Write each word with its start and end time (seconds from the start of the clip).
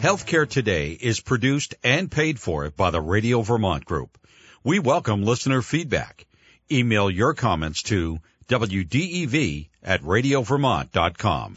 Healthcare 0.00 0.48
Today 0.48 0.92
is 0.92 1.20
produced 1.20 1.74
and 1.84 2.10
paid 2.10 2.40
for 2.40 2.70
by 2.70 2.90
the 2.90 3.02
Radio 3.02 3.42
Vermont 3.42 3.84
Group. 3.84 4.16
We 4.64 4.78
welcome 4.78 5.22
listener 5.22 5.60
feedback. 5.60 6.24
Email 6.72 7.10
your 7.10 7.34
comments 7.34 7.82
to 7.82 8.18
WDEV 8.48 9.68
at 9.82 10.00
radiovermont.com. 10.00 11.54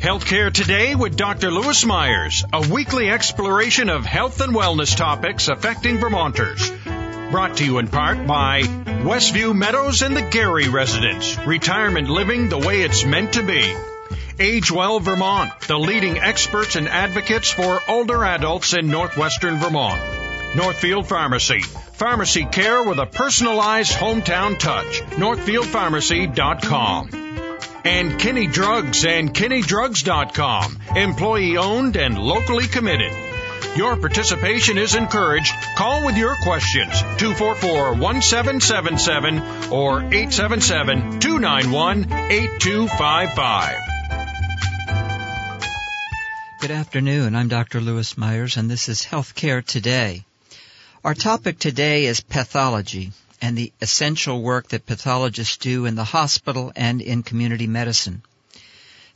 Healthcare 0.00 0.50
Today 0.50 0.94
with 0.94 1.18
Dr. 1.18 1.50
Lewis 1.50 1.84
Myers, 1.84 2.42
a 2.50 2.66
weekly 2.66 3.10
exploration 3.10 3.90
of 3.90 4.06
health 4.06 4.40
and 4.40 4.54
wellness 4.54 4.96
topics 4.96 5.48
affecting 5.48 5.98
Vermonters. 5.98 6.72
Brought 7.30 7.58
to 7.58 7.66
you 7.66 7.76
in 7.76 7.88
part 7.88 8.26
by 8.26 8.62
Westview 8.62 9.54
Meadows 9.54 10.00
and 10.00 10.16
the 10.16 10.22
Gary 10.22 10.70
Residence, 10.70 11.36
retirement 11.40 12.08
living 12.08 12.48
the 12.48 12.56
way 12.56 12.80
it's 12.80 13.04
meant 13.04 13.34
to 13.34 13.42
be. 13.42 13.76
Age 14.38 14.70
Well 14.70 15.00
Vermont, 15.00 15.50
the 15.66 15.78
leading 15.78 16.18
experts 16.18 16.76
and 16.76 16.88
advocates 16.88 17.50
for 17.50 17.80
older 17.88 18.22
adults 18.22 18.74
in 18.74 18.88
northwestern 18.88 19.58
Vermont. 19.58 19.98
Northfield 20.54 21.06
Pharmacy, 21.06 21.60
pharmacy 21.62 22.44
care 22.44 22.82
with 22.82 22.98
a 22.98 23.06
personalized 23.06 23.92
hometown 23.92 24.58
touch. 24.58 25.00
NorthfieldPharmacy.com. 25.12 27.10
And 27.84 28.18
Kinney 28.18 28.46
Drugs 28.46 29.06
and 29.06 29.32
KinneyDrugs.com, 29.32 30.78
employee 30.96 31.56
owned 31.56 31.96
and 31.96 32.18
locally 32.18 32.66
committed. 32.66 33.12
Your 33.76 33.96
participation 33.96 34.76
is 34.76 34.94
encouraged. 34.94 35.54
Call 35.76 36.04
with 36.04 36.18
your 36.18 36.36
questions 36.42 37.00
244 37.18 37.94
1777 37.94 39.72
or 39.72 40.00
877 40.00 41.20
291 41.20 42.12
8255. 42.12 43.95
Good 46.58 46.70
afternoon. 46.70 47.36
I'm 47.36 47.48
Dr. 47.48 47.82
Lewis 47.82 48.16
Myers 48.16 48.56
and 48.56 48.70
this 48.70 48.88
is 48.88 49.02
Healthcare 49.04 49.64
Today. 49.64 50.24
Our 51.04 51.12
topic 51.12 51.58
today 51.58 52.06
is 52.06 52.22
pathology 52.22 53.12
and 53.42 53.58
the 53.58 53.74
essential 53.82 54.40
work 54.40 54.68
that 54.68 54.86
pathologists 54.86 55.58
do 55.58 55.84
in 55.84 55.96
the 55.96 56.02
hospital 56.04 56.72
and 56.74 57.02
in 57.02 57.22
community 57.22 57.66
medicine. 57.66 58.22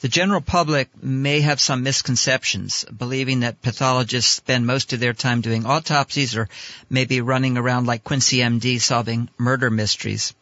The 0.00 0.08
general 0.08 0.42
public 0.42 0.90
may 1.02 1.40
have 1.40 1.62
some 1.62 1.82
misconceptions, 1.82 2.84
believing 2.96 3.40
that 3.40 3.62
pathologists 3.62 4.34
spend 4.34 4.66
most 4.66 4.92
of 4.92 5.00
their 5.00 5.14
time 5.14 5.40
doing 5.40 5.64
autopsies 5.64 6.36
or 6.36 6.46
maybe 6.90 7.22
running 7.22 7.56
around 7.56 7.86
like 7.86 8.04
Quincy 8.04 8.38
MD 8.38 8.78
solving 8.78 9.30
murder 9.38 9.70
mysteries. 9.70 10.34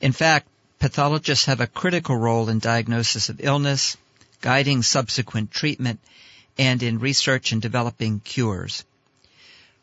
In 0.00 0.10
fact, 0.10 0.48
pathologists 0.80 1.44
have 1.46 1.60
a 1.60 1.68
critical 1.68 2.16
role 2.16 2.48
in 2.48 2.58
diagnosis 2.58 3.28
of 3.28 3.40
illness, 3.40 3.96
guiding 4.40 4.82
subsequent 4.82 5.52
treatment, 5.52 6.00
and 6.58 6.82
in 6.82 6.98
research 6.98 7.52
and 7.52 7.60
developing 7.60 8.20
cures. 8.20 8.84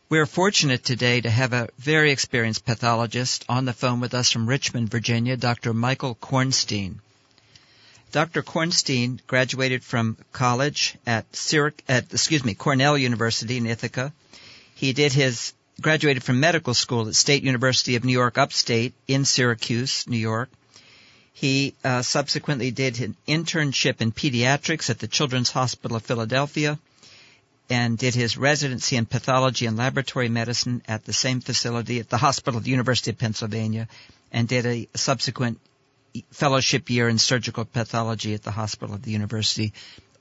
We 0.09 0.19
are 0.19 0.25
fortunate 0.25 0.83
today 0.83 1.21
to 1.21 1.29
have 1.29 1.53
a 1.53 1.69
very 1.77 2.11
experienced 2.11 2.65
pathologist 2.65 3.45
on 3.47 3.65
the 3.65 3.73
phone 3.73 4.01
with 4.01 4.13
us 4.13 4.29
from 4.29 4.47
Richmond, 4.47 4.89
Virginia, 4.89 5.37
Dr. 5.37 5.73
Michael 5.73 6.15
Kornstein. 6.15 6.95
Dr. 8.11 8.43
Kornstein 8.43 9.19
graduated 9.25 9.85
from 9.85 10.17
college 10.33 10.95
at, 11.05 11.31
Syrac- 11.31 11.79
at 11.87 12.11
excuse 12.11 12.43
me, 12.43 12.53
Cornell 12.55 12.97
University 12.97 13.55
in 13.55 13.65
Ithaca. 13.65 14.11
He 14.75 14.91
did 14.91 15.13
his 15.13 15.53
graduated 15.79 16.23
from 16.23 16.39
medical 16.39 16.73
school 16.73 17.07
at 17.07 17.15
State 17.15 17.43
University 17.43 17.95
of 17.95 18.03
New 18.03 18.11
York 18.11 18.37
Upstate 18.37 18.93
in 19.07 19.23
Syracuse, 19.23 20.05
New 20.07 20.17
York. 20.17 20.49
He 21.33 21.75
uh, 21.83 22.01
subsequently 22.01 22.71
did 22.71 22.99
an 22.99 23.15
internship 23.27 24.01
in 24.01 24.11
pediatrics 24.11 24.89
at 24.89 24.99
the 24.99 25.07
Children's 25.07 25.51
Hospital 25.51 25.97
of 25.97 26.03
Philadelphia 26.03 26.77
and 27.69 27.97
did 27.97 28.13
his 28.13 28.37
residency 28.37 28.97
in 28.97 29.05
pathology 29.05 29.65
and 29.65 29.77
laboratory 29.77 30.27
medicine 30.27 30.81
at 30.87 31.05
the 31.05 31.13
same 31.13 31.39
facility 31.39 31.99
at 31.99 32.09
the 32.09 32.17
Hospital 32.17 32.57
of 32.57 32.65
the 32.65 32.71
University 32.71 33.11
of 33.11 33.17
Pennsylvania 33.17 33.87
and 34.31 34.47
did 34.47 34.65
a 34.65 34.87
subsequent 34.93 35.59
fellowship 36.31 36.89
year 36.89 37.07
in 37.07 37.17
surgical 37.17 37.63
pathology 37.63 38.33
at 38.33 38.43
the 38.43 38.51
Hospital 38.51 38.93
of 38.93 39.03
the 39.03 39.11
University 39.11 39.71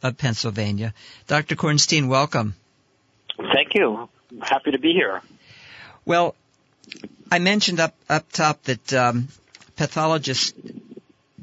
of 0.03 0.17
Pennsylvania. 0.17 0.95
Dr. 1.27 1.57
Kornstein, 1.57 2.09
welcome. 2.09 2.55
Thank 3.37 3.75
you. 3.75 4.09
Happy 4.41 4.71
to 4.71 4.79
be 4.79 4.93
here. 4.93 5.21
Well, 6.05 6.35
I 7.31 7.39
mentioned 7.39 7.81
up 7.81 7.95
up 8.09 8.31
top 8.33 8.63
that 8.65 8.93
um, 8.93 9.29
pathologists 9.77 10.53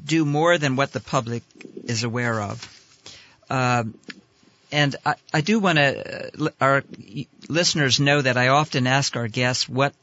do 0.04 0.24
more 0.24 0.58
than 0.58 0.76
what 0.76 0.92
the 0.92 1.00
public 1.00 1.42
is 1.84 2.04
aware 2.04 2.40
of. 2.40 2.66
Um, 3.50 3.94
and 4.70 4.96
I, 5.04 5.14
I 5.32 5.40
do 5.40 5.58
want 5.58 5.78
to, 5.78 6.44
uh, 6.44 6.50
our 6.60 6.84
listeners 7.48 8.00
know 8.00 8.20
that 8.20 8.36
I 8.36 8.48
often 8.48 8.86
ask 8.86 9.16
our 9.16 9.28
guests 9.28 9.68
what 9.68 9.94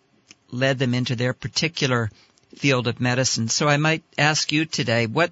led 0.52 0.80
them 0.80 0.94
into 0.94 1.16
their 1.16 1.34
particular 1.34 2.10
field 2.56 2.88
of 2.88 3.00
medicine. 3.00 3.48
So 3.48 3.68
I 3.68 3.78
might 3.78 4.04
ask 4.18 4.52
you 4.52 4.66
today, 4.66 5.06
what, 5.06 5.32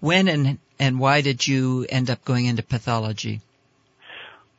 when 0.00 0.28
and, 0.28 0.58
and 0.78 0.98
why 0.98 1.20
did 1.20 1.46
you 1.46 1.86
end 1.88 2.10
up 2.10 2.24
going 2.24 2.46
into 2.46 2.62
pathology? 2.62 3.40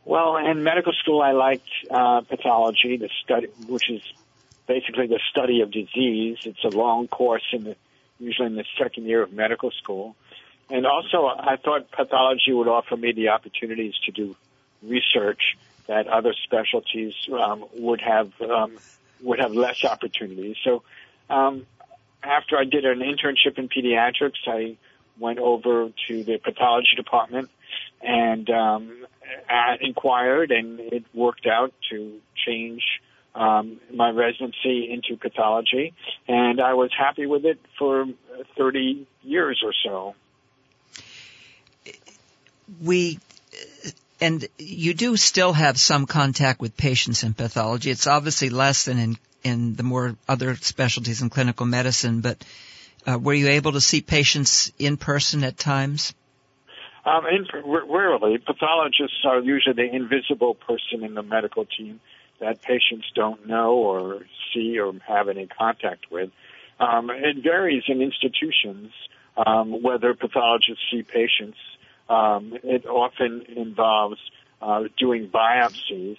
Well, 0.05 0.37
in 0.37 0.63
medical 0.63 0.93
school, 0.93 1.21
I 1.21 1.31
liked 1.31 1.69
uh, 1.89 2.21
pathology, 2.21 2.97
the 2.97 3.09
study, 3.23 3.47
which 3.67 3.89
is 3.89 4.01
basically 4.67 5.07
the 5.07 5.19
study 5.31 5.61
of 5.61 5.71
disease. 5.71 6.37
It's 6.45 6.63
a 6.63 6.69
long 6.69 7.07
course 7.07 7.43
in 7.51 7.63
the 7.63 7.75
usually 8.23 8.47
in 8.47 8.55
the 8.55 8.65
second 8.77 9.05
year 9.05 9.21
of 9.21 9.33
medical 9.33 9.71
school. 9.71 10.15
And 10.69 10.85
also, 10.85 11.25
I 11.25 11.57
thought 11.57 11.91
pathology 11.91 12.53
would 12.53 12.67
offer 12.67 12.95
me 12.95 13.11
the 13.11 13.29
opportunities 13.29 13.93
to 14.05 14.11
do 14.11 14.35
research 14.81 15.57
that 15.87 16.07
other 16.07 16.33
specialties 16.43 17.13
um, 17.31 17.65
would 17.75 18.01
have 18.01 18.31
um, 18.41 18.77
would 19.21 19.39
have 19.39 19.53
less 19.53 19.83
opportunities. 19.83 20.55
So, 20.63 20.83
um, 21.29 21.65
after 22.23 22.57
I 22.57 22.63
did 22.63 22.85
an 22.85 22.99
internship 22.99 23.57
in 23.57 23.67
pediatrics, 23.69 24.47
I 24.47 24.77
went 25.19 25.39
over 25.39 25.91
to 26.07 26.23
the 26.23 26.37
pathology 26.37 26.95
department 26.95 27.49
and 28.01 28.49
um, 28.49 29.05
inquired, 29.81 30.51
and 30.51 30.79
it 30.79 31.03
worked 31.13 31.45
out 31.45 31.73
to 31.89 32.19
change 32.35 32.83
um, 33.35 33.79
my 33.93 34.09
residency 34.09 34.91
into 34.91 35.17
pathology, 35.17 35.93
and 36.27 36.61
I 36.61 36.73
was 36.73 36.91
happy 36.97 37.25
with 37.25 37.45
it 37.45 37.59
for 37.79 38.05
30 38.57 39.07
years 39.23 39.63
or 39.63 39.73
so. 39.83 40.15
We 42.81 43.19
and 44.21 44.47
you 44.57 44.93
do 44.93 45.17
still 45.17 45.51
have 45.51 45.77
some 45.77 46.05
contact 46.05 46.61
with 46.61 46.77
patients 46.77 47.23
in 47.23 47.33
pathology. 47.33 47.89
It's 47.91 48.07
obviously 48.07 48.49
less 48.49 48.85
than 48.85 48.97
in 48.97 49.17
in 49.43 49.75
the 49.75 49.83
more 49.83 50.15
other 50.27 50.55
specialties 50.55 51.21
in 51.21 51.29
clinical 51.29 51.65
medicine, 51.65 52.21
but 52.21 52.43
uh, 53.05 53.17
were 53.17 53.33
you 53.33 53.49
able 53.49 53.73
to 53.73 53.81
see 53.81 53.99
patients 53.99 54.71
in 54.79 54.95
person 54.95 55.43
at 55.43 55.57
times? 55.57 56.13
Um, 57.05 57.25
in, 57.25 57.45
rarely. 57.65 58.37
Pathologists 58.37 59.25
are 59.25 59.41
usually 59.41 59.75
the 59.75 59.93
invisible 59.93 60.53
person 60.53 61.03
in 61.03 61.13
the 61.13 61.23
medical 61.23 61.65
team 61.65 61.99
that 62.43 62.61
patients 62.61 63.05
don't 63.15 63.47
know 63.47 63.73
or 63.73 64.25
see 64.53 64.77
or 64.77 64.93
have 65.07 65.29
any 65.29 65.47
contact 65.47 66.11
with. 66.11 66.29
Um, 66.79 67.09
it 67.09 67.37
varies 67.41 67.83
in 67.87 68.01
institutions 68.01 68.91
um, 69.37 69.81
whether 69.81 70.13
pathologists 70.13 70.83
see 70.91 71.03
patients. 71.03 71.57
Um, 72.09 72.53
it 72.63 72.85
often 72.85 73.45
involves 73.55 74.19
uh, 74.61 74.83
doing 74.97 75.29
biopsies, 75.29 76.17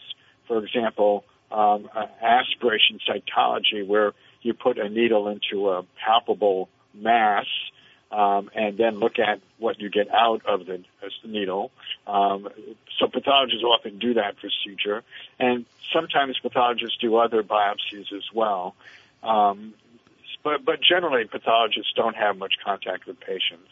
for 0.49 0.65
example, 0.65 1.25
um, 1.53 1.89
aspiration 2.23 2.99
cytology, 3.07 3.87
where 3.87 4.13
you 4.43 4.55
put 4.55 4.79
a 4.79 4.89
needle 4.89 5.29
into 5.29 5.69
a 5.69 5.85
palpable 6.05 6.69
mass 6.95 7.47
um, 8.15 8.49
and 8.55 8.79
then 8.79 9.01
look 9.01 9.19
at 9.19 9.41
what 9.59 9.81
you 9.81 9.91
get 9.91 10.09
out 10.15 10.43
of 10.47 10.67
the, 10.67 10.85
the 11.01 11.29
needle. 11.29 11.73
Um, 12.07 12.49
so 12.99 13.09
pathologists 13.09 13.65
often 13.65 13.99
do 13.99 14.15
that 14.15 14.37
procedure, 14.37 15.03
and 15.41 15.67
sometimes 15.93 16.39
pathologists 16.41 16.97
do 17.01 17.17
other 17.17 17.43
biopsies 17.43 18.13
as 18.13 18.23
well. 18.33 18.77
Um, 19.23 19.75
but, 20.45 20.65
but 20.65 20.81
generally, 20.81 21.25
pathologists 21.25 21.93
don't 21.97 22.15
have 22.15 22.37
much 22.37 22.55
contact 22.65 23.07
with 23.07 23.19
patients. 23.19 23.69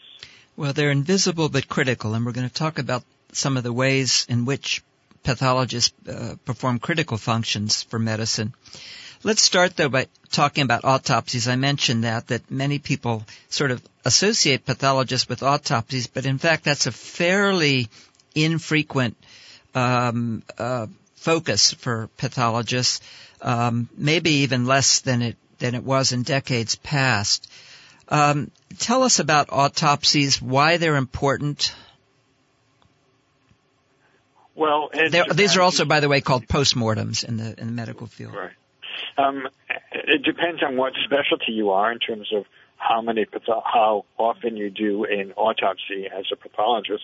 Well, 0.57 0.73
they're 0.73 0.91
invisible 0.91 1.47
but 1.47 1.69
critical, 1.69 2.13
and 2.13 2.25
we're 2.25 2.33
going 2.33 2.49
to 2.49 2.53
talk 2.53 2.79
about 2.79 3.03
some 3.31 3.55
of 3.55 3.63
the 3.63 3.71
ways 3.73 4.25
in 4.27 4.45
which 4.45 4.83
pathologists 5.23 5.93
uh, 6.07 6.35
perform 6.43 6.79
critical 6.79 7.17
functions 7.17 7.83
for 7.83 7.97
medicine. 7.97 8.53
Let's 9.25 9.41
start 9.41 9.77
though 9.77 9.89
by 9.89 10.07
talking 10.31 10.63
about 10.63 10.83
autopsies. 10.83 11.47
I 11.47 11.55
mentioned 11.55 12.03
that, 12.03 12.27
that 12.27 12.51
many 12.51 12.79
people 12.79 13.23
sort 13.49 13.71
of 13.71 13.81
associate 14.03 14.65
pathologists 14.65 15.29
with 15.29 15.43
autopsies, 15.43 16.07
but 16.07 16.25
in 16.25 16.37
fact 16.37 16.65
that's 16.65 16.87
a 16.87 16.91
fairly 16.91 17.87
infrequent 18.35 19.15
um, 19.73 20.43
uh, 20.57 20.87
focus 21.15 21.71
for 21.71 22.09
pathologists, 22.17 22.99
um, 23.41 23.87
maybe 23.97 24.31
even 24.43 24.65
less 24.65 24.99
than 25.01 25.21
it 25.21 25.37
than 25.59 25.75
it 25.75 25.83
was 25.83 26.11
in 26.11 26.23
decades 26.23 26.75
past. 26.75 27.49
Um, 28.09 28.51
tell 28.77 29.03
us 29.03 29.19
about 29.19 29.47
autopsies, 29.51 30.41
why 30.41 30.75
they're 30.75 30.97
important. 30.97 31.73
Well, 34.55 34.89
these 35.33 35.55
are 35.55 35.61
also, 35.61 35.85
by 35.85 36.01
the 36.01 36.09
way, 36.09 36.19
called 36.19 36.47
postmortems 36.47 37.23
in 37.23 37.37
the 37.37 37.57
in 37.59 37.67
the 37.67 37.73
medical 37.73 38.07
field. 38.07 38.35
Right. 38.35 38.51
Um, 39.17 39.47
it 39.91 40.23
depends 40.23 40.63
on 40.63 40.77
what 40.77 40.93
specialty 41.03 41.51
you 41.51 41.71
are 41.71 41.91
in 41.91 41.99
terms 41.99 42.31
of 42.33 42.45
how 42.77 43.01
many 43.01 43.25
how 43.47 44.05
often 44.17 44.57
you 44.57 44.69
do 44.69 45.05
an 45.05 45.33
autopsy 45.33 46.07
as 46.07 46.25
a 46.31 46.35
pathologist. 46.35 47.03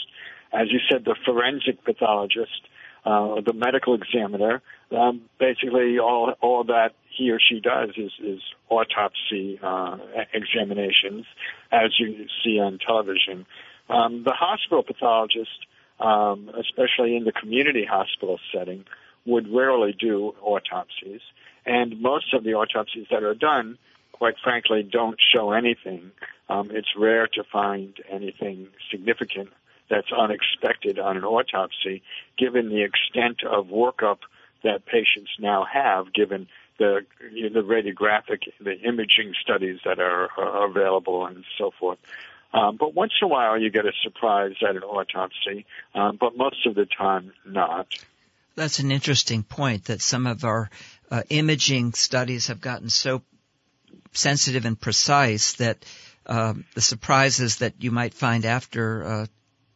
As 0.52 0.72
you 0.72 0.80
said, 0.90 1.06
the 1.06 1.16
forensic 1.26 1.84
pathologist, 1.84 2.62
uh, 3.06 3.42
the 3.46 3.54
medical 3.54 3.94
examiner, 3.94 4.62
um, 4.92 5.22
basically 5.40 6.00
all 6.00 6.34
all 6.42 6.64
that 6.66 6.94
he 7.10 7.32
or 7.32 7.40
she 7.40 7.60
does 7.60 7.90
is, 7.98 8.12
is 8.24 8.42
autopsy 8.70 9.60
uh, 9.62 9.98
examinations, 10.34 11.26
as 11.72 11.92
you 12.00 12.28
see 12.44 12.60
on 12.60 12.80
television. 12.80 13.46
Um, 13.90 14.24
the 14.24 14.34
hospital 14.34 14.84
pathologist, 14.84 15.66
um, 16.00 16.50
especially 16.60 17.16
in 17.16 17.24
the 17.24 17.32
community 17.32 17.86
hospital 17.86 18.40
setting, 18.54 18.86
would 19.26 19.52
rarely 19.54 19.94
do 19.94 20.34
autopsies, 20.42 21.22
and 21.66 22.02
most 22.02 22.34
of 22.34 22.44
the 22.44 22.54
autopsies 22.54 23.08
that 23.12 23.24
are 23.24 23.36
done, 23.36 23.78
quite 24.12 24.36
frankly, 24.44 24.84
don't 24.84 25.18
show 25.34 25.52
anything. 25.52 26.12
Um, 26.50 26.72
it's 26.72 26.96
rare 26.98 27.28
to 27.28 27.44
find 27.44 27.94
anything 28.10 28.68
significant 28.92 29.50
that's 29.90 30.12
unexpected 30.12 31.00
on 31.00 31.18
an 31.18 31.24
autopsy, 31.24 32.02
given 32.38 32.70
the 32.70 32.84
extent 32.84 33.44
of 33.44 33.68
workup 33.68 34.20
that 34.64 34.86
patients 34.86 35.32
now 35.40 35.66
have, 35.72 36.14
given 36.14 36.48
the 36.78 37.06
you 37.32 37.50
know, 37.50 37.62
the 37.62 37.68
radiographic, 37.68 38.44
the 38.60 38.80
imaging 38.82 39.34
studies 39.42 39.80
that 39.86 40.00
are, 40.00 40.30
are 40.38 40.66
available, 40.66 41.26
and 41.26 41.44
so 41.58 41.72
forth. 41.80 42.00
Um, 42.54 42.78
but 42.78 42.96
once 42.96 43.14
in 43.22 43.26
a 43.26 43.30
while, 43.30 43.60
you 43.60 43.70
get 43.70 43.86
a 43.86 43.92
surprise 44.02 44.56
at 44.68 44.76
an 44.76 44.84
autopsy, 44.84 45.66
um, 45.94 46.18
but 46.20 46.36
most 46.36 46.66
of 46.66 46.74
the 46.76 46.86
time, 46.86 47.32
not. 47.46 47.88
That's 48.56 48.80
an 48.80 48.92
interesting 48.92 49.44
point. 49.44 49.86
That 49.86 50.02
some 50.02 50.26
of 50.26 50.44
our 50.44 50.70
uh, 51.12 51.24
imaging 51.30 51.94
studies 51.94 52.48
have 52.48 52.62
gotten 52.62 52.90
so 52.90 53.22
sensitive 54.12 54.66
and 54.66 54.80
precise 54.80 55.54
that 55.54 55.86
uh, 56.26 56.54
the 56.76 56.82
surprises 56.82 57.58
that 57.58 57.74
you 57.80 57.92
might 57.92 58.14
find 58.14 58.46
after 58.46 59.04
uh, 59.04 59.26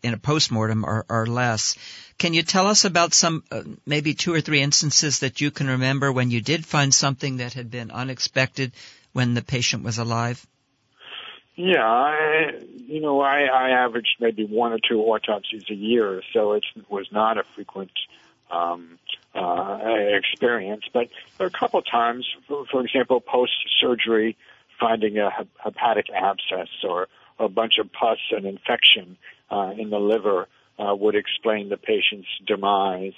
in 0.04 0.14
a 0.14 0.18
postmortem 0.18 0.84
are, 0.86 1.06
are 1.10 1.26
less. 1.26 1.78
Can 2.18 2.34
you 2.34 2.44
tell 2.44 2.68
us 2.68 2.86
about 2.86 3.14
some, 3.14 3.44
uh, 3.52 3.64
maybe 3.86 4.14
two 4.14 4.34
or 4.34 4.42
three 4.42 4.62
instances 4.62 5.20
that 5.20 5.42
you 5.42 5.50
can 5.50 5.68
remember 5.68 6.12
when 6.12 6.30
you 6.30 6.42
did 6.42 6.66
find 6.66 6.94
something 6.94 7.38
that 7.38 7.54
had 7.54 7.72
been 7.72 7.90
unexpected 7.90 8.74
when 9.14 9.34
the 9.34 9.42
patient 9.42 9.84
was 9.84 9.98
alive? 9.98 10.46
Yeah, 11.56 11.86
I, 11.86 12.52
you 12.88 13.00
know, 13.00 13.22
I, 13.22 13.44
I 13.44 13.70
averaged 13.86 14.16
maybe 14.20 14.46
one 14.46 14.74
or 14.74 14.80
two 14.80 15.02
autopsies 15.02 15.66
a 15.70 15.76
year, 15.76 16.22
so 16.34 16.54
it 16.54 16.64
was 16.90 17.08
not 17.12 17.38
a 17.38 17.44
frequent 17.56 17.92
um, 18.54 19.00
uh, 19.36 19.80
experience. 20.20 20.84
But 20.94 21.10
there 21.38 21.46
are 21.48 21.54
a 21.56 21.60
couple 21.60 21.80
of 21.80 21.86
times, 21.86 22.28
for, 22.48 22.66
for 22.72 22.82
example, 22.82 23.20
post-surgery, 23.22 24.38
finding 24.80 25.18
a 25.18 25.30
hepatic 25.58 26.08
abscess 26.14 26.70
or 26.84 27.08
a 27.40 27.50
bunch 27.50 27.78
of 27.80 27.92
pus 27.92 28.20
and 28.32 28.46
infection 28.46 29.18
uh, 29.50 29.72
in 29.78 29.90
the 29.90 30.00
liver 30.00 30.48
uh, 30.80 30.94
would 30.96 31.16
explain 31.16 31.70
the 31.70 31.78
patient's 31.78 32.28
demise. 32.46 33.14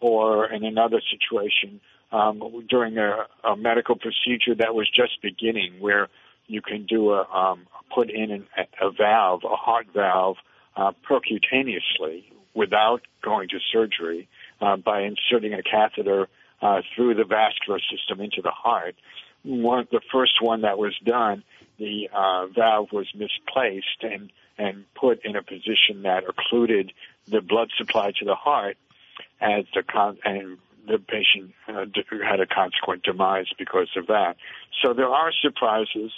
Or 0.00 0.50
in 0.50 0.64
another 0.64 1.00
situation, 1.12 1.80
um, 2.10 2.64
during 2.68 2.96
a, 2.96 3.26
a 3.44 3.54
medical 3.56 3.96
procedure 3.96 4.54
that 4.56 4.74
was 4.74 4.88
just 4.88 5.20
beginning, 5.20 5.74
where 5.78 6.08
you 6.46 6.62
can 6.62 6.86
do 6.86 7.10
a 7.12 7.22
um, 7.24 7.66
put 7.94 8.08
in 8.10 8.30
an, 8.30 8.46
a 8.80 8.90
valve, 8.90 9.42
a 9.44 9.56
heart 9.56 9.88
valve, 9.94 10.36
uh, 10.74 10.92
percutaneously 11.08 12.24
without 12.54 13.02
going 13.22 13.48
to 13.50 13.58
surgery 13.72 14.28
uh, 14.60 14.76
by 14.76 15.02
inserting 15.02 15.54
a 15.54 15.62
catheter 15.62 16.28
uh, 16.62 16.82
through 16.94 17.14
the 17.14 17.24
vascular 17.24 17.80
system 17.80 18.20
into 18.20 18.42
the 18.42 18.50
heart. 18.50 18.94
One, 19.42 19.88
the 19.90 20.02
first 20.12 20.42
one 20.42 20.62
that 20.62 20.78
was 20.78 20.94
done, 21.04 21.42
the 21.78 22.10
uh, 22.12 22.46
valve 22.48 22.92
was 22.92 23.06
misplaced 23.14 24.02
and 24.02 24.30
and 24.58 24.84
put 24.94 25.24
in 25.24 25.36
a 25.36 25.42
position 25.42 26.02
that 26.02 26.24
occluded 26.28 26.92
the 27.28 27.40
blood 27.40 27.70
supply 27.78 28.12
to 28.18 28.26
the 28.26 28.34
heart 28.34 28.76
as 29.40 29.64
the 29.74 29.82
con- 29.82 30.18
and 30.22 30.58
the 30.86 30.98
patient 30.98 31.52
uh, 31.68 31.86
had 32.22 32.40
a 32.40 32.46
consequent 32.46 33.02
demise 33.02 33.46
because 33.58 33.88
of 33.96 34.08
that. 34.08 34.36
So 34.82 34.92
there 34.92 35.08
are 35.08 35.32
surprises, 35.40 36.12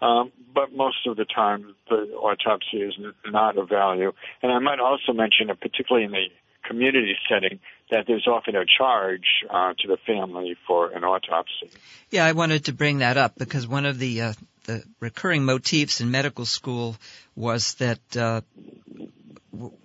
um, 0.00 0.32
but 0.54 0.72
most 0.72 1.06
of 1.06 1.16
the 1.16 1.24
time 1.24 1.74
the 1.88 2.12
autopsy 2.14 2.78
is 2.78 2.94
not 3.26 3.56
of 3.58 3.68
value. 3.68 4.12
And 4.42 4.52
I 4.52 4.58
might 4.58 4.80
also 4.80 5.12
mention, 5.12 5.48
particularly 5.60 6.04
in 6.04 6.12
the 6.12 6.26
community 6.68 7.16
setting, 7.28 7.58
that 7.90 8.04
there's 8.06 8.26
often 8.26 8.54
a 8.54 8.64
charge 8.66 9.44
uh, 9.50 9.72
to 9.78 9.88
the 9.88 9.96
family 10.06 10.56
for 10.66 10.90
an 10.90 11.04
autopsy. 11.04 11.70
Yeah, 12.10 12.24
I 12.24 12.32
wanted 12.32 12.66
to 12.66 12.72
bring 12.72 12.98
that 12.98 13.16
up 13.16 13.34
because 13.36 13.66
one 13.66 13.86
of 13.86 13.98
the 13.98 14.20
uh, 14.22 14.32
the 14.64 14.84
recurring 15.00 15.44
motifs 15.44 16.00
in 16.00 16.10
medical 16.10 16.44
school 16.44 16.96
was 17.34 17.74
that 17.74 18.16
uh, 18.16 18.42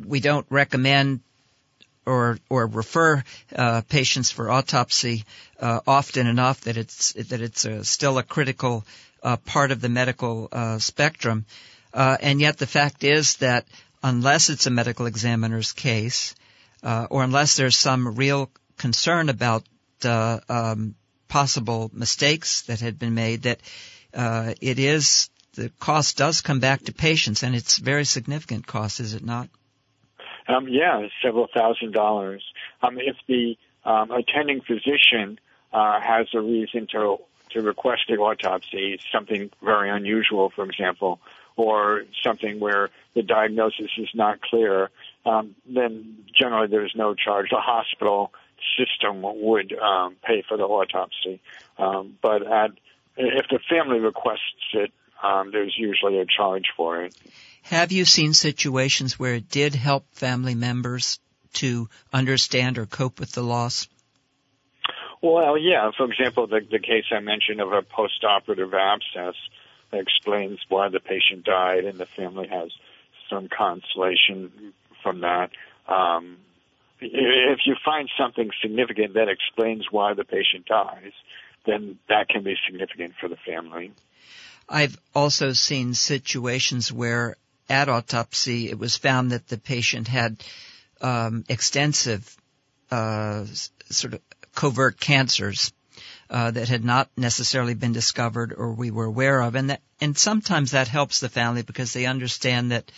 we 0.06 0.20
don't 0.20 0.46
recommend 0.50 1.22
or 2.06 2.38
or 2.50 2.68
refer 2.68 3.24
uh, 3.56 3.82
patients 3.88 4.30
for 4.32 4.52
autopsy 4.52 5.24
uh, 5.60 5.80
often 5.88 6.28
enough 6.28 6.62
that 6.62 6.78
it's 6.78 7.14
that 7.14 7.42
it's 7.42 7.66
a, 7.66 7.84
still 7.84 8.18
a 8.18 8.24
critical 8.24 8.86
uh, 9.24 9.38
part 9.38 9.72
of 9.72 9.80
the 9.80 9.90
medical 9.90 10.50
uh, 10.52 10.80
spectrum, 10.80 11.46
uh, 11.94 12.18
and 12.20 12.42
yet 12.42 12.58
the 12.58 12.68
fact 12.68 13.06
is 13.06 13.38
that 13.38 13.66
unless 14.04 14.50
it's 14.50 14.68
a 14.68 14.70
medical 14.70 15.06
examiner's 15.06 15.72
case, 15.72 16.36
uh, 16.84 17.08
or 17.10 17.24
unless 17.24 17.56
there's 17.56 17.78
some 17.78 18.16
real 18.16 18.50
concern 18.78 19.30
about 19.30 19.64
um, 20.04 20.96
possible 21.28 21.90
mistakes 21.94 22.64
that 22.64 22.82
had 22.82 23.00
been 23.00 23.14
made, 23.14 23.44
that 23.44 23.60
it 24.62 24.80
is 24.80 25.30
the 25.54 25.70
cost 25.80 26.18
does 26.18 26.42
come 26.42 26.60
back 26.60 26.84
to 26.84 26.94
patients, 26.94 27.44
and 27.44 27.56
it's 27.56 27.78
very 27.78 28.06
significant 28.06 28.66
cost, 28.66 29.00
is 29.00 29.14
it 29.14 29.24
not? 29.24 29.50
Um, 30.48 30.68
yeah, 30.68 31.08
several 31.22 31.48
thousand 31.54 31.94
dollars. 31.94 32.44
Um, 32.82 32.98
if 33.00 33.16
the 33.28 33.58
um, 33.86 34.12
attending 34.12 34.62
physician 34.62 35.40
uh, 35.72 36.00
has 36.02 36.28
a 36.34 36.42
reason 36.42 36.88
to 36.92 37.18
to 37.52 37.62
request 37.62 38.02
the 38.10 38.16
autopsy, 38.16 39.00
something 39.12 39.52
very 39.62 39.90
unusual, 39.90 40.50
for 40.50 40.66
example, 40.66 41.20
or 41.56 42.04
something 42.24 42.60
where 42.60 42.90
the 43.14 43.22
diagnosis 43.22 43.92
is 43.98 44.10
not 44.16 44.42
clear, 44.42 44.90
um, 45.26 45.56
then 45.66 46.18
generally 46.40 46.68
there's 46.68 46.94
no 46.96 47.16
charge. 47.16 47.50
The 47.50 47.58
hospital 47.58 48.34
system 48.78 49.22
would 49.22 49.74
um, 49.74 50.16
pay 50.24 50.44
for 50.48 50.58
the 50.58 50.64
autopsy, 50.64 51.42
um, 51.78 52.18
but 52.22 52.46
at, 52.46 52.72
if 53.18 53.48
the 53.50 53.60
family 53.70 54.00
requests 54.00 54.40
it, 54.74 54.92
um, 55.22 55.52
there's 55.52 55.76
usually 55.78 56.20
a 56.20 56.26
charge 56.26 56.66
for 56.76 57.04
it. 57.04 57.16
Have 57.64 57.92
you 57.92 58.04
seen 58.04 58.34
situations 58.34 59.18
where 59.18 59.36
it 59.36 59.50
did 59.50 59.74
help 59.74 60.06
family 60.12 60.56
members 60.56 61.20
to 61.54 61.90
understand 62.12 62.78
or 62.78 62.86
cope 62.86 63.20
with 63.20 63.32
the 63.32 63.44
loss? 63.44 63.88
Well, 65.22 65.58
yeah. 65.58 65.92
For 65.96 66.12
example, 66.12 66.48
the, 66.48 66.60
the 66.70 66.80
case 66.80 67.06
I 67.12 67.22
mentioned 67.22 67.62
of 67.62 67.72
a 67.72 67.82
postoperative 67.82 68.74
abscess 68.74 69.36
explains 69.94 70.60
why 70.68 70.90
the 70.90 71.00
patient 71.00 71.46
died, 71.46 71.86
and 71.86 71.98
the 71.98 72.06
family 72.06 72.48
has 72.48 72.72
some 73.30 73.48
consolation 73.48 74.74
from 75.04 75.22
that. 75.22 75.52
Um, 75.88 76.38
if 77.00 77.60
you 77.66 77.76
find 77.84 78.10
something 78.18 78.50
significant 78.62 79.16
that 79.16 79.28
explains 79.28 79.86
why 79.92 80.14
the 80.14 80.24
patient 80.24 80.66
dies, 80.66 81.12
then 81.66 82.00
that 82.10 82.30
can 82.30 82.44
be 82.44 82.56
significant 82.66 83.14
for 83.20 83.28
the 83.28 83.38
family. 83.46 83.92
I've 84.70 84.98
also 85.14 85.52
seen 85.52 85.94
situations 85.94 86.92
where 86.92 87.36
at 87.70 87.90
autopsy 87.90 88.70
it 88.70 88.80
was 88.80 88.98
found 88.98 89.32
that 89.32 89.48
the 89.48 89.58
patient 89.58 90.08
had 90.08 90.38
um, 91.02 91.44
extensive 91.50 92.36
uh, 92.92 93.46
sort 93.90 94.14
of 94.14 94.22
covert 94.56 95.00
cancers 95.00 95.74
uh, 96.30 96.52
that 96.52 96.70
had 96.70 96.84
not 96.84 97.10
necessarily 97.18 97.74
been 97.74 97.94
discovered 97.94 98.54
or 98.56 98.72
we 98.72 98.92
were 98.92 99.06
aware 99.06 99.42
of, 99.42 99.56
and 99.56 99.70
that 99.70 99.82
and 100.00 100.18
sometimes 100.18 100.72
that 100.72 100.88
helps 100.88 101.20
the 101.20 101.30
family 101.30 101.62
because 101.62 101.94
they 101.94 102.06
understand 102.06 102.72
that 102.72 102.92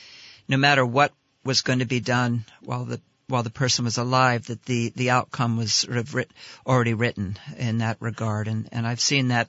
no 0.47 0.57
matter 0.57 0.85
what 0.85 1.11
was 1.45 1.61
going 1.61 1.79
to 1.79 1.85
be 1.85 1.99
done 1.99 2.43
while 2.61 2.85
the 2.85 2.99
while 3.27 3.43
the 3.43 3.49
person 3.49 3.85
was 3.85 3.97
alive, 3.97 4.47
that 4.47 4.65
the 4.65 4.91
the 4.95 5.11
outcome 5.11 5.57
was 5.57 5.73
sort 5.73 5.97
of 5.97 6.13
writ, 6.13 6.29
already 6.65 6.93
written 6.93 7.37
in 7.57 7.79
that 7.79 7.97
regard, 7.99 8.47
and 8.47 8.67
and 8.71 8.85
I've 8.85 8.99
seen 8.99 9.29
that 9.29 9.47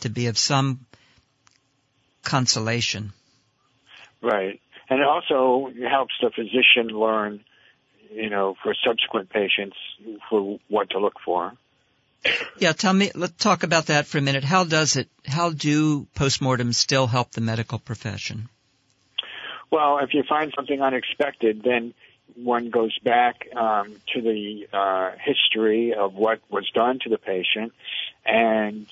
to 0.00 0.08
be 0.08 0.26
of 0.26 0.38
some 0.38 0.86
consolation. 2.22 3.12
Right. 4.20 4.60
And 4.88 5.00
it 5.00 5.06
also 5.06 5.72
helps 5.88 6.14
the 6.20 6.30
physician 6.30 6.88
learn, 6.88 7.44
you 8.12 8.30
know, 8.30 8.56
for 8.62 8.74
subsequent 8.84 9.30
patients 9.30 9.76
for 10.28 10.58
what 10.68 10.90
to 10.90 10.98
look 10.98 11.14
for. 11.24 11.52
Yeah, 12.58 12.72
tell 12.72 12.92
me, 12.92 13.10
let's 13.14 13.42
talk 13.42 13.64
about 13.64 13.86
that 13.86 14.06
for 14.06 14.18
a 14.18 14.22
minute. 14.22 14.44
How 14.44 14.64
does 14.64 14.96
it, 14.96 15.08
how 15.26 15.50
do 15.50 16.06
postmortems 16.14 16.76
still 16.76 17.08
help 17.08 17.32
the 17.32 17.40
medical 17.40 17.80
profession? 17.80 18.48
Well, 19.72 20.00
if 20.00 20.12
you 20.12 20.22
find 20.22 20.52
something 20.54 20.82
unexpected, 20.82 21.62
then 21.62 21.94
one 22.36 22.68
goes 22.68 22.96
back 22.98 23.48
um, 23.56 23.96
to 24.12 24.20
the 24.20 24.68
uh, 24.70 25.12
history 25.18 25.94
of 25.94 26.14
what 26.14 26.40
was 26.50 26.70
done 26.74 26.98
to 27.04 27.08
the 27.08 27.16
patient, 27.16 27.72
and 28.26 28.86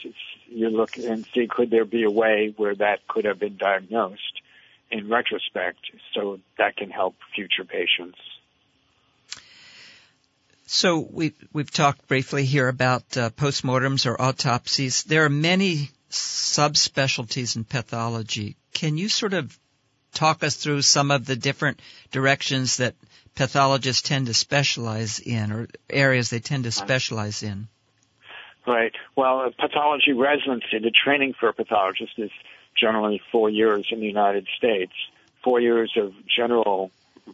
you 0.49 0.71
look 0.71 0.97
and 0.97 1.27
see 1.35 1.47
could 1.49 1.71
there 1.71 1.85
be 1.85 2.05
a 2.05 2.11
way 2.11 2.55
where 2.57 2.75
that 2.75 3.07
could 3.07 3.27
have 3.27 3.39
been 3.39 3.59
diagnosed 3.59 4.41
in 4.91 5.11
retrospect, 5.11 5.79
so 6.15 6.41
that 6.57 6.77
can 6.77 6.89
help 6.91 7.15
future 7.35 7.65
patients. 7.65 8.19
So 10.67 11.07
we've 11.11 11.37
we've 11.53 11.71
talked 11.71 12.09
briefly 12.09 12.47
here 12.47 12.69
about 12.69 13.19
uh, 13.19 13.29
postmortems 13.29 14.07
or 14.07 14.21
autopsies. 14.21 15.05
There 15.05 15.27
are 15.27 15.29
many 15.29 15.91
subspecialties 16.11 17.57
in 17.57 17.65
pathology. 17.65 18.57
Can 18.73 18.97
you 18.97 19.11
sort 19.11 19.35
of 19.35 19.59
talk 20.13 20.43
us 20.43 20.57
through 20.57 20.83
some 20.83 21.11
of 21.11 21.27
the 21.27 21.37
different 21.37 21.81
directions 22.11 22.79
that 22.79 22.95
pathologists 23.35 24.03
tend 24.03 24.27
to 24.27 24.35
specialize 24.35 25.19
in 25.19 25.53
or 25.53 25.69
areas 25.89 26.31
they 26.31 26.41
tend 26.41 26.65
to 26.65 26.73
specialize 26.73 27.43
in? 27.43 27.69
Right. 28.67 28.93
Well, 29.17 29.51
pathology 29.59 30.13
residency, 30.13 30.79
the 30.81 30.91
training 30.91 31.35
for 31.39 31.49
a 31.49 31.53
pathologist 31.53 32.13
is 32.19 32.31
generally 32.79 33.21
four 33.33 33.51
years 33.51 33.89
in 33.91 34.01
the 34.01 34.07
United 34.07 34.47
States, 34.57 34.93
four 35.43 35.61
years 35.61 35.93
of 35.97 36.13
general 36.27 36.91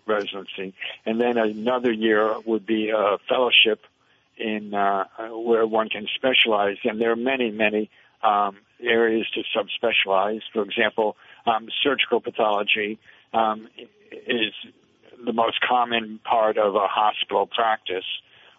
residency, 0.07 0.75
and 1.05 1.21
then 1.21 1.39
another 1.39 1.93
year 1.93 2.37
would 2.45 2.67
be 2.67 2.91
a 2.91 3.19
fellowship 3.29 3.85
in 4.37 4.75
uh, 4.75 5.05
where 5.31 5.67
one 5.67 5.89
can 5.89 6.07
specialize. 6.15 6.77
And 6.85 7.01
there 7.01 7.11
are 7.11 7.17
many, 7.17 7.51
many 7.51 7.91
um, 8.23 8.57
areas 8.81 9.27
to 9.35 9.43
subspecialize. 9.57 10.43
For 10.53 10.63
example, 10.63 11.17
um, 11.47 11.69
surgical 11.83 12.21
pathology 12.21 12.99
um, 13.33 13.69
is 14.11 14.53
the 15.25 15.33
most 15.33 15.61
common 15.61 16.21
part 16.25 16.59
of 16.59 16.75
a 16.75 16.87
hospital 16.87 17.47
practice 17.47 18.05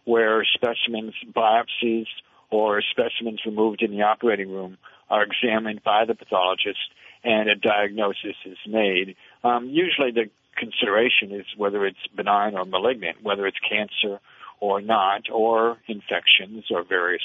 where 0.05 0.45
specimens, 0.45 1.13
biopsies, 1.35 2.07
or 2.49 2.81
specimens 2.81 3.41
removed 3.45 3.81
in 3.81 3.91
the 3.91 4.01
operating 4.01 4.49
room 4.49 4.77
are 5.09 5.23
examined 5.23 5.83
by 5.83 6.05
the 6.05 6.15
pathologist 6.15 6.79
and 7.23 7.49
a 7.49 7.55
diagnosis 7.55 8.35
is 8.45 8.57
made. 8.67 9.15
Um, 9.43 9.69
usually 9.69 10.11
the 10.11 10.29
consideration 10.55 11.31
is 11.31 11.45
whether 11.57 11.85
it's 11.85 11.97
benign 12.15 12.55
or 12.55 12.65
malignant, 12.65 13.21
whether 13.21 13.45
it's 13.47 13.57
cancer 13.59 14.19
or 14.59 14.81
not, 14.81 15.29
or 15.31 15.77
infections 15.87 16.65
or 16.71 16.83
various 16.83 17.21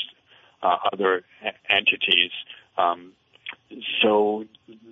uh, 0.62 0.76
other 0.92 1.24
entities. 1.68 2.30
Um, 2.76 3.12
so 4.02 4.44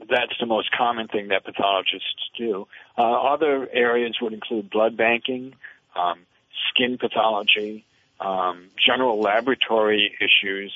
that's 0.08 0.32
the 0.38 0.46
most 0.46 0.70
common 0.72 1.08
thing 1.08 1.28
that 1.28 1.44
pathologists 1.44 2.30
do. 2.36 2.66
Uh, 2.96 3.02
other 3.02 3.68
areas 3.72 4.16
would 4.20 4.32
include 4.32 4.70
blood 4.70 4.96
banking, 4.96 5.54
um, 5.94 6.20
skin 6.68 6.98
pathology, 6.98 7.84
um, 8.20 8.68
general 8.84 9.20
laboratory 9.20 10.14
issues, 10.20 10.72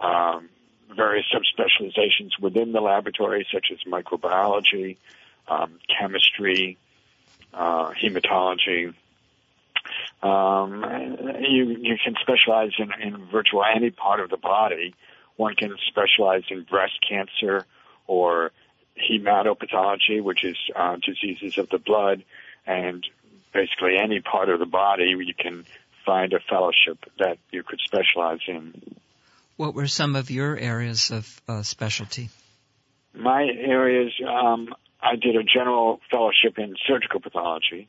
um, 0.00 0.48
various 0.94 1.26
subspecializations 1.32 2.38
within 2.40 2.72
the 2.72 2.80
laboratory, 2.80 3.46
such 3.52 3.66
as 3.72 3.78
microbiology, 3.90 4.96
um, 5.48 5.78
chemistry, 5.98 6.78
uh, 7.52 7.90
hematology. 7.90 8.94
Um, 10.22 10.84
you 11.40 11.76
you 11.80 11.96
can 12.02 12.14
specialize 12.20 12.72
in, 12.78 12.90
in 13.00 13.26
virtually 13.26 13.66
any 13.74 13.90
part 13.90 14.20
of 14.20 14.30
the 14.30 14.36
body. 14.36 14.94
One 15.38 15.54
can 15.54 15.76
specialize 15.86 16.42
in 16.50 16.64
breast 16.64 16.98
cancer 17.08 17.64
or 18.08 18.50
hematopathology, 18.98 20.20
which 20.20 20.44
is 20.44 20.56
uh, 20.74 20.96
diseases 20.96 21.58
of 21.58 21.68
the 21.70 21.78
blood, 21.78 22.24
and 22.66 23.06
basically 23.54 23.96
any 23.96 24.20
part 24.20 24.48
of 24.48 24.58
the 24.58 24.66
body 24.66 25.14
you 25.16 25.34
can 25.38 25.64
find 26.04 26.32
a 26.32 26.40
fellowship 26.40 26.98
that 27.20 27.38
you 27.52 27.62
could 27.62 27.78
specialize 27.78 28.40
in. 28.48 28.96
What 29.56 29.74
were 29.74 29.86
some 29.86 30.16
of 30.16 30.28
your 30.28 30.56
areas 30.56 31.12
of 31.12 31.40
uh, 31.46 31.62
specialty? 31.62 32.30
My 33.14 33.44
areas, 33.44 34.12
um, 34.28 34.74
I 35.00 35.14
did 35.14 35.36
a 35.36 35.44
general 35.44 36.00
fellowship 36.10 36.58
in 36.58 36.74
surgical 36.84 37.20
pathology, 37.20 37.88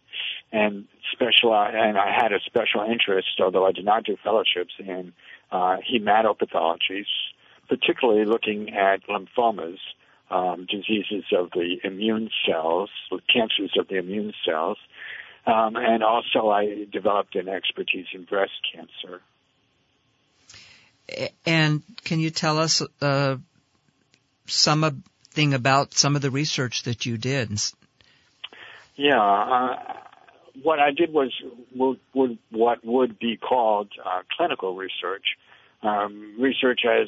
and 0.52 0.86
special, 1.14 1.56
and 1.56 1.98
I 1.98 2.12
had 2.16 2.32
a 2.32 2.40
special 2.46 2.82
interest, 2.82 3.40
although 3.42 3.66
I 3.66 3.72
did 3.72 3.86
not 3.86 4.04
do 4.04 4.18
fellowships 4.24 4.74
in 4.78 5.14
uh, 5.52 5.78
hematopathologies, 5.92 7.10
particularly 7.70 8.26
looking 8.26 8.74
at 8.74 9.08
lymphomas, 9.08 9.78
um, 10.30 10.68
diseases 10.70 11.24
of 11.32 11.52
the 11.52 11.78
immune 11.84 12.30
cells, 12.46 12.90
cancers 13.34 13.72
of 13.80 13.88
the 13.88 13.98
immune 13.98 14.34
cells, 14.46 14.78
um, 15.46 15.76
and 15.76 16.04
also 16.04 16.50
I 16.50 16.86
developed 16.92 17.36
an 17.36 17.48
expertise 17.48 18.08
in 18.14 18.24
breast 18.24 18.52
cancer. 18.74 19.22
And 21.46 21.82
can 22.04 22.20
you 22.20 22.30
tell 22.30 22.60
us 22.60 22.84
uh, 23.02 23.38
something 24.46 25.54
about 25.54 25.94
some 25.94 26.16
of 26.16 26.22
the 26.22 26.30
research 26.30 26.84
that 26.84 27.06
you 27.06 27.18
did? 27.18 27.52
Yeah, 28.96 29.20
uh, 29.20 29.76
what 30.62 30.80
I 30.80 30.92
did 30.92 31.12
was 31.12 31.32
would, 31.74 32.00
would, 32.14 32.38
what 32.52 32.84
would 32.86 33.18
be 33.18 33.38
called 33.38 33.90
uh, 34.04 34.22
clinical 34.36 34.76
research. 34.76 35.38
Um, 35.82 36.36
research, 36.38 36.82
as 36.86 37.08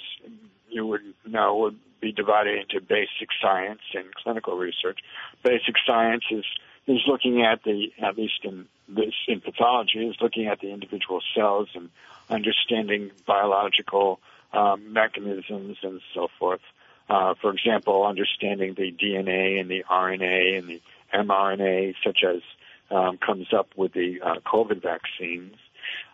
you 0.72 0.86
would 0.86 1.02
know, 1.26 1.56
would 1.58 1.80
be 2.00 2.12
divided 2.12 2.60
into 2.60 2.82
basic 2.82 3.30
science 3.42 3.82
and 3.94 4.14
clinical 4.16 4.58
research. 4.58 5.00
Basic 5.44 5.76
science 5.86 6.24
is 6.32 6.46
is 6.88 7.02
looking 7.08 7.44
at 7.44 7.64
the 7.64 7.92
at 8.02 8.18
least 8.18 8.44
in 8.44 8.68
this 8.90 9.14
in 9.28 9.40
pathology 9.42 10.00
is 10.00 10.16
looking 10.20 10.48
at 10.48 10.60
the 10.60 10.72
individual 10.72 11.22
cells 11.36 11.70
and 11.76 11.90
understanding 12.30 13.12
biological 13.26 14.20
um, 14.54 14.92
mechanisms 14.92 15.78
and 15.84 16.02
so 16.14 16.28
forth. 16.40 16.62
Uh, 17.10 17.34
for 17.42 17.52
example, 17.52 18.06
understanding 18.06 18.74
the 18.74 18.92
DNA 18.92 19.60
and 19.60 19.70
the 19.70 19.84
RNA 19.90 20.60
and 20.60 20.70
the 20.70 20.82
mRNA, 21.14 21.96
such 22.04 22.24
as 22.24 22.42
um, 22.90 23.18
comes 23.18 23.54
up 23.54 23.70
with 23.76 23.94
the 23.94 24.22
uh, 24.22 24.36
COVID 24.46 24.82
vaccines. 24.82 25.56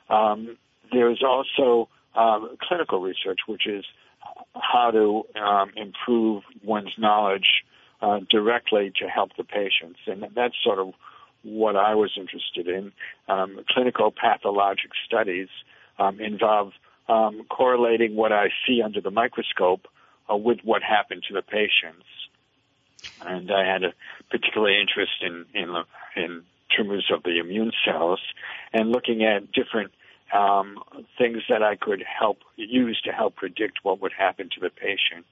Um, 0.10 0.58
there's 0.92 1.22
also 1.24 1.90
um, 2.16 2.58
clinical 2.62 3.00
research, 3.02 3.40
which 3.48 3.68
is 3.68 3.86
how 4.54 4.92
to 4.92 5.24
um, 5.40 5.72
improve 5.76 6.44
one's 6.64 6.94
knowledge 6.98 7.64
uh, 8.02 8.20
directly 8.30 8.92
to 9.00 9.08
help 9.08 9.32
the 9.38 9.44
patients, 9.44 10.00
and 10.06 10.26
that's 10.36 10.56
sort 10.64 10.80
of 10.80 10.94
what 11.44 11.76
I 11.76 11.96
was 11.96 12.12
interested 12.18 12.68
in. 12.68 12.92
Um, 13.28 13.60
clinical 13.70 14.12
pathologic 14.12 14.92
studies 15.06 15.48
um, 16.00 16.20
involve 16.20 16.74
um, 17.08 17.44
correlating 17.50 18.16
what 18.16 18.32
I 18.32 18.50
see 18.68 18.82
under 18.84 19.02
the 19.02 19.12
microscope 19.12 19.88
uh, 20.32 20.36
with 20.36 20.60
what 20.64 20.84
happened 20.84 21.24
to 21.28 21.34
the 21.34 21.42
patients. 21.42 22.06
And 23.22 23.52
I 23.52 23.66
had 23.66 23.84
a 23.84 23.94
particular 24.30 24.70
interest 24.70 25.14
in, 25.22 25.46
in, 25.54 25.74
in 26.16 26.44
tumors 26.76 27.10
of 27.14 27.24
the 27.24 27.40
immune 27.40 27.72
cells 27.86 28.20
and 28.74 28.92
looking 28.92 29.24
at 29.24 29.52
different 29.52 29.92
um, 30.34 30.78
things 31.18 31.44
that 31.50 31.64
I 31.64 31.76
could 31.76 32.04
help 32.04 32.40
use 32.56 33.00
to 33.06 33.12
help 33.12 33.36
predict 33.36 33.80
what 33.84 34.02
would 34.02 34.14
happen 34.18 34.50
to 34.56 34.60
the 34.60 34.70
patient. 34.70 35.26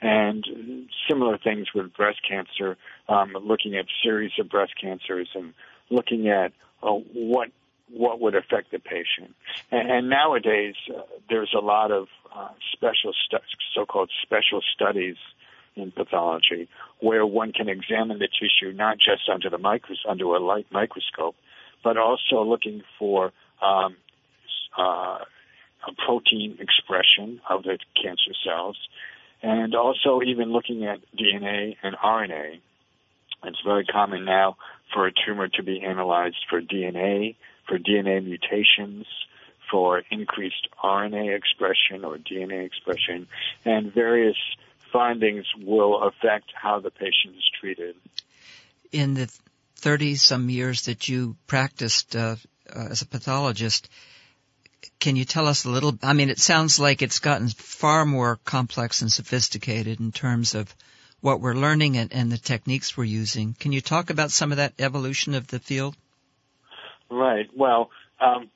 And 0.00 0.88
similar 1.08 1.38
things 1.38 1.68
with 1.74 1.92
breast 1.94 2.20
cancer, 2.28 2.76
um, 3.08 3.32
looking 3.42 3.76
at 3.76 3.86
series 4.02 4.32
of 4.38 4.48
breast 4.48 4.72
cancers 4.80 5.28
and 5.34 5.54
looking 5.90 6.28
at 6.28 6.52
uh, 6.82 6.92
what 6.92 7.48
what 7.90 8.20
would 8.20 8.34
affect 8.34 8.70
the 8.70 8.78
patient. 8.78 9.34
And, 9.70 9.90
and 9.90 10.10
nowadays, 10.10 10.74
uh, 10.94 11.00
there's 11.30 11.54
a 11.56 11.64
lot 11.64 11.90
of 11.90 12.08
uh, 12.34 12.48
special 12.72 13.14
stu- 13.24 13.38
so-called 13.74 14.10
special 14.22 14.60
studies 14.74 15.16
in 15.74 15.90
pathology 15.90 16.68
where 17.00 17.24
one 17.24 17.52
can 17.52 17.68
examine 17.68 18.18
the 18.18 18.28
tissue 18.28 18.72
not 18.72 18.98
just 18.98 19.28
under 19.32 19.48
the 19.48 19.58
micros- 19.58 20.06
under 20.08 20.24
a 20.24 20.38
light 20.38 20.66
microscope, 20.70 21.36
but 21.82 21.96
also 21.96 22.42
looking 22.42 22.82
for 22.98 23.32
um, 23.62 23.96
uh, 24.76 25.18
protein 26.06 26.58
expression 26.60 27.40
of 27.48 27.62
the 27.62 27.78
cancer 28.02 28.32
cells, 28.44 28.76
and 29.42 29.74
also 29.74 30.20
even 30.22 30.52
looking 30.52 30.84
at 30.84 31.00
DNA 31.16 31.76
and 31.82 31.96
RNA. 31.96 32.60
It's 33.44 33.60
very 33.64 33.84
common 33.84 34.24
now 34.24 34.56
for 34.92 35.06
a 35.06 35.12
tumor 35.12 35.48
to 35.48 35.62
be 35.62 35.80
analyzed 35.82 36.44
for 36.50 36.60
DNA, 36.60 37.36
for 37.68 37.78
DNA 37.78 38.24
mutations, 38.24 39.06
for 39.70 40.02
increased 40.10 40.68
RNA 40.82 41.36
expression 41.36 42.04
or 42.04 42.16
DNA 42.16 42.64
expression, 42.64 43.28
and 43.64 43.92
various 43.92 44.36
findings 44.92 45.44
will 45.60 46.02
affect 46.02 46.52
how 46.54 46.80
the 46.80 46.90
patient 46.90 47.36
is 47.36 47.50
treated. 47.60 47.94
In 48.90 49.14
the 49.14 49.30
30 49.76 50.16
some 50.16 50.48
years 50.48 50.86
that 50.86 51.08
you 51.08 51.36
practiced 51.46 52.16
uh, 52.16 52.36
uh, 52.74 52.88
as 52.90 53.02
a 53.02 53.06
pathologist, 53.06 53.88
can 55.00 55.16
you 55.16 55.24
tell 55.24 55.46
us 55.46 55.64
a 55.64 55.70
little? 55.70 55.98
I 56.02 56.12
mean, 56.12 56.30
it 56.30 56.38
sounds 56.38 56.78
like 56.78 57.02
it's 57.02 57.18
gotten 57.18 57.48
far 57.48 58.04
more 58.04 58.38
complex 58.44 59.02
and 59.02 59.12
sophisticated 59.12 60.00
in 60.00 60.12
terms 60.12 60.54
of 60.54 60.74
what 61.20 61.40
we're 61.40 61.54
learning 61.54 61.96
and, 61.96 62.12
and 62.12 62.30
the 62.30 62.38
techniques 62.38 62.96
we're 62.96 63.04
using. 63.04 63.54
Can 63.58 63.72
you 63.72 63.80
talk 63.80 64.10
about 64.10 64.30
some 64.30 64.52
of 64.52 64.58
that 64.58 64.74
evolution 64.78 65.34
of 65.34 65.46
the 65.48 65.58
field? 65.58 65.96
Right. 67.10 67.48
Well, 67.56 67.90
um, 68.20 68.50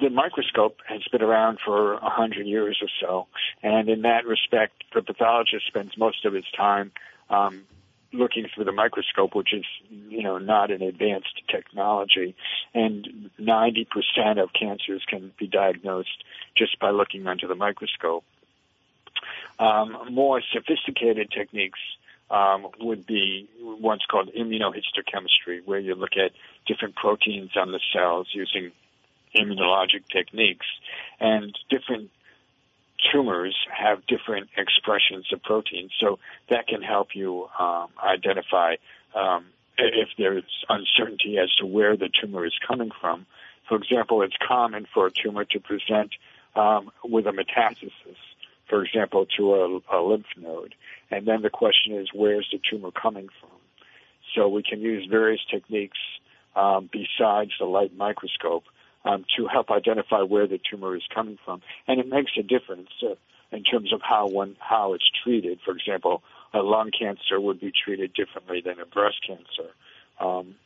the 0.00 0.10
microscope 0.10 0.78
has 0.86 1.02
been 1.10 1.22
around 1.22 1.58
for 1.64 1.94
a 1.94 2.10
hundred 2.10 2.46
years 2.46 2.78
or 2.80 2.88
so, 3.00 3.26
and 3.62 3.88
in 3.88 4.02
that 4.02 4.26
respect, 4.26 4.84
the 4.94 5.02
pathologist 5.02 5.66
spends 5.66 5.96
most 5.98 6.24
of 6.24 6.32
his 6.32 6.44
time 6.56 6.92
um, 7.28 7.64
looking 8.12 8.46
through 8.54 8.64
the 8.64 8.72
microscope, 8.72 9.34
which 9.34 9.52
is 9.52 9.64
you 9.90 10.22
know 10.22 10.38
not 10.38 10.70
an 10.70 10.82
advanced 10.82 11.42
technology, 11.48 12.34
and 12.74 13.30
90% 13.40 14.42
of 14.42 14.52
cancers 14.52 15.02
can 15.06 15.32
be 15.38 15.46
diagnosed 15.46 16.24
just 16.56 16.78
by 16.78 16.90
looking 16.90 17.26
under 17.26 17.46
the 17.46 17.54
microscope. 17.54 18.24
Um, 19.58 20.08
more 20.10 20.42
sophisticated 20.52 21.30
techniques 21.30 21.78
um, 22.30 22.66
would 22.80 23.06
be 23.06 23.48
what's 23.60 24.06
called 24.06 24.30
immunohistochemistry, 24.34 25.64
where 25.64 25.78
you 25.78 25.94
look 25.94 26.16
at 26.16 26.32
different 26.66 26.96
proteins 26.96 27.56
on 27.56 27.72
the 27.72 27.80
cells 27.92 28.28
using 28.32 28.72
immunologic 29.34 30.06
techniques, 30.10 30.66
and 31.20 31.56
different 31.70 32.10
tumors 33.10 33.56
have 33.70 34.06
different 34.06 34.50
expressions 34.56 35.26
of 35.32 35.42
proteins. 35.42 35.92
So 35.98 36.18
that 36.50 36.66
can 36.66 36.82
help 36.82 37.14
you 37.14 37.48
um, 37.58 37.88
identify 38.02 38.76
um, 39.14 39.46
if 39.78 40.08
there's 40.18 40.44
uncertainty 40.68 41.38
as 41.38 41.54
to 41.56 41.66
where 41.66 41.96
the 41.96 42.08
tumor 42.08 42.46
is 42.46 42.54
coming 42.66 42.90
from. 43.00 43.26
For 43.68 43.76
example, 43.76 44.22
it's 44.22 44.36
common 44.46 44.86
for 44.92 45.06
a 45.06 45.10
tumor 45.10 45.44
to 45.46 45.60
present 45.60 46.12
um, 46.54 46.90
with 47.04 47.26
a 47.26 47.30
metastasis, 47.30 48.20
for 48.68 48.84
example, 48.84 49.26
to 49.36 49.54
a, 49.54 49.96
a 49.96 49.98
lymph 50.02 50.26
node. 50.36 50.74
And 51.10 51.26
then 51.26 51.42
the 51.42 51.50
question 51.50 51.94
is, 51.94 52.08
where's 52.12 52.48
the 52.52 52.60
tumor 52.70 52.90
coming 52.90 53.28
from? 53.40 53.50
So 54.34 54.48
we 54.48 54.62
can 54.62 54.80
use 54.80 55.06
various 55.10 55.40
techniques 55.50 55.98
um, 56.54 56.88
besides 56.92 57.52
the 57.58 57.66
light 57.66 57.96
microscope 57.96 58.64
um, 59.04 59.24
to 59.36 59.46
help 59.46 59.70
identify 59.70 60.22
where 60.22 60.46
the 60.46 60.58
tumor 60.58 60.96
is 60.96 61.02
coming 61.14 61.38
from, 61.44 61.62
and 61.86 62.00
it 62.00 62.08
makes 62.08 62.32
a 62.38 62.42
difference 62.42 62.90
uh, 63.02 63.14
in 63.50 63.62
terms 63.64 63.92
of 63.92 64.00
how 64.02 64.28
one 64.28 64.56
how 64.60 64.94
it's 64.94 65.10
treated. 65.22 65.58
For 65.64 65.72
example, 65.76 66.22
a 66.54 66.58
lung 66.58 66.90
cancer 66.96 67.40
would 67.40 67.60
be 67.60 67.72
treated 67.72 68.14
differently 68.14 68.62
than 68.64 68.80
a 68.80 68.86
breast 68.86 69.16
cancer. 69.26 69.70
Um, 70.20 70.56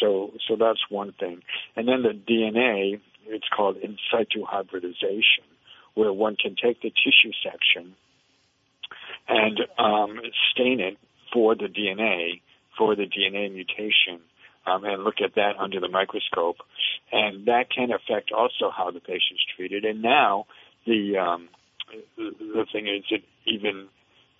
so 0.00 0.32
so 0.48 0.56
that's 0.56 0.80
one 0.88 1.12
thing, 1.12 1.42
and 1.76 1.88
then 1.88 2.02
the 2.02 2.10
DNA. 2.10 3.00
It's 3.26 3.48
called 3.48 3.78
in 3.78 3.96
situ 4.12 4.44
hybridization, 4.44 5.44
where 5.94 6.12
one 6.12 6.36
can 6.36 6.56
take 6.62 6.82
the 6.82 6.90
tissue 6.90 7.32
section 7.42 7.94
and 9.26 9.60
um, 9.78 10.20
stain 10.52 10.80
it 10.80 10.98
for 11.32 11.54
the 11.54 11.66
DNA 11.66 12.40
for 12.76 12.94
the 12.96 13.04
DNA 13.04 13.52
mutation 13.52 14.20
um, 14.66 14.84
and 14.84 15.04
look 15.04 15.20
at 15.22 15.34
that 15.34 15.56
under 15.58 15.80
the 15.80 15.88
microscope, 15.88 16.56
and 17.12 17.46
that 17.46 17.70
can 17.70 17.90
affect 17.92 18.32
also 18.32 18.70
how 18.74 18.90
the 18.90 19.00
patient's 19.00 19.44
treated. 19.56 19.84
And 19.84 20.02
now 20.02 20.46
the 20.86 21.18
um, 21.18 21.48
the 22.16 22.66
thing 22.72 22.88
is, 22.88 23.04
it 23.10 23.24
even 23.46 23.88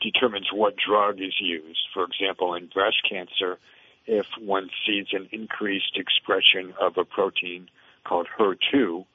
determines 0.00 0.48
what 0.52 0.74
drug 0.76 1.20
is 1.20 1.34
used. 1.40 1.86
For 1.92 2.04
example, 2.04 2.54
in 2.54 2.66
breast 2.66 2.96
cancer, 3.08 3.58
if 4.06 4.26
one 4.38 4.70
sees 4.86 5.06
an 5.12 5.28
increased 5.32 5.96
expression 5.96 6.74
of 6.80 6.96
a 6.98 7.04
protein 7.04 7.68
called 8.04 8.26
HER2, 8.38 9.06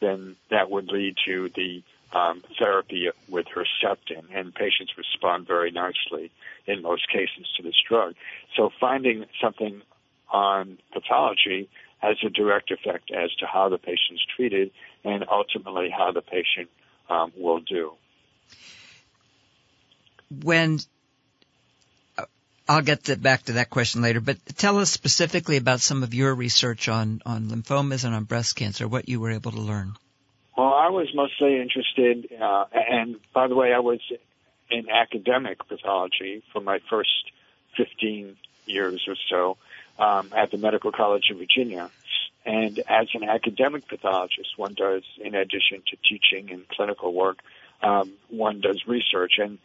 then 0.00 0.36
that 0.50 0.70
would 0.70 0.88
lead 0.88 1.16
to 1.24 1.50
the 1.54 1.82
um, 2.12 2.42
therapy 2.58 3.08
with 3.28 3.46
Herceptin, 3.46 4.24
and 4.32 4.54
patients 4.54 4.92
respond 4.96 5.46
very 5.46 5.70
nicely 5.70 6.30
in 6.66 6.82
most 6.82 7.08
cases 7.10 7.46
to 7.56 7.62
this 7.62 7.80
drug. 7.88 8.14
So 8.56 8.70
finding 8.78 9.24
something 9.42 9.82
on 10.34 10.78
pathology 10.92 11.68
has 11.98 12.16
a 12.26 12.28
direct 12.28 12.70
effect 12.72 13.10
as 13.12 13.32
to 13.36 13.46
how 13.46 13.68
the 13.68 13.78
patient's 13.78 14.22
treated 14.36 14.72
and 15.04 15.24
ultimately 15.30 15.88
how 15.88 16.10
the 16.10 16.20
patient 16.20 16.68
um, 17.08 17.32
will 17.36 17.60
do. 17.60 17.92
When 20.42 20.80
uh, 22.18 22.24
I'll 22.68 22.82
get 22.82 23.04
to, 23.04 23.16
back 23.16 23.44
to 23.44 23.52
that 23.52 23.70
question 23.70 24.02
later, 24.02 24.20
but 24.20 24.44
tell 24.56 24.78
us 24.78 24.90
specifically 24.90 25.56
about 25.56 25.80
some 25.80 26.02
of 26.02 26.12
your 26.12 26.34
research 26.34 26.88
on, 26.88 27.22
on 27.24 27.44
lymphomas 27.44 28.04
and 28.04 28.14
on 28.14 28.24
breast 28.24 28.56
cancer, 28.56 28.88
what 28.88 29.08
you 29.08 29.20
were 29.20 29.30
able 29.30 29.52
to 29.52 29.60
learn. 29.60 29.94
Well, 30.58 30.74
I 30.74 30.88
was 30.88 31.08
mostly 31.14 31.60
interested, 31.60 32.28
uh, 32.40 32.64
and 32.72 33.16
by 33.32 33.46
the 33.46 33.54
way, 33.54 33.72
I 33.72 33.78
was 33.80 34.00
in 34.70 34.88
academic 34.90 35.66
pathology 35.68 36.42
for 36.52 36.60
my 36.60 36.80
first 36.90 37.30
15 37.76 38.36
years 38.66 39.04
or 39.06 39.16
so 39.30 39.56
um, 39.98 40.30
at 40.36 40.50
the 40.50 40.58
Medical 40.58 40.92
College 40.92 41.30
of 41.30 41.38
Virginia. 41.38 41.90
And 42.44 42.78
as 42.80 43.08
an 43.14 43.24
academic 43.24 43.88
pathologist, 43.88 44.58
one 44.58 44.74
does, 44.74 45.02
in 45.18 45.34
addition 45.34 45.82
to 45.88 45.96
teaching 46.08 46.50
and 46.50 46.68
clinical 46.68 47.14
work, 47.14 47.38
um, 47.82 48.12
one 48.28 48.60
does 48.60 48.82
research. 48.86 49.34
And, 49.38 49.58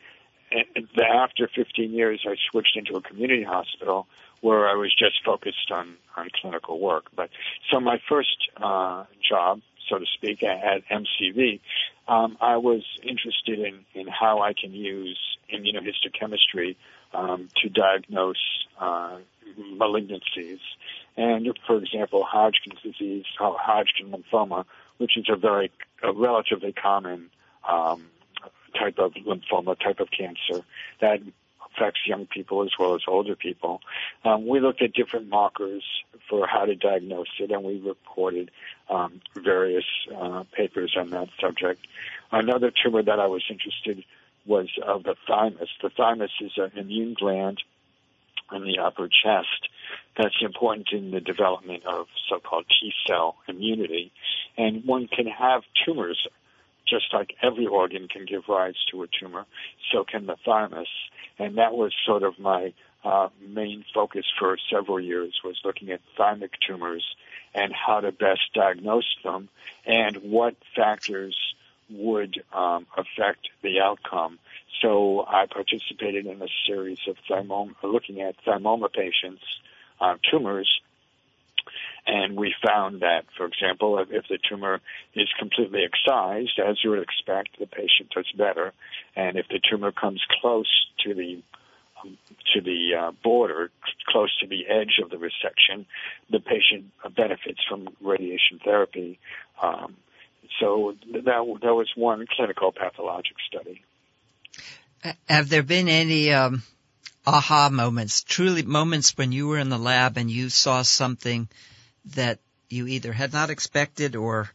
and 0.52 0.88
after 1.00 1.50
15 1.54 1.92
years, 1.92 2.26
I 2.26 2.36
switched 2.50 2.78
into 2.78 2.96
a 2.96 3.02
community 3.02 3.44
hospital 3.44 4.08
where 4.42 4.70
I 4.70 4.76
was 4.76 4.94
just 4.98 5.24
focused 5.26 5.72
on, 5.72 5.96
on 6.16 6.30
clinical 6.42 6.80
work. 6.80 7.08
But 7.16 7.30
so 7.70 7.80
my 7.80 8.00
first 8.08 8.50
uh, 8.58 9.04
job, 9.28 9.62
so 9.90 10.00
to 10.00 10.06
speak, 10.16 10.44
at 10.44 10.84
MCV, 10.88 11.60
um, 12.08 12.38
I 12.40 12.58
was 12.58 12.84
interested 13.04 13.60
in, 13.60 13.86
in 13.94 14.08
how 14.08 14.42
I 14.42 14.54
can 14.54 14.72
use 14.74 15.20
immunohistochemistry 15.54 16.76
um, 17.14 17.50
to 17.62 17.70
diagnose 17.70 18.66
uh, 18.80 19.18
malignancies. 19.60 20.60
And 21.18 21.48
for 21.68 21.78
example, 21.78 22.24
Hodgkin's 22.24 22.82
disease, 22.82 23.26
Hodgkin 23.38 24.12
lymphoma, 24.12 24.66
which 24.98 25.18
is 25.18 25.26
a 25.30 25.36
very, 25.36 25.72
a 26.04 26.14
relatively 26.14 26.74
common 26.74 27.30
um, 27.68 28.06
type 28.78 29.00
of 29.00 29.14
lymphoma, 29.14 29.78
type 29.80 30.00
of 30.00 30.10
cancer 30.12 30.64
that 31.02 31.22
affects 31.76 32.02
young 32.06 32.26
people 32.26 32.64
as 32.64 32.72
well 32.80 32.96
as 32.96 33.02
older 33.08 33.36
people. 33.36 33.82
Um, 34.24 34.48
we 34.48 34.60
looked 34.60 34.82
at 34.82 34.94
different 34.94 35.30
markers 35.30 35.84
for 36.30 36.48
how 36.48 36.66
to 36.66 36.76
diagnose 36.76 37.28
it, 37.40 37.52
and 37.52 37.64
we 37.64 37.80
reported 37.80 38.52
um, 38.90 39.22
various 39.36 39.86
uh, 40.16 40.44
papers 40.52 40.96
on 40.98 41.10
that 41.12 41.30
subject. 41.40 41.86
Another 42.32 42.72
tumor 42.72 43.04
that 43.04 43.20
I 43.20 43.28
was 43.28 43.44
interested 43.50 44.04
was 44.50 44.68
of 44.86 45.04
the 45.04 45.16
thymus. 45.28 45.70
The 45.82 45.92
thymus 45.96 46.32
is 46.42 46.52
an 46.58 46.72
immune 46.76 47.16
gland 47.18 47.62
in 48.52 48.64
the 48.64 48.80
upper 48.80 49.08
chest 49.08 49.70
that's 50.18 50.42
important 50.42 50.88
in 50.92 51.12
the 51.12 51.22
development 51.22 51.84
of 51.86 52.08
so-called 52.28 52.66
T 52.68 52.92
cell 53.08 53.36
immunity. 53.48 54.12
And 54.58 54.84
one 54.86 55.08
can 55.08 55.28
have 55.28 55.62
tumors 55.86 56.28
just 56.88 57.14
like 57.14 57.36
every 57.44 57.68
organ 57.68 58.08
can 58.08 58.26
give 58.26 58.44
rise 58.50 58.74
to 58.92 59.04
a 59.04 59.08
tumor, 59.08 59.46
so 59.92 60.04
can 60.04 60.26
the 60.26 60.36
thymus. 60.44 60.88
And 61.38 61.60
that 61.60 61.74
was 61.74 61.94
sort 62.04 62.24
of 62.24 62.40
my 62.40 62.74
uh, 63.04 63.30
main 63.48 63.86
focus 63.94 64.26
for 64.40 64.58
several 64.74 65.00
years 65.00 65.40
was 65.44 65.62
looking 65.64 65.92
at 65.92 66.02
thymic 66.18 66.52
tumors 66.68 67.06
and 67.54 67.72
how 67.74 68.00
to 68.00 68.12
best 68.12 68.42
diagnose 68.54 69.16
them 69.24 69.50
and 69.86 70.18
what 70.18 70.56
factors 70.76 71.38
would 71.90 72.44
um, 72.54 72.86
affect 72.96 73.50
the 73.62 73.80
outcome. 73.82 74.40
So 74.82 75.26
I 75.28 75.46
participated 75.46 76.26
in 76.26 76.42
a 76.42 76.48
series 76.68 77.00
of 77.08 77.18
thymoma, 77.30 77.76
looking 77.84 78.22
at 78.22 78.36
thymoma 78.46 78.92
patients, 78.92 79.44
uh, 80.00 80.16
tumors, 80.30 80.70
and 82.08 82.36
we 82.36 82.56
found 82.66 83.02
that, 83.02 83.26
for 83.38 83.46
example, 83.46 84.00
if, 84.00 84.28
the 84.28 84.40
tumor 84.50 84.82
is 85.14 85.28
completely 85.38 85.84
excised, 85.84 86.60
as 86.60 86.84
you 86.84 86.90
would 86.92 87.04
expect, 87.04 87.60
the 87.60 87.68
patient 87.68 88.10
does 88.16 88.32
better. 88.36 88.74
And 89.16 89.38
if 89.38 89.48
the 89.48 89.60
tumor 89.60 89.92
comes 89.92 90.24
close 90.42 90.88
to 91.04 91.14
the 91.14 91.44
um, 92.02 92.18
to 92.54 92.62
the 92.62 92.96
uh, 92.96 93.12
border, 93.24 93.72
close 94.08 94.36
to 94.40 94.48
the 94.48 94.68
edge 94.68 95.00
of 95.04 95.10
the 95.10 95.18
resection, 95.18 95.86
the 96.30 96.40
patient 96.40 96.86
benefits 97.16 97.60
from 97.68 97.90
radiation 98.02 98.60
therapy. 98.64 99.20
Um, 99.62 99.98
so 100.60 100.96
that 101.14 101.26
that 101.26 101.46
was 101.46 101.90
one 101.96 102.26
clinical 102.30 102.72
pathologic 102.72 103.36
study. 103.48 103.82
Have 105.28 105.50
there 105.50 105.64
been 105.64 105.88
any 105.88 106.34
um, 106.34 106.64
aha 107.26 107.70
moments, 107.72 108.24
truly 108.24 108.64
moments 108.64 109.18
when 109.18 109.32
you 109.32 109.48
were 109.48 109.58
in 109.58 109.70
the 109.70 109.78
lab 109.78 110.18
and 110.18 110.30
you 110.30 110.50
saw 110.50 110.82
something 110.82 111.48
that 112.16 112.40
you 112.70 112.88
either 112.88 113.14
had 113.14 113.34
not 113.34 113.50
expected 113.50 114.16
or 114.16 114.50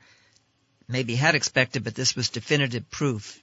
maybe 0.89 1.15
had 1.15 1.35
expected, 1.35 1.85
but 1.85 1.95
this 1.95 2.15
was 2.15 2.29
definitive 2.29 2.91
proof? 2.91 3.43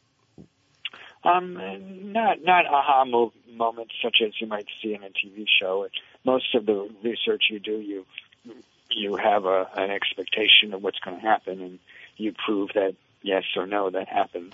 Um, 1.24 2.12
not 2.12 2.44
not 2.44 2.66
aha 2.66 3.06
mo- 3.06 3.34
moments 3.52 3.94
such 4.04 4.18
as 4.26 4.34
you 4.40 4.48
might 4.48 4.68
see 4.82 4.94
in 4.94 5.04
a 5.04 5.10
TV 5.10 5.46
show. 5.60 5.88
Most 6.26 6.56
of 6.56 6.66
the 6.66 6.90
research 7.04 7.44
you 7.52 7.60
do, 7.60 7.80
you 7.80 8.06
you 8.90 9.16
have 9.16 9.46
a, 9.46 9.70
an 9.76 9.92
expectation 9.92 10.74
of 10.74 10.82
what's 10.82 11.00
going 11.00 11.18
to 11.18 11.22
happen, 11.22 11.62
and 11.62 11.80
you 12.22 12.34
prove 12.46 12.70
that 12.76 12.96
yes 13.22 13.44
or 13.56 13.68
no 13.68 13.90
that 13.90 14.08
happens. 14.08 14.54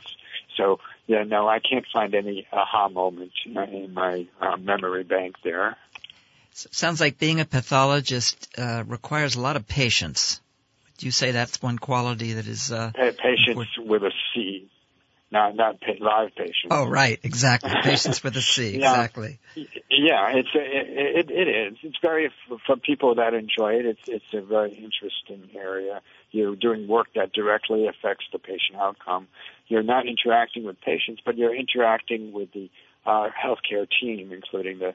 So 0.56 0.80
yeah, 1.06 1.24
no, 1.24 1.48
I 1.48 1.60
can't 1.60 1.86
find 1.92 2.14
any 2.16 2.48
aha 2.52 2.90
moments 2.90 3.36
in 3.46 3.94
my 3.94 4.28
uh, 4.42 4.58
memory 4.58 5.04
bank 5.04 5.36
there. 5.44 5.78
Sounds 6.54 7.00
like 7.00 7.20
being 7.20 7.40
a 7.40 7.46
pathologist 7.46 8.50
uh, 8.58 8.84
requires 8.88 9.36
a 9.36 9.42
lot 9.42 9.56
of 9.56 9.68
patience. 9.68 10.42
Do 10.98 11.06
you 11.06 11.12
say 11.12 11.30
that's 11.30 11.62
one 11.62 11.78
quality 11.78 12.34
that 12.34 12.48
is 12.48 12.72
uh, 12.72 12.92
patience 12.94 13.48
important? 13.48 13.88
with 13.88 14.04
a 14.04 14.12
C, 14.34 14.68
not 15.32 15.56
not 15.56 15.80
pa- 15.82 15.94
live 16.00 16.36
patients. 16.36 16.72
Oh, 16.72 16.88
right, 16.88 17.20
exactly. 17.24 17.72
Patients 17.84 18.24
with 18.24 18.36
a 18.38 18.42
C, 18.42 18.76
exactly. 18.76 19.40
Yeah, 19.56 20.30
it's 20.34 20.50
it, 20.54 21.30
it, 21.30 21.32
it 21.32 21.48
is. 21.48 21.78
It's 21.84 21.98
very 22.02 22.32
for 22.66 22.78
people 22.78 23.16
that 23.16 23.34
enjoy 23.34 23.74
it. 23.74 23.86
It's 23.86 24.08
it's 24.08 24.34
a 24.34 24.42
very 24.42 24.72
interesting 24.72 25.50
area. 25.56 26.02
You're 26.32 26.56
doing 26.56 26.88
work 26.88 27.08
that 27.16 27.34
directly 27.34 27.88
affects 27.88 28.26
the 28.32 28.40
patient 28.40 28.78
outcome. 28.80 29.28
You're 29.68 29.84
not 29.84 30.06
interacting 30.08 30.64
with 30.64 30.80
patients, 30.82 31.22
but 31.26 31.38
you're 31.38 31.56
interacting 31.56 32.32
with 32.32 32.52
the 32.54 32.70
uh, 33.06 33.30
healthcare 33.30 33.88
team, 34.02 34.32
including 34.32 34.80
the 34.80 34.94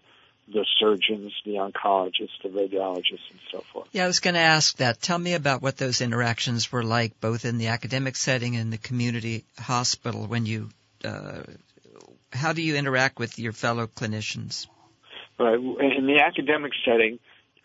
the 0.53 0.67
surgeons, 0.79 1.33
the 1.45 1.53
oncologists, 1.53 2.41
the 2.43 2.49
radiologists, 2.49 3.31
and 3.31 3.41
so 3.51 3.65
forth. 3.73 3.89
Yeah, 3.93 4.05
I 4.05 4.07
was 4.07 4.21
going 4.21 4.35
to 4.35 4.41
ask 4.41 4.77
that. 4.79 5.01
Tell 5.01 5.19
me 5.19 5.35
about 5.35 5.63
what 5.63 5.77
those 5.77 6.01
interactions 6.01 6.71
were 6.71 6.83
like, 6.83 7.21
both 7.21 7.45
in 7.45 7.59
the 7.59 7.69
academic 7.69 8.17
setting 8.17 8.57
and 8.57 8.73
the 8.73 8.79
community 8.79 9.45
hospital. 9.59 10.27
When 10.27 10.47
you, 10.47 10.71
uh, 11.05 11.43
how 12.33 12.53
do 12.53 12.63
you 12.63 12.77
interact 12.77 13.19
with 13.19 13.39
your 13.39 13.53
fellow 13.53 13.87
clinicians? 13.87 14.67
Right. 15.39 15.55
In 15.55 16.07
the 16.07 16.21
academic 16.25 16.73
setting, 16.85 17.19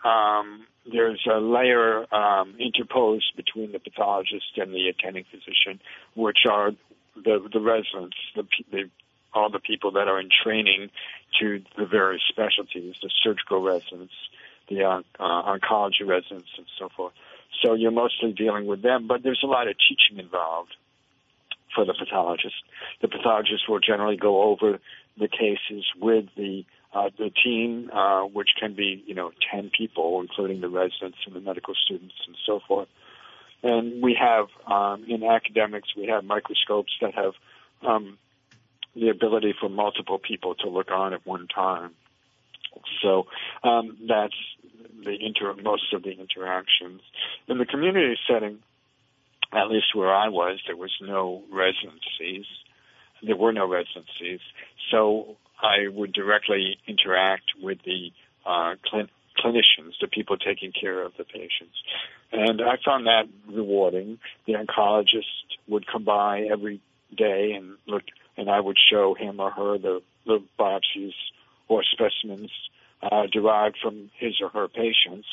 um, 0.03 0.65
there's 0.91 1.25
a 1.29 1.39
layer 1.39 2.13
um, 2.13 2.55
interposed 2.59 3.35
between 3.35 3.71
the 3.71 3.79
pathologist 3.79 4.57
and 4.57 4.73
the 4.73 4.87
attending 4.87 5.25
physician, 5.25 5.79
which 6.15 6.39
are 6.49 6.71
the 7.15 7.47
the 7.51 7.59
residents, 7.59 8.15
the, 8.35 8.43
the 8.71 8.89
all 9.33 9.49
the 9.49 9.59
people 9.59 9.91
that 9.91 10.07
are 10.07 10.19
in 10.19 10.29
training 10.43 10.89
to 11.39 11.61
the 11.77 11.85
various 11.85 12.23
specialties, 12.29 12.95
the 13.01 13.09
surgical 13.23 13.61
residents, 13.61 14.13
the 14.69 14.83
uh, 14.83 15.01
uh, 15.19 15.57
oncology 15.57 16.05
residents, 16.05 16.49
and 16.57 16.65
so 16.77 16.89
forth. 16.95 17.13
So 17.63 17.73
you're 17.73 17.91
mostly 17.91 18.33
dealing 18.33 18.65
with 18.65 18.81
them, 18.81 19.07
but 19.07 19.23
there's 19.23 19.41
a 19.43 19.47
lot 19.47 19.67
of 19.67 19.75
teaching 19.77 20.19
involved 20.23 20.75
for 21.73 21.85
the 21.85 21.93
pathologist. 21.93 22.55
The 23.01 23.07
pathologist 23.07 23.69
will 23.69 23.79
generally 23.79 24.17
go 24.17 24.43
over 24.43 24.79
the 25.17 25.27
cases 25.27 25.85
with 25.99 26.25
the 26.35 26.65
uh, 26.93 27.09
the 27.17 27.29
team, 27.29 27.91
uh, 27.91 28.23
which 28.23 28.49
can 28.59 28.73
be 28.73 29.03
you 29.05 29.13
know 29.13 29.31
ten 29.51 29.71
people, 29.77 30.21
including 30.21 30.61
the 30.61 30.69
residents 30.69 31.17
and 31.25 31.35
the 31.35 31.41
medical 31.41 31.73
students 31.75 32.15
and 32.25 32.35
so 32.45 32.59
forth. 32.67 32.87
And 33.63 34.01
we 34.01 34.17
have 34.19 34.47
um, 34.71 35.05
in 35.07 35.23
academics 35.23 35.89
we 35.95 36.07
have 36.07 36.23
microscopes 36.23 36.91
that 37.01 37.13
have 37.15 37.33
um, 37.85 38.17
the 38.95 39.09
ability 39.09 39.53
for 39.59 39.69
multiple 39.69 40.19
people 40.19 40.55
to 40.55 40.69
look 40.69 40.91
on 40.91 41.13
at 41.13 41.25
one 41.25 41.47
time. 41.47 41.91
So 43.01 43.27
um, 43.63 43.97
that's 44.07 44.33
the 45.03 45.15
inter 45.19 45.53
most 45.53 45.93
of 45.93 46.03
the 46.03 46.11
interactions 46.11 47.01
in 47.47 47.57
the 47.57 47.65
community 47.65 48.17
setting. 48.29 48.59
At 49.53 49.69
least 49.69 49.95
where 49.95 50.13
I 50.13 50.27
was, 50.27 50.59
there 50.67 50.75
was 50.75 50.91
no 51.01 51.41
residencies. 51.51 52.45
There 53.23 53.35
were 53.35 53.53
no 53.53 53.67
residencies, 53.67 54.41
so 54.91 55.37
I 55.59 55.87
would 55.87 56.13
directly 56.13 56.77
interact 56.85 57.45
with 57.59 57.79
the 57.83 58.11
uh, 58.45 58.75
cl- 58.89 59.07
clinicians, 59.39 59.93
the 59.99 60.07
people 60.07 60.37
taking 60.37 60.71
care 60.71 61.01
of 61.01 61.13
the 61.17 61.23
patients, 61.23 61.81
and 62.31 62.61
I 62.61 62.77
found 62.83 63.07
that 63.07 63.23
rewarding. 63.47 64.19
The 64.45 64.53
oncologist 64.53 65.23
would 65.67 65.87
come 65.87 66.03
by 66.03 66.41
every 66.41 66.79
day 67.15 67.53
and 67.53 67.77
look 67.87 68.03
and 68.37 68.49
I 68.49 68.59
would 68.59 68.77
show 68.77 69.13
him 69.13 69.39
or 69.39 69.51
her 69.51 69.77
the, 69.77 70.01
the 70.25 70.43
biopsies 70.59 71.13
or 71.67 71.83
specimens 71.83 72.51
uh, 73.01 73.27
derived 73.31 73.77
from 73.81 74.09
his 74.17 74.39
or 74.41 74.49
her 74.49 74.67
patients 74.67 75.27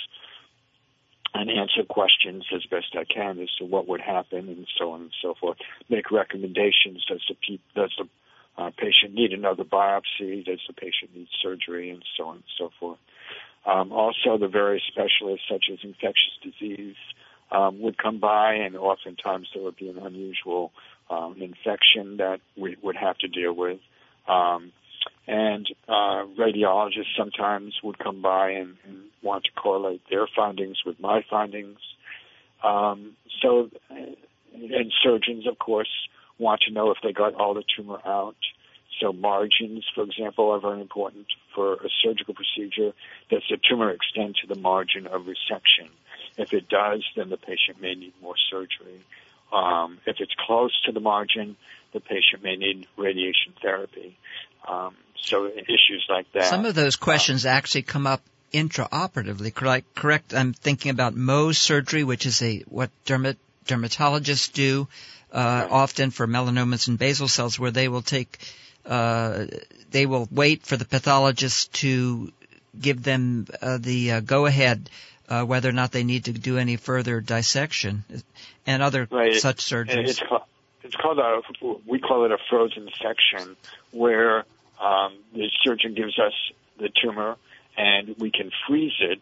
and 1.35 1.51
answer 1.51 1.83
questions 1.89 2.47
as 2.55 2.65
best 2.67 2.95
I 2.95 3.05
can 3.05 3.41
as 3.41 3.51
to 3.59 3.65
what 3.65 3.89
would 3.89 4.01
happen 4.01 4.49
and 4.49 4.67
so 4.79 4.93
on 4.93 5.03
and 5.03 5.11
so 5.21 5.35
forth. 5.35 5.59
Make 5.89 6.11
recommendations. 6.11 7.05
Does 7.05 7.25
the, 7.29 7.35
pe- 7.35 7.59
does 7.75 7.93
the 7.99 8.09
uh, 8.57 8.71
patient 8.77 9.15
need 9.15 9.33
another 9.33 9.65
biopsy? 9.65 10.45
Does 10.45 10.61
the 10.67 10.75
patient 10.75 11.15
need 11.15 11.29
surgery? 11.43 11.91
And 11.91 12.05
so 12.17 12.29
on 12.29 12.37
and 12.37 12.45
so 12.57 12.71
forth. 12.79 12.99
Um, 13.67 13.93
also, 13.93 14.39
the 14.39 14.49
various 14.49 14.85
specialists, 14.87 15.47
such 15.51 15.65
as 15.73 15.79
infectious 15.83 16.39
disease, 16.43 16.97
um, 17.51 17.81
would 17.81 17.99
come 17.99 18.21
by, 18.21 18.55
and 18.55 18.77
oftentimes 18.77 19.49
there 19.55 19.63
would 19.63 19.77
be 19.77 19.89
an 19.89 19.99
unusual 19.99 20.73
um, 21.11 21.37
infection 21.41 22.19
that 22.19 22.41
we 22.57 22.77
would 22.83 22.97
have 22.97 23.19
to 23.19 23.29
deal 23.29 23.53
with. 23.53 23.81
Um, 24.29 24.73
and 25.27 25.67
uh, 25.89 26.25
radiologists 26.39 27.17
sometimes 27.17 27.75
would 27.83 27.99
come 27.99 28.21
by 28.23 28.51
and, 28.51 28.77
and, 28.87 29.05
want 29.23 29.45
to 29.45 29.51
correlate 29.53 30.03
their 30.11 30.27
findings 30.37 30.83
with 30.85 31.01
my 31.01 31.25
findings. 31.31 31.79
Um, 32.63 33.17
so, 33.41 33.71
and 33.89 34.93
surgeons, 35.03 35.47
of 35.47 35.59
course, 35.59 35.89
want 36.39 36.61
to 36.69 36.71
know 36.71 36.91
if 36.91 36.99
they 37.03 37.13
got 37.13 37.35
all 37.35 37.55
the 37.55 37.65
tumor 37.75 38.01
out. 38.05 38.37
So 39.01 39.15
margins, 39.15 39.87
for 39.95 40.05
example, 40.05 40.51
are 40.51 40.61
very 40.61 40.83
important 40.83 41.27
for 41.55 41.75
a 41.75 41.89
surgical 42.03 42.35
procedure. 42.35 42.93
Does 43.31 43.43
the 43.49 43.57
tumor 43.57 43.91
extend 43.91 44.37
to 44.43 44.47
the 44.47 44.61
margin 44.61 45.07
of 45.07 45.23
resection? 45.23 45.89
If 46.37 46.53
it 46.53 46.69
does, 46.69 47.03
then 47.17 47.31
the 47.31 47.37
patient 47.37 47.81
may 47.81 47.95
need 47.95 48.13
more 48.21 48.37
surgery. 48.51 49.01
Um, 49.55 49.99
if 50.05 50.17
it's 50.19 50.35
close 50.47 50.73
to 50.87 50.93
the 50.93 51.01
margin, 51.01 51.57
the 51.93 52.01
patient 52.01 52.43
may 52.43 52.57
need 52.57 52.87
radiation 52.97 53.55
therapy. 53.63 54.17
Um, 54.69 54.97
so 55.21 55.47
issues 55.47 56.05
like 56.09 56.31
that. 56.33 56.47
Some 56.47 56.65
of 56.65 56.75
those 56.75 56.97
questions 56.97 57.47
uh, 57.47 57.51
actually 57.51 57.83
come 57.83 58.07
up 58.07 58.21
intraoperatively. 58.53 59.55
Correct? 59.55 59.95
Correct. 59.95 60.35
I'm 60.35 60.53
thinking 60.53 60.91
about 60.91 61.15
Mohs 61.15 61.57
surgery, 61.57 62.05
which 62.05 62.27
is 62.27 62.43
a 62.43 62.61
what 62.69 62.91
dermat, 63.07 63.37
dermatologists 63.67 64.53
do 64.53 64.89
uh, 65.33 65.39
right. 65.39 65.71
often 65.71 66.11
for 66.11 66.27
melanomas 66.27 66.89
and 66.89 66.99
basal 66.99 67.29
cells, 67.29 67.59
where 67.59 67.71
they 67.71 67.89
will 67.89 68.03
take 68.03 68.39
uh, 68.85 69.47
they 69.91 70.07
will 70.07 70.29
wait 70.31 70.67
for 70.67 70.77
the 70.77 70.85
pathologist 70.85 71.73
to 71.75 72.33
give 72.79 73.03
them 73.03 73.47
uh, 73.63 73.79
the 73.79 74.13
uh, 74.13 74.21
go 74.21 74.47
ahead 74.47 74.91
uh, 75.29 75.45
whether 75.45 75.69
or 75.69 75.73
not 75.73 75.93
they 75.93 76.05
need 76.05 76.27
to 76.27 76.33
do 76.33 76.59
any 76.59 76.77
further 76.77 77.21
dissection 77.21 78.05
and 78.67 78.83
other 78.83 79.09
right. 79.11 79.35
such 79.35 79.59
surgeries. 79.59 80.09
It's 80.09 80.21
called, 80.21 80.43
it's 80.83 80.97
called 80.97 81.19
a, 81.19 81.41
we 81.87 81.99
call 81.99 82.25
it 82.25 82.33
a 82.33 82.39
frozen 82.51 82.89
section 83.03 83.57
where 83.91 84.45
um, 84.81 85.15
the 85.33 85.51
surgeon 85.63 85.95
gives 85.95 86.19
us 86.19 86.35
the 86.79 86.91
tumor 87.03 87.37
and 87.77 88.17
we 88.19 88.31
can 88.31 88.51
freeze 88.69 88.95
it. 89.01 89.21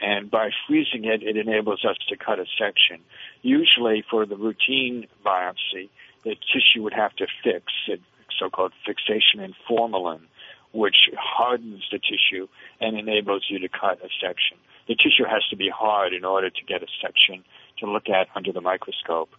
And 0.00 0.30
by 0.30 0.50
freezing 0.66 1.04
it, 1.04 1.22
it 1.22 1.38
enables 1.38 1.84
us 1.84 1.96
to 2.08 2.16
cut 2.16 2.38
a 2.38 2.44
section. 2.58 3.00
Usually 3.40 4.04
for 4.10 4.26
the 4.26 4.36
routine 4.36 5.06
biopsy, 5.24 5.88
the 6.22 6.34
tissue 6.52 6.82
would 6.82 6.92
have 6.92 7.14
to 7.16 7.26
fix 7.42 7.72
it, 7.88 8.02
so-called 8.38 8.72
fixation 8.84 9.40
in 9.40 9.54
formalin, 9.66 10.26
which 10.72 11.08
hardens 11.16 11.84
the 11.90 11.98
tissue 11.98 12.48
and 12.78 12.98
enables 12.98 13.46
you 13.48 13.60
to 13.60 13.68
cut 13.68 14.00
a 14.04 14.08
section 14.20 14.58
the 14.88 14.94
tissue 14.94 15.24
has 15.28 15.42
to 15.50 15.56
be 15.56 15.68
hard 15.68 16.12
in 16.12 16.24
order 16.24 16.50
to 16.50 16.64
get 16.66 16.82
a 16.82 16.86
section 17.02 17.44
to 17.78 17.90
look 17.90 18.08
at 18.08 18.28
under 18.34 18.52
the 18.52 18.60
microscope. 18.60 19.30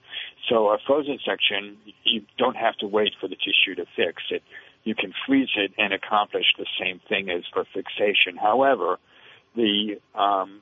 So 0.50 0.68
a 0.68 0.78
frozen 0.86 1.20
section, 1.26 1.78
you 2.04 2.22
don't 2.38 2.58
have 2.58 2.76
to 2.78 2.88
wait 2.88 3.14
for 3.20 3.28
the 3.28 3.36
tissue 3.36 3.76
to 3.76 3.86
fix 3.96 4.24
it. 4.30 4.44
You 4.84 4.96
can 4.96 5.14
freeze 5.26 5.50
it 5.56 5.72
and 5.78 5.94
accomplish 5.94 6.46
the 6.58 6.66
same 6.80 7.02
thing 7.10 7.30
as 7.30 7.44
for 7.52 7.66
fixation. 7.74 8.38
However, 8.40 9.00
the 9.56 10.00
um, 10.16 10.62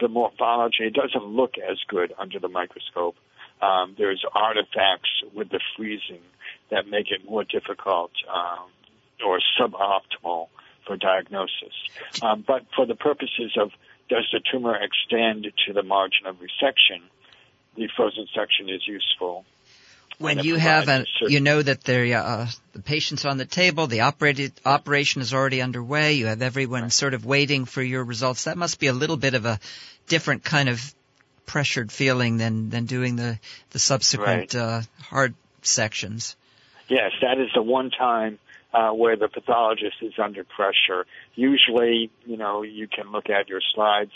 the 0.00 0.08
morphology 0.08 0.90
doesn't 0.90 1.24
look 1.24 1.54
as 1.58 1.78
good 1.88 2.12
under 2.18 2.38
the 2.38 2.48
microscope. 2.48 3.16
Um, 3.60 3.94
there's 3.96 4.24
artifacts 4.34 5.10
with 5.34 5.50
the 5.50 5.60
freezing 5.76 6.22
that 6.70 6.88
make 6.88 7.10
it 7.10 7.28
more 7.28 7.44
difficult 7.44 8.10
um, 8.32 8.70
or 9.24 9.40
suboptimal 9.60 10.48
for 10.86 10.96
diagnosis. 10.96 11.74
Um, 12.22 12.44
but 12.46 12.62
for 12.74 12.86
the 12.86 12.96
purposes 12.96 13.52
of 13.56 13.70
does 14.12 14.28
the 14.30 14.40
tumor 14.50 14.76
extend 14.76 15.50
to 15.66 15.72
the 15.72 15.82
margin 15.82 16.26
of 16.26 16.36
resection, 16.36 17.00
the 17.76 17.88
frozen 17.96 18.26
section 18.34 18.68
is 18.68 18.86
useful. 18.86 19.46
When 20.18 20.40
you 20.40 20.56
have 20.56 20.88
a, 20.88 21.06
you 21.22 21.40
know 21.40 21.62
that 21.62 21.82
the 21.82 22.14
uh, 22.14 22.46
the 22.74 22.82
patient's 22.82 23.24
on 23.24 23.38
the 23.38 23.46
table, 23.46 23.86
the 23.86 24.02
operated 24.02 24.52
operation 24.64 25.22
is 25.22 25.32
already 25.32 25.62
underway. 25.62 26.12
You 26.12 26.26
have 26.26 26.42
everyone 26.42 26.82
right. 26.82 26.92
sort 26.92 27.14
of 27.14 27.24
waiting 27.24 27.64
for 27.64 27.82
your 27.82 28.04
results. 28.04 28.44
That 28.44 28.58
must 28.58 28.78
be 28.78 28.88
a 28.88 28.92
little 28.92 29.16
bit 29.16 29.34
of 29.34 29.46
a 29.46 29.58
different 30.08 30.44
kind 30.44 30.68
of 30.68 30.94
pressured 31.46 31.90
feeling 31.90 32.36
than 32.36 32.68
than 32.68 32.84
doing 32.84 33.16
the 33.16 33.38
the 33.70 33.78
subsequent 33.78 34.54
right. 34.54 34.62
uh, 34.62 34.80
hard 35.00 35.34
sections. 35.62 36.36
Yes, 36.88 37.12
that 37.22 37.38
is 37.38 37.48
the 37.54 37.62
one 37.62 37.90
time 37.90 38.38
uh, 38.72 38.90
where 38.90 39.16
the 39.16 39.28
pathologist 39.28 39.96
is 40.00 40.14
under 40.18 40.44
pressure. 40.44 41.06
Usually, 41.34 42.10
you 42.26 42.36
know, 42.36 42.62
you 42.62 42.88
can 42.88 43.12
look 43.12 43.30
at 43.30 43.48
your 43.48 43.60
slides 43.74 44.12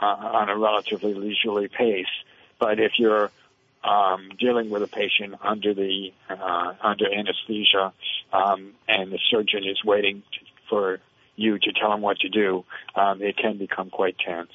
uh, 0.00 0.04
on 0.06 0.48
a 0.48 0.56
relatively 0.56 1.14
leisurely 1.14 1.68
pace, 1.68 2.06
but 2.58 2.80
if 2.80 2.92
you're 2.98 3.30
um, 3.84 4.30
dealing 4.38 4.70
with 4.70 4.82
a 4.82 4.88
patient 4.88 5.34
under 5.40 5.72
the 5.72 6.12
uh, 6.28 6.74
under 6.82 7.06
anesthesia, 7.12 7.92
um, 8.32 8.72
and 8.88 9.12
the 9.12 9.18
surgeon 9.30 9.64
is 9.64 9.82
waiting 9.84 10.22
for 10.68 10.98
you 11.36 11.58
to 11.58 11.72
tell 11.72 11.92
him 11.92 12.00
what 12.00 12.18
to 12.18 12.28
do, 12.28 12.64
um, 12.94 13.22
it 13.22 13.36
can 13.36 13.58
become 13.58 13.90
quite 13.90 14.16
tense. 14.18 14.50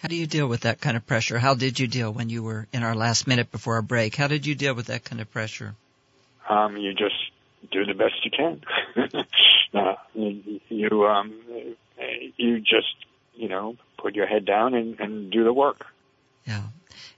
How 0.00 0.08
do 0.08 0.16
you 0.16 0.26
deal 0.26 0.48
with 0.48 0.62
that 0.62 0.80
kind 0.80 0.96
of 0.96 1.06
pressure? 1.06 1.38
How 1.38 1.54
did 1.54 1.78
you 1.78 1.86
deal 1.86 2.12
when 2.12 2.28
you 2.28 2.42
were 2.42 2.66
in 2.72 2.82
our 2.82 2.94
last 2.94 3.26
minute 3.26 3.52
before 3.52 3.76
our 3.76 3.82
break? 3.82 4.16
How 4.16 4.26
did 4.26 4.44
you 4.44 4.54
deal 4.54 4.74
with 4.74 4.86
that 4.86 5.04
kind 5.04 5.20
of 5.20 5.30
pressure? 5.30 5.74
Um, 6.48 6.76
you 6.76 6.92
just 6.92 7.14
do 7.70 7.84
the 7.84 7.94
best 7.94 8.14
you 8.24 8.30
can. 8.30 8.62
uh, 9.74 9.94
you 10.14 10.60
you, 10.68 11.06
um, 11.06 11.34
you 12.36 12.60
just 12.60 12.94
you 13.34 13.48
know 13.48 13.76
put 13.98 14.14
your 14.14 14.26
head 14.26 14.44
down 14.44 14.74
and, 14.74 14.98
and 15.00 15.30
do 15.30 15.44
the 15.44 15.52
work. 15.52 15.86
Yeah, 16.46 16.62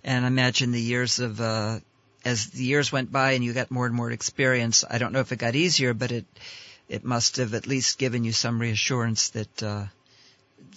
and 0.05 0.25
I 0.25 0.29
imagine 0.29 0.73
the 0.73 0.81
years 0.81 1.19
of 1.19 1.41
uh, 1.41 1.81
as 2.25 2.51
the 2.51 2.65
years 2.65 2.91
went 2.91 3.13
by 3.13 3.33
and 3.33 3.45
you 3.45 3.53
got 3.53 3.71
more 3.71 3.87
and 3.87 3.95
more 3.95 4.11
experience. 4.11 4.85
I 4.89 4.99
don't 4.99 5.13
know 5.13 5.21
if 5.21 5.33
it 5.33 5.39
got 5.39 5.55
easier, 5.55 5.95
but 5.95 6.13
it 6.13 6.27
it 6.89 7.05
must 7.05 7.37
have 7.37 7.55
at 7.55 7.67
least 7.67 7.99
given 7.99 8.25
you 8.25 8.33
some 8.33 8.61
reassurance 8.61 9.31
that 9.31 9.63
uh, 9.63 9.87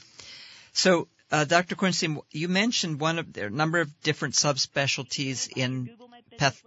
So, 0.73 1.09
uh, 1.33 1.47
Dr. 1.47 1.75
Kornstein, 1.75 2.23
you 2.31 2.47
mentioned 2.47 3.01
one 3.01 3.19
of 3.19 3.37
a 3.37 3.51
number 3.51 3.81
of 3.81 4.01
different 4.03 4.35
subspecialties 4.35 5.51
in 5.57 5.91
path, 6.37 6.63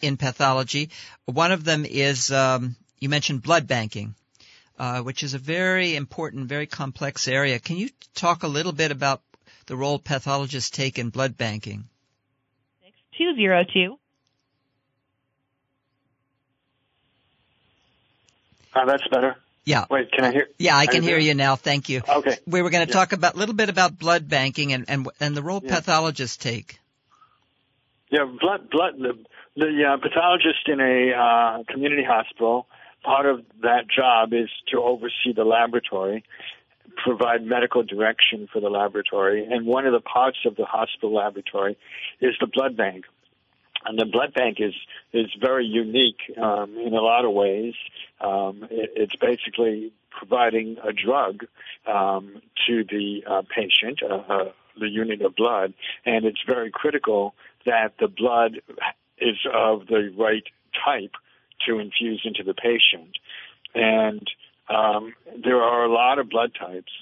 in 0.00 0.16
pathology. 0.16 0.90
One 1.24 1.50
of 1.50 1.64
them 1.64 1.84
is 1.84 2.30
um, 2.30 2.76
you 3.00 3.08
mentioned 3.08 3.42
blood 3.42 3.66
banking, 3.66 4.14
uh, 4.78 5.00
which 5.00 5.24
is 5.24 5.34
a 5.34 5.38
very 5.38 5.96
important, 5.96 6.46
very 6.46 6.68
complex 6.68 7.26
area. 7.26 7.58
Can 7.58 7.76
you 7.76 7.90
talk 8.14 8.44
a 8.44 8.54
little 8.56 8.72
bit 8.72 8.92
about 8.92 9.20
the 9.66 9.76
role 9.76 9.98
pathologists 9.98 10.70
take 10.70 10.96
in 10.96 11.10
blood 11.10 11.36
banking? 11.36 11.88
202. 13.22 13.98
Uh, 18.74 18.84
that's 18.86 19.06
better. 19.08 19.36
Yeah. 19.64 19.84
Wait, 19.88 20.10
can 20.10 20.24
I 20.24 20.32
hear? 20.32 20.48
Yeah, 20.58 20.76
I 20.76 20.86
can 20.86 21.02
hear 21.02 21.18
you 21.18 21.34
now. 21.34 21.56
Thank 21.56 21.88
you. 21.88 22.02
Okay. 22.08 22.38
We 22.46 22.62
were 22.62 22.70
going 22.70 22.84
to 22.84 22.90
yeah. 22.90 22.98
talk 22.98 23.12
about 23.12 23.34
a 23.34 23.38
little 23.38 23.54
bit 23.54 23.68
about 23.68 23.98
blood 23.98 24.28
banking 24.28 24.72
and 24.72 24.86
and, 24.88 25.08
and 25.20 25.36
the 25.36 25.42
role 25.42 25.60
yeah. 25.62 25.76
pathologists 25.76 26.36
take. 26.36 26.80
Yeah, 28.10 28.24
blood 28.24 28.70
blood 28.70 28.94
the, 28.98 29.18
the 29.56 29.84
uh, 29.84 29.96
pathologist 29.98 30.66
in 30.66 30.80
a 30.80 31.12
uh, 31.12 31.62
community 31.72 32.02
hospital. 32.02 32.66
Part 33.04 33.26
of 33.26 33.44
that 33.62 33.88
job 33.88 34.32
is 34.32 34.48
to 34.68 34.80
oversee 34.80 35.32
the 35.34 35.44
laboratory, 35.44 36.24
provide 36.96 37.44
medical 37.44 37.82
direction 37.82 38.48
for 38.52 38.60
the 38.60 38.68
laboratory, 38.68 39.44
and 39.44 39.66
one 39.66 39.86
of 39.86 39.92
the 39.92 40.00
parts 40.00 40.38
of 40.46 40.56
the 40.56 40.64
hospital 40.64 41.14
laboratory 41.14 41.76
is 42.20 42.34
the 42.40 42.46
blood 42.46 42.76
bank. 42.76 43.04
And 43.84 43.98
the 43.98 44.06
blood 44.06 44.32
bank 44.32 44.58
is 44.60 44.74
is 45.12 45.26
very 45.40 45.66
unique 45.66 46.20
um, 46.40 46.76
in 46.76 46.94
a 46.94 47.00
lot 47.00 47.24
of 47.24 47.32
ways. 47.32 47.74
Um, 48.20 48.64
it, 48.70 48.90
it's 48.94 49.16
basically 49.16 49.92
providing 50.10 50.76
a 50.84 50.92
drug 50.92 51.44
um, 51.86 52.40
to 52.66 52.84
the 52.84 53.24
uh, 53.28 53.42
patient, 53.42 54.00
uh, 54.02 54.14
uh, 54.14 54.52
the 54.78 54.88
unit 54.88 55.20
of 55.22 55.34
blood, 55.34 55.74
and 56.06 56.24
it's 56.24 56.42
very 56.46 56.70
critical 56.70 57.34
that 57.66 57.94
the 57.98 58.08
blood 58.08 58.60
is 59.18 59.36
of 59.52 59.86
the 59.86 60.12
right 60.16 60.44
type 60.84 61.14
to 61.66 61.78
infuse 61.78 62.22
into 62.24 62.42
the 62.44 62.54
patient. 62.54 63.18
And 63.74 64.28
um, 64.68 65.14
there 65.44 65.62
are 65.62 65.84
a 65.84 65.92
lot 65.92 66.18
of 66.18 66.28
blood 66.28 66.52
types. 66.58 66.92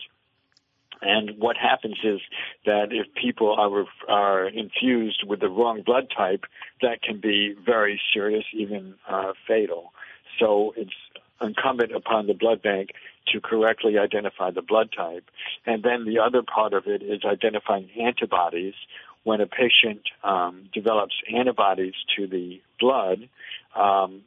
And 1.03 1.39
what 1.39 1.57
happens 1.57 1.97
is 2.05 2.21
that 2.67 2.89
if 2.91 3.07
people 3.15 3.55
are, 3.59 3.87
are 4.09 4.47
infused 4.47 5.25
with 5.27 5.41
the 5.41 5.49
wrong 5.49 5.83
blood 5.85 6.09
type, 6.15 6.45
that 6.83 7.03
can 7.03 7.21
be 7.21 7.55
very 7.65 8.01
serious, 8.13 8.45
even 8.53 8.95
uh, 9.09 9.33
fatal. 9.49 9.93
So 10.39 10.75
it's 10.77 10.93
incumbent 11.41 11.93
upon 11.93 12.27
the 12.27 12.35
blood 12.35 12.63
bank 12.63 12.91
to 13.29 13.41
correctly 13.41 13.99
identify 13.99 14.51
the 14.51 14.63
blood 14.63 14.91
type. 14.95 15.25
And 15.65 15.83
then 15.83 16.05
the 16.05 16.19
other 16.19 16.43
part 16.43 16.75
of 16.75 16.87
it 16.87 17.03
is 17.03 17.25
identifying 17.25 17.89
antibodies. 17.99 18.75
When 19.23 19.41
a 19.41 19.47
patient 19.47 20.03
um, 20.25 20.69
develops 20.73 21.15
antibodies 21.35 21.95
to 22.17 22.27
the 22.27 22.61
blood, 22.79 23.29
um, 23.77 24.23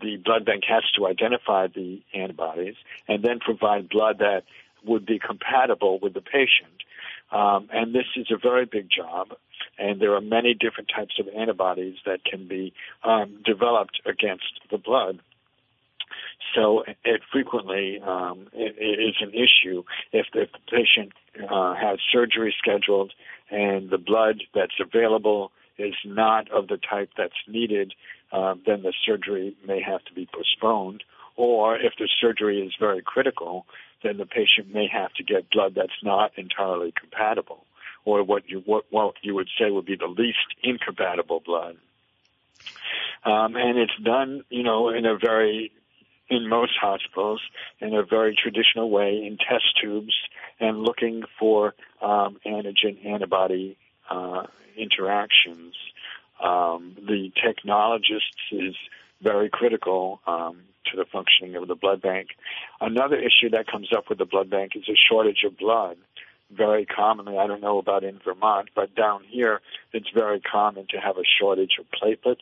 the 0.00 0.16
blood 0.16 0.44
bank 0.44 0.64
has 0.68 0.82
to 0.96 1.06
identify 1.06 1.66
the 1.66 2.02
antibodies 2.14 2.76
and 3.08 3.22
then 3.22 3.38
provide 3.40 3.88
blood 3.88 4.18
that 4.18 4.42
would 4.84 5.06
be 5.06 5.18
compatible 5.18 5.98
with 6.00 6.14
the 6.14 6.20
patient. 6.20 6.82
Um, 7.32 7.68
and 7.72 7.94
this 7.94 8.04
is 8.16 8.26
a 8.30 8.36
very 8.36 8.66
big 8.66 8.88
job, 8.90 9.28
and 9.78 10.00
there 10.00 10.14
are 10.14 10.20
many 10.20 10.54
different 10.54 10.90
types 10.94 11.18
of 11.18 11.26
antibodies 11.28 11.96
that 12.06 12.24
can 12.24 12.46
be 12.46 12.72
um, 13.02 13.40
developed 13.44 14.00
against 14.06 14.60
the 14.70 14.78
blood. 14.78 15.20
So 16.54 16.84
it 17.04 17.22
frequently 17.32 18.00
um, 18.00 18.48
it, 18.52 18.76
it 18.78 19.00
is 19.02 19.16
an 19.20 19.32
issue 19.32 19.82
if 20.12 20.26
the 20.32 20.46
patient 20.70 21.12
uh, 21.50 21.74
has 21.74 21.98
surgery 22.12 22.54
scheduled 22.58 23.12
and 23.50 23.90
the 23.90 23.98
blood 23.98 24.42
that's 24.54 24.78
available 24.80 25.50
is 25.78 25.94
not 26.04 26.50
of 26.50 26.68
the 26.68 26.78
type 26.78 27.10
that's 27.16 27.32
needed, 27.48 27.94
uh, 28.32 28.54
then 28.66 28.82
the 28.82 28.92
surgery 29.04 29.56
may 29.66 29.80
have 29.80 30.04
to 30.04 30.12
be 30.12 30.28
postponed. 30.32 31.02
Or 31.36 31.76
if 31.76 31.94
the 31.98 32.08
surgery 32.20 32.60
is 32.60 32.74
very 32.78 33.02
critical, 33.02 33.66
then 34.02 34.18
the 34.18 34.26
patient 34.26 34.72
may 34.72 34.86
have 34.86 35.12
to 35.14 35.24
get 35.24 35.50
blood 35.50 35.74
that's 35.74 36.02
not 36.02 36.32
entirely 36.36 36.92
compatible, 36.98 37.64
or 38.04 38.22
what 38.22 38.48
you 38.48 38.62
what, 38.66 38.84
what 38.90 39.14
you 39.22 39.34
would 39.34 39.48
say 39.58 39.70
would 39.70 39.86
be 39.86 39.96
the 39.96 40.06
least 40.06 40.46
incompatible 40.62 41.40
blood. 41.44 41.76
Um, 43.24 43.56
and 43.56 43.78
it's 43.78 43.96
done, 44.02 44.44
you 44.50 44.62
know, 44.62 44.90
in 44.90 45.06
a 45.06 45.16
very 45.16 45.72
in 46.28 46.48
most 46.48 46.72
hospitals 46.80 47.40
in 47.80 47.94
a 47.94 48.02
very 48.02 48.34
traditional 48.34 48.90
way 48.90 49.24
in 49.26 49.36
test 49.36 49.64
tubes 49.80 50.14
and 50.58 50.82
looking 50.82 51.22
for 51.38 51.74
um, 52.00 52.38
antigen 52.46 53.04
antibody 53.04 53.76
uh, 54.10 54.46
interactions. 54.76 55.74
Um, 56.42 56.96
the 56.96 57.32
technologist 57.42 58.34
is 58.52 58.74
very 59.22 59.48
critical 59.48 60.20
um, 60.26 60.62
to 60.90 60.96
the 60.96 61.04
functioning 61.04 61.56
of 61.56 61.68
the 61.68 61.74
blood 61.74 62.02
bank. 62.02 62.28
Another 62.80 63.16
issue 63.16 63.50
that 63.50 63.66
comes 63.66 63.90
up 63.96 64.08
with 64.08 64.18
the 64.18 64.24
blood 64.24 64.50
bank 64.50 64.72
is 64.74 64.88
a 64.88 64.96
shortage 64.96 65.44
of 65.44 65.56
blood. 65.56 65.96
Very 66.50 66.84
commonly, 66.84 67.38
I 67.38 67.46
don't 67.46 67.62
know 67.62 67.78
about 67.78 68.04
in 68.04 68.20
Vermont, 68.24 68.68
but 68.74 68.94
down 68.94 69.24
here, 69.28 69.60
it's 69.92 70.10
very 70.10 70.40
common 70.40 70.86
to 70.90 70.98
have 70.98 71.16
a 71.16 71.24
shortage 71.40 71.78
of 71.80 71.86
platelets 71.90 72.36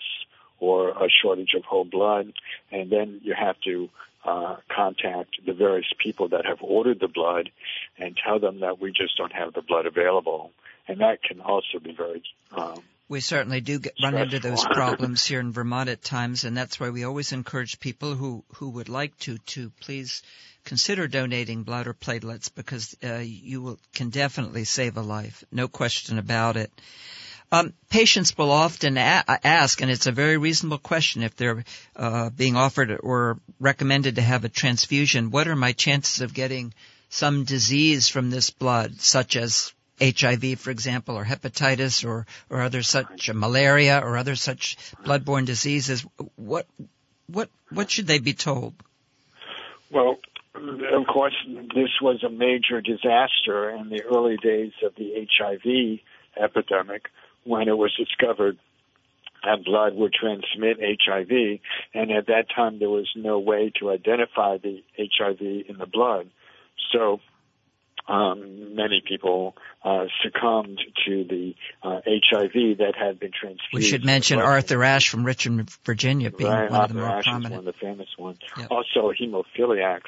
or 0.58 0.90
a 0.90 1.08
shortage 1.08 1.54
of 1.54 1.64
whole 1.64 1.84
blood, 1.84 2.32
and 2.70 2.90
then 2.90 3.20
you 3.22 3.34
have 3.34 3.58
to 3.60 3.88
uh, 4.24 4.56
contact 4.68 5.44
the 5.44 5.52
various 5.52 5.92
people 5.98 6.28
that 6.28 6.46
have 6.46 6.58
ordered 6.60 7.00
the 7.00 7.08
blood 7.08 7.50
and 7.98 8.16
tell 8.16 8.38
them 8.38 8.60
that 8.60 8.80
we 8.80 8.92
just 8.92 9.16
don't 9.16 9.32
have 9.32 9.52
the 9.54 9.62
blood 9.62 9.86
available 9.86 10.52
and 10.88 11.00
that 11.00 11.22
can 11.22 11.40
also 11.40 11.78
be 11.82 11.92
very. 11.92 12.22
Um, 12.56 12.82
we 13.08 13.20
certainly 13.20 13.60
do 13.60 13.78
get, 13.78 13.94
run 14.02 14.16
into 14.16 14.38
those 14.38 14.64
problems 14.72 15.24
here 15.24 15.40
in 15.40 15.52
Vermont 15.52 15.88
at 15.88 16.02
times, 16.02 16.44
and 16.44 16.56
that's 16.56 16.80
why 16.80 16.90
we 16.90 17.04
always 17.04 17.32
encourage 17.32 17.80
people 17.80 18.14
who 18.14 18.44
who 18.54 18.70
would 18.70 18.88
like 18.88 19.16
to 19.20 19.38
to 19.38 19.70
please 19.80 20.22
consider 20.64 21.08
donating 21.08 21.62
blood 21.64 21.86
or 21.86 21.94
platelets 21.94 22.52
because 22.54 22.96
uh, 23.04 23.16
you 23.16 23.62
will, 23.62 23.78
can 23.94 24.10
definitely 24.10 24.64
save 24.64 24.96
a 24.96 25.02
life, 25.02 25.44
no 25.50 25.68
question 25.68 26.18
about 26.18 26.56
it. 26.56 26.70
Um, 27.50 27.74
patients 27.90 28.36
will 28.38 28.50
often 28.50 28.96
a- 28.96 29.24
ask, 29.44 29.82
and 29.82 29.90
it's 29.90 30.06
a 30.06 30.12
very 30.12 30.38
reasonable 30.38 30.78
question 30.78 31.22
if 31.22 31.36
they're 31.36 31.64
uh, 31.94 32.30
being 32.30 32.56
offered 32.56 32.98
or 33.02 33.38
recommended 33.60 34.14
to 34.14 34.22
have 34.22 34.44
a 34.44 34.48
transfusion. 34.48 35.30
What 35.30 35.48
are 35.48 35.56
my 35.56 35.72
chances 35.72 36.22
of 36.22 36.32
getting 36.32 36.72
some 37.10 37.44
disease 37.44 38.08
from 38.08 38.30
this 38.30 38.48
blood, 38.48 39.02
such 39.02 39.36
as 39.36 39.74
HIV, 40.02 40.58
for 40.58 40.70
example, 40.70 41.16
or 41.16 41.24
hepatitis, 41.24 42.04
or 42.04 42.26
or 42.50 42.62
other 42.62 42.82
such 42.82 43.30
uh, 43.30 43.34
malaria, 43.34 44.00
or 44.02 44.16
other 44.16 44.36
such 44.36 44.76
bloodborne 45.04 45.46
diseases. 45.46 46.04
What 46.36 46.66
what 47.26 47.48
what 47.70 47.90
should 47.90 48.06
they 48.06 48.18
be 48.18 48.34
told? 48.34 48.74
Well, 49.90 50.18
of 50.54 51.06
course, 51.06 51.34
this 51.74 51.90
was 52.00 52.22
a 52.22 52.30
major 52.30 52.80
disaster 52.80 53.70
in 53.70 53.88
the 53.88 54.02
early 54.02 54.36
days 54.36 54.72
of 54.84 54.94
the 54.96 55.26
HIV 55.38 56.00
epidemic 56.42 57.08
when 57.44 57.68
it 57.68 57.76
was 57.76 57.94
discovered 57.96 58.58
that 59.44 59.64
blood 59.64 59.94
would 59.94 60.12
transmit 60.12 60.78
HIV, 60.80 61.60
and 61.94 62.10
at 62.12 62.26
that 62.26 62.46
time 62.54 62.78
there 62.78 62.90
was 62.90 63.10
no 63.16 63.38
way 63.38 63.72
to 63.80 63.90
identify 63.90 64.58
the 64.58 64.82
HIV 64.98 65.40
in 65.40 65.78
the 65.78 65.86
blood. 65.86 66.30
So 66.92 67.20
um, 68.08 68.74
many 68.74 69.02
people 69.06 69.56
uh, 69.84 70.04
succumbed 70.22 70.80
to 71.06 71.24
the 71.24 71.54
uh, 71.82 72.00
HIV 72.04 72.78
that 72.78 72.94
had 72.98 73.18
been 73.20 73.30
transfused. 73.38 73.72
We 73.72 73.82
should 73.82 74.04
mention 74.04 74.40
Arthur 74.40 74.82
Ashe 74.82 75.08
from 75.08 75.24
Richmond, 75.24 75.70
Virginia, 75.84 76.30
being 76.30 76.50
right, 76.50 76.70
one 76.70 76.80
Arthur 76.80 76.84
of 76.92 76.96
the 76.96 77.00
more 77.06 77.18
Ashe 77.18 77.24
prominent. 77.24 77.46
is 77.46 77.50
one 77.58 77.58
of 77.58 77.64
the 77.74 77.80
famous 77.80 78.08
ones. 78.18 78.38
Yep. 78.58 78.68
Also, 78.70 79.12
hemophiliacs, 79.12 80.00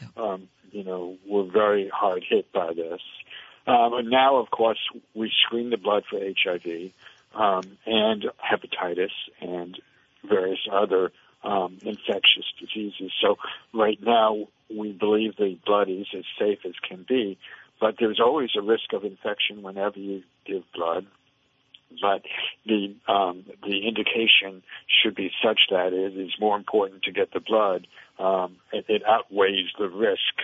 Yep. 0.00 0.16
um, 0.16 0.48
you 0.72 0.84
know, 0.84 1.16
were 1.28 1.44
very 1.44 1.90
hard 1.92 2.24
hit 2.28 2.50
by 2.52 2.72
this. 2.72 3.00
Um, 3.66 3.94
and 3.94 4.08
now, 4.10 4.36
of 4.36 4.50
course, 4.50 4.78
we 5.14 5.30
screen 5.46 5.70
the 5.70 5.76
blood 5.76 6.04
for 6.08 6.18
HIV 6.18 6.92
um, 7.34 7.76
and 7.86 8.24
hepatitis 8.42 9.10
and 9.40 9.78
various 10.28 10.60
other 10.72 11.12
um, 11.42 11.78
infectious 11.82 12.44
diseases. 12.58 13.12
So 13.20 13.36
right 13.72 13.98
now, 14.02 14.48
we 14.74 14.92
believe 14.92 15.36
the 15.36 15.58
blood 15.64 15.88
is 15.88 16.06
as 16.16 16.24
safe 16.38 16.60
as 16.64 16.74
can 16.88 17.04
be, 17.08 17.38
but 17.80 17.96
there's 17.98 18.20
always 18.20 18.50
a 18.56 18.62
risk 18.62 18.92
of 18.92 19.04
infection 19.04 19.62
whenever 19.62 19.98
you 19.98 20.22
give 20.46 20.62
blood. 20.74 21.06
But 22.00 22.22
the 22.66 22.94
um, 23.08 23.44
the 23.64 23.88
indication 23.88 24.62
should 24.86 25.16
be 25.16 25.32
such 25.42 25.60
that 25.70 25.92
it 25.92 26.16
is 26.16 26.30
more 26.38 26.56
important 26.56 27.02
to 27.02 27.12
get 27.12 27.32
the 27.32 27.40
blood. 27.40 27.88
Um, 28.18 28.58
it, 28.72 28.84
it 28.88 29.02
outweighs 29.04 29.72
the 29.76 29.88
risk, 29.88 30.34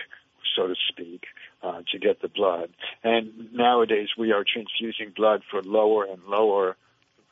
so 0.57 0.67
to 0.67 0.75
speak, 0.89 1.23
uh, 1.63 1.83
to 1.91 1.99
get 1.99 2.21
the 2.21 2.27
blood. 2.27 2.71
And 3.01 3.53
nowadays 3.53 4.09
we 4.17 4.33
are 4.33 4.43
transfusing 4.43 5.13
blood 5.15 5.41
for 5.49 5.61
lower 5.61 6.03
and 6.03 6.21
lower. 6.27 6.75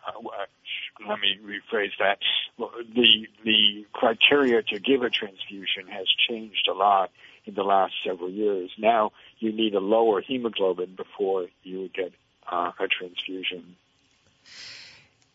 Uh, 0.07 0.11
let 1.07 1.19
me 1.19 1.37
rephrase 1.43 1.91
that. 1.99 2.19
The 2.57 3.27
the 3.43 3.85
criteria 3.93 4.61
to 4.63 4.79
give 4.79 5.01
a 5.01 5.09
transfusion 5.09 5.87
has 5.89 6.07
changed 6.29 6.67
a 6.69 6.73
lot 6.73 7.11
in 7.45 7.53
the 7.53 7.63
last 7.63 7.93
several 8.05 8.29
years. 8.29 8.71
Now 8.77 9.11
you 9.39 9.51
need 9.51 9.75
a 9.75 9.79
lower 9.79 10.21
hemoglobin 10.21 10.95
before 10.95 11.47
you 11.63 11.81
would 11.81 11.93
get 11.93 12.13
uh, 12.49 12.71
a 12.79 12.87
transfusion. 12.87 13.75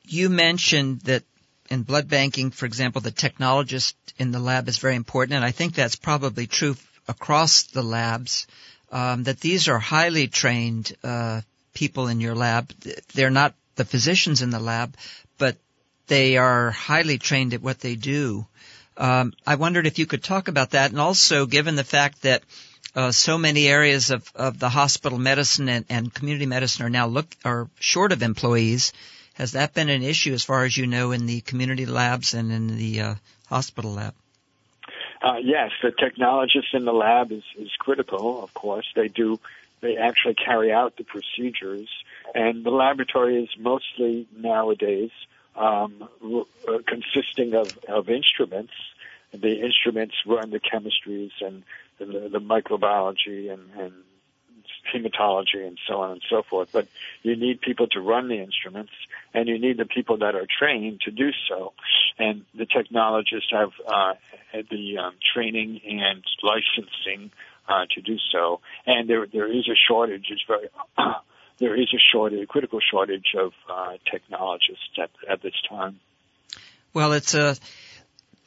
You 0.07 0.29
mentioned 0.29 1.03
that 1.03 1.25
in 1.69 1.83
blood 1.83 2.09
banking, 2.09 2.51
for 2.51 2.67
example, 2.67 3.01
the 3.01 3.13
technologist 3.13 3.95
in 4.19 4.33
the 4.33 4.41
lab 4.41 4.69
is 4.69 4.79
very 4.79 4.97
important, 4.97 5.35
and 5.35 5.45
I 5.45 5.53
think 5.53 5.75
that's 5.75 5.97
probably 5.97 6.47
true 6.47 6.77
across 7.07 7.65
the 7.65 7.83
labs. 7.83 8.47
Um, 8.93 9.23
that 9.25 9.39
these 9.39 9.69
are 9.69 9.79
highly 9.79 10.27
trained 10.27 10.93
uh, 11.05 11.43
people 11.75 12.09
in 12.09 12.21
your 12.21 12.35
lab. 12.35 12.73
They're 13.15 13.31
not 13.31 13.55
the 13.81 13.85
physicians 13.87 14.43
in 14.43 14.51
the 14.51 14.61
lab, 14.61 14.95
but 15.39 15.57
they 16.07 16.37
are 16.37 16.71
highly 16.71 17.17
trained 17.17 17.55
at 17.55 17.63
what 17.63 17.81
they 17.81 17.95
do. 17.95 18.47
Um, 18.99 19.33
I 19.47 19.55
wondered 19.55 19.87
if 19.87 19.99
you 19.99 20.05
could 20.05 20.23
talk 20.23 20.49
about 20.49 20.73
that, 20.73 20.91
and 20.91 21.01
also 21.01 21.47
given 21.47 21.77
the 21.77 21.91
fact 21.97 22.21
that 22.23 22.43
uh, 22.95 23.11
so 23.11 23.39
many 23.39 23.69
areas 23.69 24.11
of, 24.11 24.31
of 24.35 24.59
the 24.59 24.69
hospital 24.69 25.19
medicine 25.19 25.71
and, 25.71 25.87
and 25.89 26.13
community 26.13 26.45
medicine 26.45 26.85
are 26.85 26.91
now 26.91 27.07
look 27.07 27.35
are 27.43 27.71
short 27.79 28.13
of 28.13 28.23
employees. 28.23 28.93
Has 29.33 29.53
that 29.53 29.73
been 29.73 29.89
an 29.89 30.03
issue 30.03 30.35
as 30.35 30.45
far 30.45 30.65
as 30.65 30.77
you 30.77 30.87
know 30.87 31.13
in 31.13 31.25
the 31.25 31.41
community 31.41 31.87
labs 31.87 32.35
and 32.35 32.53
in 32.53 32.77
the 32.77 33.01
uh, 33.01 33.15
hospital 33.49 33.93
lab? 33.95 34.13
Uh, 35.23 35.37
yes, 35.43 35.71
the 35.83 35.93
technologist 35.93 36.75
in 36.75 36.85
the 36.85 36.93
lab 36.93 37.33
is, 37.33 37.45
is 37.59 37.71
critical, 37.79 38.45
of 38.45 38.53
course. 38.53 38.87
They 38.95 39.09
do, 39.09 39.41
they 39.81 39.97
actually 39.97 40.35
carry 40.35 40.73
out 40.73 40.97
the 40.97 41.05
procedures. 41.05 41.89
And 42.35 42.65
the 42.65 42.71
laboratory 42.71 43.43
is 43.43 43.49
mostly 43.59 44.27
nowadays 44.37 45.11
um, 45.57 46.09
uh, 46.23 46.79
consisting 46.87 47.55
of, 47.55 47.73
of 47.89 48.09
instruments. 48.09 48.73
The 49.33 49.61
instruments 49.61 50.15
run 50.27 50.51
the 50.51 50.61
chemistries 50.61 51.31
and 51.41 51.63
the, 51.99 52.29
the 52.33 52.41
microbiology 52.41 53.53
and, 53.53 53.71
and 53.79 53.93
hematology 54.95 55.67
and 55.67 55.79
so 55.89 56.01
on 56.01 56.13
and 56.13 56.23
so 56.29 56.43
forth. 56.49 56.69
But 56.73 56.89
you 57.23 57.37
need 57.37 57.61
people 57.61 57.87
to 57.89 58.01
run 58.01 58.29
the 58.29 58.41
instruments, 58.41 58.93
and 59.35 59.49
you 59.49 59.59
need 59.59 59.79
the 59.79 59.85
people 59.85 60.19
that 60.19 60.35
are 60.35 60.47
trained 60.59 61.03
to 61.03 61.11
do 61.11 61.31
so. 61.49 61.73
And 62.19 62.45
the 62.57 62.67
technologists 62.67 63.51
have 63.53 63.71
uh, 63.87 64.15
the 64.53 64.99
um, 64.99 65.15
training 65.35 65.81
and 65.85 66.25
licensing 66.43 67.31
uh, 67.69 67.87
to 67.95 68.01
do 68.01 68.17
so. 68.33 68.61
And 68.87 69.09
there 69.09 69.27
there 69.27 69.51
is 69.51 69.69
a 69.69 69.77
shortage. 69.89 70.27
It's 70.31 70.45
very 70.47 70.69
there 71.59 71.77
is 71.77 71.89
a 71.95 71.99
shortage, 72.13 72.43
a 72.43 72.47
critical 72.47 72.81
shortage 72.81 73.35
of 73.39 73.53
uh, 73.71 73.93
technologists 74.11 74.99
at, 74.99 75.11
at 75.29 75.43
this 75.43 75.55
time. 75.69 76.01
Well, 76.93 77.13
it's 77.13 77.35
a 77.35 77.57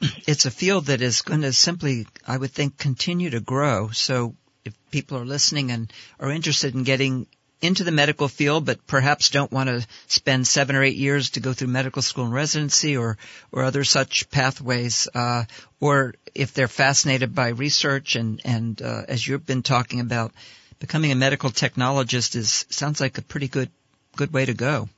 it's 0.26 0.46
a 0.46 0.50
field 0.50 0.86
that 0.86 1.00
is 1.00 1.22
going 1.22 1.42
to 1.42 1.52
simply, 1.52 2.06
I 2.26 2.36
would 2.36 2.50
think, 2.50 2.76
continue 2.76 3.30
to 3.30 3.40
grow. 3.40 3.88
So 3.90 4.34
if 4.64 4.74
people 4.90 5.18
are 5.18 5.26
listening 5.26 5.70
and 5.70 5.92
are 6.18 6.30
interested 6.30 6.74
in 6.74 6.84
getting 6.84 7.26
into 7.60 7.84
the 7.84 7.90
medical 7.90 8.28
field, 8.28 8.66
but 8.66 8.86
perhaps 8.86 9.30
don't 9.30 9.50
want 9.50 9.68
to 9.68 9.86
spend 10.06 10.46
seven 10.46 10.76
or 10.76 10.82
eight 10.82 10.96
years 10.96 11.30
to 11.30 11.40
go 11.40 11.52
through 11.52 11.68
medical 11.68 12.02
school 12.02 12.24
and 12.24 12.32
residency 12.32 12.96
or, 12.96 13.16
or 13.52 13.62
other 13.62 13.84
such 13.84 14.28
pathways, 14.30 15.08
uh, 15.14 15.44
or 15.80 16.14
if 16.34 16.52
they're 16.52 16.68
fascinated 16.68 17.34
by 17.34 17.48
research 17.48 18.16
and, 18.16 18.40
and, 18.44 18.82
uh, 18.82 19.02
as 19.08 19.26
you've 19.26 19.46
been 19.46 19.62
talking 19.62 20.00
about, 20.00 20.32
becoming 20.78 21.12
a 21.12 21.14
medical 21.14 21.50
technologist 21.50 22.36
is, 22.36 22.66
sounds 22.68 23.00
like 23.00 23.16
a 23.18 23.22
pretty 23.22 23.48
good, 23.48 23.70
good 24.16 24.32
way 24.32 24.44
to 24.44 24.54
go. 24.54 24.88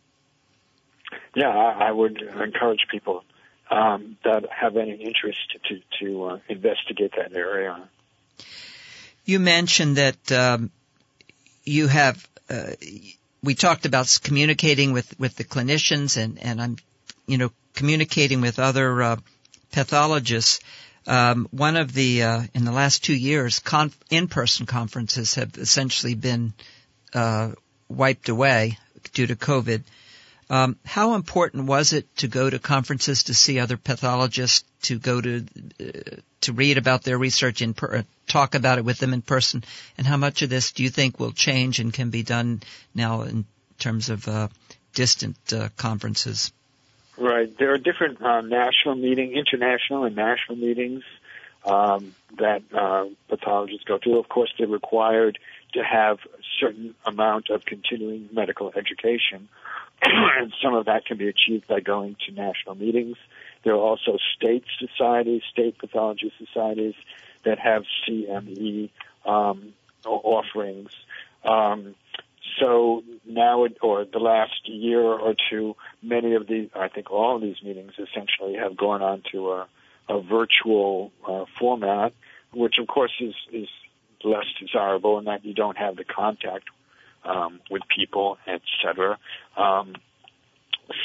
Yeah, 1.35 1.51
I, 1.51 1.89
I 1.89 1.93
would 1.93 2.21
encourage 2.23 2.87
people 2.91 3.23
um, 3.71 4.17
that 4.25 4.45
have 4.51 4.77
any 4.77 4.95
interest 4.95 5.57
to 5.69 5.81
to 5.99 6.25
uh, 6.25 6.39
investigate 6.49 7.13
that 7.17 7.37
area. 7.37 7.89
You 9.25 9.41
mentioned 9.41 9.97
that 9.97 10.33
um, 10.33 10.71
you 11.65 11.89
have. 11.89 12.27
We 13.43 13.55
talked 13.55 13.87
about 13.87 14.19
communicating 14.23 14.93
with 14.93 15.19
with 15.19 15.37
the 15.37 15.45
clinicians, 15.45 16.17
and 16.17 16.39
and 16.43 16.61
I'm, 16.61 16.77
you 17.27 17.39
know, 17.39 17.51
communicating 17.75 18.41
with 18.41 18.59
other 18.59 19.03
uh, 19.03 19.17
pathologists. 19.73 20.61
Um, 21.07 21.47
one 21.53 21.77
of 21.77 21.93
the 21.93 22.23
uh, 22.23 22.43
in 22.55 22.65
the 22.65 22.73
last 22.73 23.05
two 23.05 23.15
years, 23.15 23.61
conf- 23.61 23.97
in-person 24.11 24.67
conferences 24.67 25.35
have 25.37 25.57
essentially 25.57 26.15
been 26.15 26.53
uh, 27.15 27.53
wiped 27.89 28.29
away 28.29 28.79
due 29.13 29.27
to 29.29 29.37
COVID. 29.37 29.83
Um, 30.49 30.77
how 30.85 31.15
important 31.15 31.67
was 31.67 31.93
it 31.93 32.15
to 32.19 32.29
go 32.29 32.49
to 32.49 32.59
conferences 32.59 33.25
to 33.25 33.35
see 33.35 33.59
other 33.59 33.77
pathologists, 33.77 34.65
to 34.83 34.99
go 34.99 35.21
to 35.21 35.45
uh, 35.81 36.21
to 36.43 36.53
read 36.53 36.79
about 36.79 37.03
their 37.03 37.19
research 37.19 37.63
and 37.63 37.77
per- 37.77 37.97
uh, 37.97 38.03
talk 38.29 38.55
about 38.55 38.79
it 38.79 38.85
with 38.85 38.99
them 38.99 39.13
in 39.13 39.23
person, 39.23 39.65
and 39.99 40.07
how 40.07 40.17
much 40.17 40.43
of 40.43 40.51
this 40.51 40.71
do 40.73 40.85
you 40.85 40.91
think 40.91 41.19
will 41.19 41.33
change 41.33 41.81
and 41.81 41.93
can 41.93 42.11
be 42.11 42.23
done 42.23 42.63
now 42.95 43.23
in 43.23 43.45
terms 43.79 44.09
of 44.09 44.29
uh, 44.29 44.49
distant 44.95 45.37
uh, 45.53 45.69
conferences? 45.77 46.53
Right. 47.19 47.57
There 47.59 47.73
are 47.73 47.79
different 47.79 48.23
uh, 48.23 48.43
national 48.43 48.95
meeting, 48.97 49.33
international 49.33 50.05
and 50.05 50.15
national 50.15 50.59
meetings 50.59 51.03
um, 51.65 52.15
that 52.39 52.63
uh, 52.73 53.07
pathologists 53.29 53.85
go 53.85 53.99
to. 53.99 54.19
Of 54.19 54.29
course, 54.29 54.53
they're 54.59 54.69
required 54.69 55.39
to 55.73 55.83
have 55.83 56.19
a 56.19 56.43
certain 56.61 56.95
amount 57.05 57.51
of 57.51 57.65
continuing 57.65 58.29
medical 58.33 58.73
education, 58.77 59.49
and 60.03 60.53
some 60.63 60.75
of 60.75 60.87
that 60.87 61.07
can 61.07 61.17
be 61.17 61.29
achieved 61.29 61.67
by 61.67 61.81
going 61.81 62.17
to 62.27 62.33
national 62.33 62.75
meetings. 62.75 63.17
There 63.65 63.75
are 63.75 63.81
also 63.81 64.19
state 64.37 64.65
societies, 64.79 65.43
state 65.51 65.79
pathology 65.79 66.33
societies 66.39 66.95
that 67.45 67.59
have 67.59 67.85
CME 68.07 68.91
um, 69.25 69.73
offerings. 70.05 70.91
Um, 71.45 71.95
so 72.61 73.03
now, 73.27 73.65
it, 73.65 73.77
or 73.83 74.05
the 74.05 74.19
last 74.19 74.69
year 74.69 75.03
or 75.03 75.35
two, 75.51 75.77
many 76.03 76.35
of 76.35 76.47
these, 76.47 76.69
I 76.75 76.89
think 76.89 77.11
all 77.11 77.37
of 77.37 77.43
these 77.43 77.63
meetings 77.63 77.93
essentially 77.99 78.55
have 78.55 78.77
gone 78.77 79.03
on 79.03 79.23
to 79.33 79.53
a, 79.53 79.69
a 80.09 80.23
virtual 80.23 81.13
uh, 81.27 81.45
format, 81.59 82.13
which 82.53 82.79
of 82.79 82.87
course 82.87 83.13
is, 83.21 83.35
is 83.53 83.69
less 84.25 84.47
desirable 84.61 85.19
in 85.19 85.25
that 85.25 85.45
you 85.45 85.55
don't 85.55 85.77
have 85.77 85.97
the 85.97 86.05
contact 86.05 86.65
um, 87.27 87.61
with 87.71 87.83
people, 87.95 88.39
etc. 88.47 89.19
Um, 89.57 89.95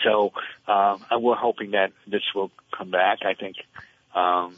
so 0.03 0.31
uh, 0.67 0.97
we're 1.13 1.35
hoping 1.35 1.71
that 1.71 1.91
this 2.07 2.21
will 2.35 2.51
come 2.77 2.91
back. 2.91 3.19
I 3.25 3.33
think 3.33 3.57
um, 4.15 4.55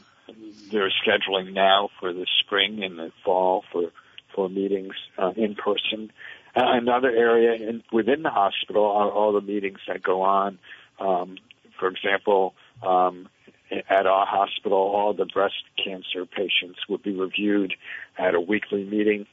they're 0.70 0.92
scheduling 1.06 1.52
now 1.52 1.88
for 2.00 2.12
the 2.12 2.26
spring 2.40 2.82
and 2.82 2.98
the 2.98 3.10
fall 3.24 3.64
for 3.72 3.90
for 4.34 4.48
meetings 4.48 4.94
uh, 5.16 5.30
in 5.36 5.54
person. 5.54 6.10
another 6.56 7.08
area 7.10 7.68
in, 7.68 7.82
within 7.92 8.22
the 8.22 8.30
hospital 8.30 8.84
are 8.84 9.10
all 9.10 9.32
the 9.32 9.40
meetings 9.40 9.78
that 9.86 10.02
go 10.02 10.22
on. 10.22 10.58
Um, 10.98 11.36
for 11.78 11.88
example, 11.88 12.54
um, 12.82 13.28
at 13.70 14.06
our 14.06 14.26
hospital, 14.26 14.78
all 14.78 15.14
the 15.14 15.26
breast 15.26 15.62
cancer 15.82 16.26
patients 16.26 16.80
would 16.88 17.02
be 17.02 17.14
reviewed 17.14 17.74
at 18.18 18.34
a 18.34 18.40
weekly 18.40 18.84
meeting 18.84 19.26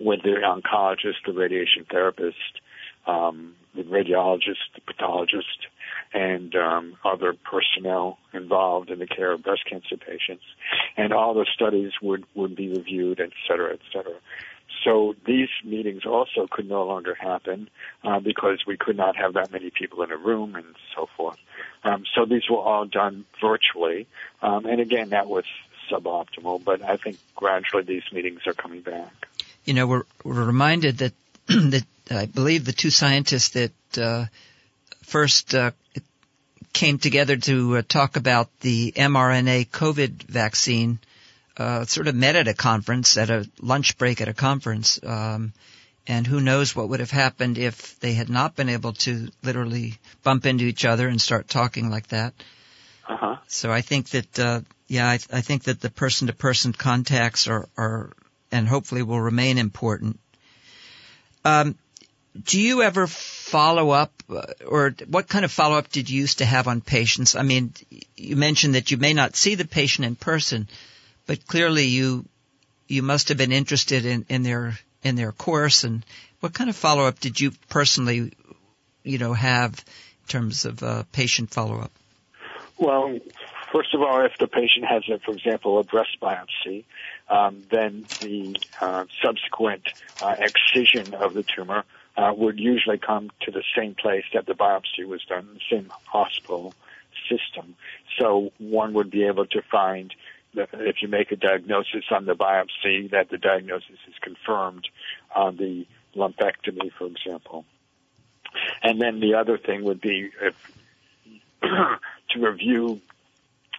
with 0.00 0.22
the 0.22 0.36
oncologist, 0.44 1.16
the 1.26 1.32
radiation 1.32 1.84
therapist, 1.90 2.60
um, 3.06 3.54
the 3.74 3.82
radiologist, 3.82 4.66
the 4.74 4.80
pathologist, 4.86 5.66
and 6.12 6.54
um, 6.56 6.96
other 7.04 7.34
personnel 7.34 8.18
involved 8.32 8.90
in 8.90 8.98
the 8.98 9.06
care 9.06 9.30
of 9.32 9.42
breast 9.42 9.64
cancer 9.68 9.96
patients. 9.96 10.42
And 10.96 11.12
all 11.12 11.34
the 11.34 11.46
studies 11.54 11.92
would, 12.02 12.24
would 12.34 12.56
be 12.56 12.68
reviewed, 12.68 13.20
et 13.20 13.30
cetera, 13.46 13.74
et 13.74 13.80
cetera. 13.92 14.16
So 14.84 15.14
these 15.26 15.48
meetings 15.64 16.06
also 16.06 16.46
could 16.50 16.68
no 16.68 16.84
longer 16.84 17.14
happen 17.14 17.68
uh, 18.02 18.18
because 18.20 18.64
we 18.66 18.76
could 18.76 18.96
not 18.96 19.14
have 19.16 19.34
that 19.34 19.52
many 19.52 19.70
people 19.70 20.02
in 20.02 20.10
a 20.10 20.16
room 20.16 20.54
and 20.54 20.74
so 20.94 21.08
forth. 21.16 21.38
Um, 21.84 22.04
so 22.14 22.24
these 22.24 22.48
were 22.48 22.58
all 22.58 22.86
done 22.86 23.26
virtually, 23.40 24.06
um, 24.42 24.64
and 24.66 24.80
again, 24.80 25.10
that 25.10 25.28
was 25.28 25.44
suboptimal. 25.90 26.64
But 26.64 26.82
I 26.82 26.96
think 26.96 27.18
gradually 27.36 27.82
these 27.82 28.04
meetings 28.12 28.46
are 28.46 28.54
coming 28.54 28.80
back. 28.80 29.28
You 29.64 29.74
know, 29.74 29.86
we're, 29.86 30.02
we're 30.24 30.44
reminded 30.44 30.98
that 30.98 31.12
that 31.46 31.84
I 32.10 32.26
believe 32.26 32.64
the 32.64 32.72
two 32.72 32.90
scientists 32.90 33.50
that 33.50 33.98
uh, 33.98 34.26
first 35.02 35.54
uh, 35.54 35.72
came 36.72 36.98
together 36.98 37.36
to 37.36 37.78
uh, 37.78 37.82
talk 37.86 38.16
about 38.16 38.48
the 38.60 38.92
mRNA 38.92 39.68
COVID 39.68 40.22
vaccine 40.24 40.98
uh, 41.56 41.84
sort 41.84 42.08
of 42.08 42.14
met 42.14 42.36
at 42.36 42.48
a 42.48 42.54
conference, 42.54 43.16
at 43.16 43.30
a 43.30 43.48
lunch 43.60 43.98
break 43.98 44.20
at 44.20 44.28
a 44.28 44.34
conference. 44.34 44.98
Um, 45.02 45.52
and 46.06 46.26
who 46.26 46.40
knows 46.40 46.74
what 46.74 46.88
would 46.88 47.00
have 47.00 47.10
happened 47.10 47.58
if 47.58 48.00
they 48.00 48.14
had 48.14 48.28
not 48.28 48.56
been 48.56 48.68
able 48.68 48.94
to 48.94 49.28
literally 49.42 49.98
bump 50.22 50.46
into 50.46 50.64
each 50.64 50.84
other 50.84 51.06
and 51.06 51.20
start 51.20 51.48
talking 51.48 51.90
like 51.90 52.08
that. 52.08 52.34
Uh-huh. 53.08 53.36
So 53.46 53.70
I 53.70 53.82
think 53.82 54.08
that, 54.10 54.38
uh, 54.38 54.60
yeah, 54.88 55.06
I, 55.06 55.18
I 55.32 55.40
think 55.40 55.64
that 55.64 55.80
the 55.80 55.90
person-to-person 55.90 56.72
contacts 56.72 57.46
are, 57.46 57.68
are, 57.76 58.10
and 58.52 58.68
hopefully 58.68 59.02
will 59.02 59.20
remain 59.20 59.58
important. 59.58 60.18
Um, 61.44 61.76
do 62.44 62.60
you 62.60 62.82
ever 62.82 63.06
follow 63.06 63.90
up, 63.90 64.12
uh, 64.30 64.42
or 64.66 64.94
what 65.08 65.28
kind 65.28 65.44
of 65.44 65.50
follow 65.50 65.76
up 65.76 65.90
did 65.90 66.08
you 66.08 66.20
used 66.20 66.38
to 66.38 66.44
have 66.44 66.68
on 66.68 66.80
patients? 66.80 67.34
I 67.34 67.42
mean, 67.42 67.72
you 68.16 68.36
mentioned 68.36 68.74
that 68.74 68.90
you 68.90 68.96
may 68.96 69.14
not 69.14 69.36
see 69.36 69.56
the 69.56 69.64
patient 69.64 70.06
in 70.06 70.14
person, 70.14 70.68
but 71.26 71.46
clearly 71.46 71.86
you 71.86 72.24
you 72.86 73.02
must 73.02 73.28
have 73.28 73.38
been 73.38 73.52
interested 73.52 74.04
in, 74.04 74.26
in 74.28 74.42
their 74.42 74.78
in 75.02 75.14
their 75.14 75.32
course 75.32 75.84
and 75.84 76.04
what 76.40 76.54
kind 76.54 76.68
of 76.68 76.76
follow 76.76 77.04
up 77.04 77.20
did 77.20 77.40
you 77.40 77.52
personally 77.68 78.32
you 79.02 79.18
know 79.18 79.32
have 79.32 79.72
in 79.72 80.28
terms 80.28 80.64
of 80.64 80.82
uh, 80.82 81.04
patient 81.12 81.50
follow 81.50 81.80
up? 81.80 81.92
Well, 82.78 83.18
first 83.72 83.94
of 83.94 84.00
all, 84.00 84.24
if 84.24 84.32
the 84.38 84.46
patient 84.46 84.86
has, 84.88 85.02
a, 85.12 85.18
for 85.18 85.32
example, 85.32 85.78
a 85.78 85.84
breast 85.84 86.16
biopsy, 86.20 86.84
um, 87.30 87.62
then 87.70 88.04
the 88.20 88.56
uh, 88.80 89.04
subsequent 89.22 89.82
uh, 90.20 90.34
excision 90.38 91.14
of 91.14 91.34
the 91.34 91.44
tumor 91.44 91.84
uh, 92.16 92.32
would 92.36 92.58
usually 92.58 92.98
come 92.98 93.30
to 93.42 93.50
the 93.50 93.62
same 93.76 93.94
place 93.94 94.24
that 94.34 94.46
the 94.46 94.54
biopsy 94.54 95.06
was 95.06 95.24
done, 95.24 95.48
the 95.54 95.76
same 95.76 95.90
hospital 96.06 96.74
system. 97.28 97.76
So 98.18 98.52
one 98.58 98.92
would 98.94 99.10
be 99.10 99.24
able 99.24 99.46
to 99.46 99.62
find 99.70 100.12
if 100.54 100.96
you 101.00 101.08
make 101.08 101.30
a 101.30 101.36
diagnosis 101.36 102.04
on 102.10 102.24
the 102.26 102.34
biopsy, 102.34 103.10
that 103.12 103.30
the 103.30 103.38
diagnosis 103.38 103.98
is 104.08 104.14
confirmed 104.20 104.88
on 105.34 105.56
the 105.56 105.86
lumpectomy, 106.16 106.90
for 106.98 107.06
example. 107.06 107.64
And 108.82 109.00
then 109.00 109.20
the 109.20 109.34
other 109.34 109.58
thing 109.58 109.84
would 109.84 110.00
be 110.00 110.30
if, 110.42 110.72
to 111.62 112.40
review 112.40 113.00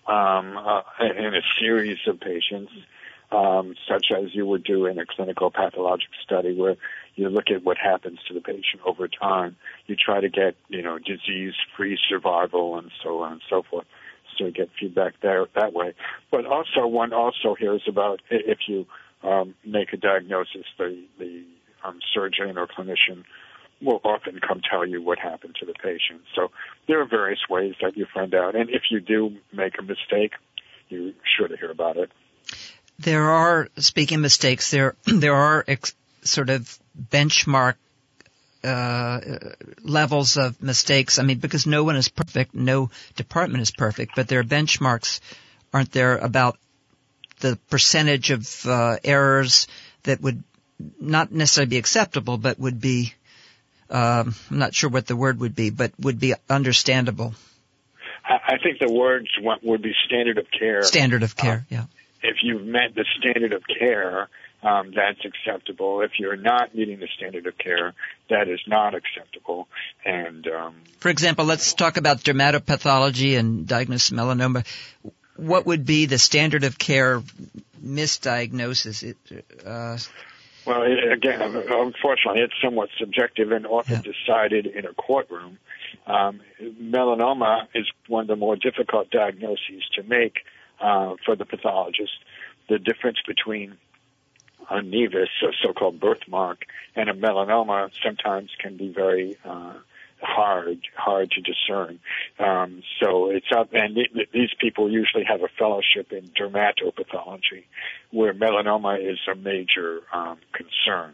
um, 0.08 0.58
uh, 0.58 0.82
in 1.00 1.36
a 1.36 1.42
series 1.60 2.00
of 2.08 2.20
patients, 2.20 2.72
um, 3.32 3.76
such 3.88 4.08
as 4.12 4.36
you 4.36 4.46
would 4.46 4.64
do 4.64 4.86
in 4.86 5.00
a 5.00 5.06
clinical 5.06 5.52
pathologic 5.52 6.10
study, 6.24 6.54
where 6.54 6.76
you 7.16 7.30
look 7.30 7.46
at 7.50 7.64
what 7.64 7.78
happens 7.78 8.20
to 8.28 8.34
the 8.34 8.42
patient 8.42 8.82
over 8.86 9.08
time. 9.08 9.56
You 9.88 9.96
try 9.96 10.22
to 10.22 10.30
get, 10.30 10.56
you 10.70 10.82
know, 10.82 10.98
disease-free 10.98 11.98
survival 12.10 12.78
and 12.78 12.92
so 13.04 13.22
on 13.22 13.34
and 13.34 13.42
so 13.50 13.64
forth 13.70 13.86
to 14.38 14.52
get 14.52 14.70
feedback 14.80 15.14
there 15.22 15.46
that 15.56 15.74
way. 15.74 15.94
But 16.32 16.46
also, 16.46 16.88
one 16.88 17.14
also 17.14 17.56
hears 17.56 17.84
about 17.88 18.22
if 18.30 18.60
you 18.68 18.86
um, 19.24 19.56
make 19.66 19.94
a 19.94 19.98
diagnosis, 19.98 20.66
the 20.78 21.04
the 21.20 21.44
um, 21.84 22.00
surgeon 22.14 22.58
or 22.58 22.68
clinician 22.68 23.24
will 23.82 24.00
often 24.04 24.40
come 24.40 24.62
tell 24.70 24.86
you 24.86 25.02
what 25.02 25.18
happened 25.20 25.56
to 25.60 25.66
the 25.66 25.74
patient. 25.74 26.22
So 26.36 26.52
there 26.88 27.02
are 27.02 27.06
various 27.06 27.40
ways 27.50 27.74
that 27.82 27.98
you 27.98 28.06
find 28.14 28.34
out, 28.36 28.56
and 28.56 28.70
if 28.70 28.84
you 28.92 29.00
do 29.00 29.38
make 29.52 29.80
a 29.80 29.82
mistake, 29.82 30.34
you're 30.90 31.14
sure 31.38 31.48
to 31.48 31.58
hear 31.58 31.72
about 31.72 31.98
it. 31.98 32.12
There 33.00 33.30
are 33.30 33.70
speaking 33.78 34.22
mistakes. 34.22 34.72
There 34.72 34.96
there 35.06 35.36
are 35.36 35.64
ex- 35.68 35.96
sort 36.24 36.50
of 36.50 36.78
benchmark 37.10 37.76
uh, 38.64 39.20
levels 39.84 40.38
of 40.38 40.62
mistakes. 40.62 41.18
I 41.20 41.24
mean, 41.24 41.40
because 41.40 41.66
no 41.66 41.84
one 41.84 41.96
is 41.96 42.10
perfect, 42.10 42.54
no 42.54 42.92
department 43.16 43.62
is 43.62 43.72
perfect, 43.72 44.14
but 44.16 44.28
there 44.28 44.40
are 44.40 44.44
benchmarks, 44.44 45.20
aren't 45.74 45.92
there, 45.92 46.18
about 46.18 46.58
the 47.40 47.58
percentage 47.70 48.30
of 48.30 48.66
uh, 48.66 48.98
errors 49.04 49.68
that 50.04 50.22
would 50.22 50.44
not 51.00 51.32
necessarily 51.32 51.70
be 51.70 51.78
acceptable, 51.78 52.38
but 52.38 52.60
would 52.60 52.80
be, 52.80 53.14
um, 53.90 54.36
I'm 54.50 54.60
not 54.60 54.76
sure 54.76 54.90
what 54.90 55.08
the 55.08 55.16
word 55.16 55.40
would 55.40 55.56
be, 55.56 55.70
but 55.70 55.92
would 56.00 56.20
be 56.20 56.36
understandable. 56.50 57.34
I 58.24 58.58
think 58.62 58.80
the 58.80 58.92
words 58.92 59.28
would 59.64 59.82
be 59.82 59.94
standard 60.06 60.38
of 60.38 60.46
care. 60.52 60.84
Standard 60.84 61.24
of 61.24 61.36
care, 61.36 61.66
uh, 61.72 61.76
yeah. 61.76 61.84
If 62.24 62.38
you've 62.44 62.66
met 62.66 62.96
the 62.96 63.06
standard 63.18 63.54
of 63.54 63.64
care, 63.68 64.30
um, 64.64 64.92
that's 64.96 65.20
acceptable. 65.26 66.02
If 66.02 66.12
you're 66.20 66.36
not 66.36 66.76
meeting 66.76 67.00
the 67.00 67.08
standard 67.16 67.48
of 67.48 67.58
care, 67.58 67.94
that 68.30 68.48
is 68.48 68.60
not 68.68 68.94
acceptable. 68.94 69.68
And 70.06 70.48
um, 70.48 70.76
for 71.00 71.10
example, 71.10 71.46
let's 71.46 71.74
talk 71.74 71.98
about 71.98 72.20
dermatopathology 72.20 73.38
and 73.38 73.68
diagnosis 73.68 74.12
melanoma. 74.12 74.66
What 75.36 75.66
would 75.66 75.86
be 75.86 76.06
the 76.06 76.20
standard 76.20 76.64
of 76.64 76.78
care 76.78 77.24
misdiagnosis? 77.84 79.04
It, 79.04 79.18
uh, 79.66 79.98
well, 80.66 80.84
it, 80.84 81.12
again, 81.12 81.42
unfortunately, 81.42 82.42
it's 82.42 82.54
somewhat 82.64 82.90
subjective 83.00 83.52
and 83.52 83.66
often 83.66 84.04
yeah. 84.06 84.12
decided 84.12 84.68
in 84.68 84.86
a 84.86 84.94
courtroom. 84.94 85.58
Um, 86.06 86.42
melanoma 86.62 87.68
is 87.74 87.88
one 88.08 88.24
of 88.24 88.28
the 88.28 88.36
more 88.36 88.56
difficult 88.56 89.10
diagnoses 89.10 89.84
to 89.96 90.04
make 90.04 90.42
uh, 90.82 91.16
for 91.26 91.36
the 91.36 91.46
pathologist. 91.46 92.14
The 92.70 92.80
difference 92.80 93.20
between 93.28 93.78
a 94.70 94.76
nevus, 94.76 95.28
a 95.44 95.52
so-called 95.62 96.00
birthmark, 96.00 96.66
and 96.96 97.10
a 97.10 97.14
melanoma 97.14 97.90
sometimes 98.04 98.50
can 98.60 98.78
be 98.78 98.92
very 98.94 99.38
uh, 99.44 99.74
hard 100.22 100.80
hard 100.96 101.32
to 101.32 101.42
discern. 101.42 102.00
Um, 102.40 102.84
so 103.00 103.30
it's 103.30 103.52
up, 103.56 103.74
and 103.74 103.96
th- 103.96 104.30
these 104.32 104.52
people 104.60 104.90
usually 104.90 105.24
have 105.26 105.42
a 105.42 105.48
fellowship 105.60 106.12
in 106.12 106.30
dermatopathology, 106.30 107.66
where 108.12 108.34
melanoma 108.34 109.00
is 109.00 109.20
a 109.32 109.36
major 109.36 110.02
um, 110.14 110.38
concern. 110.54 111.14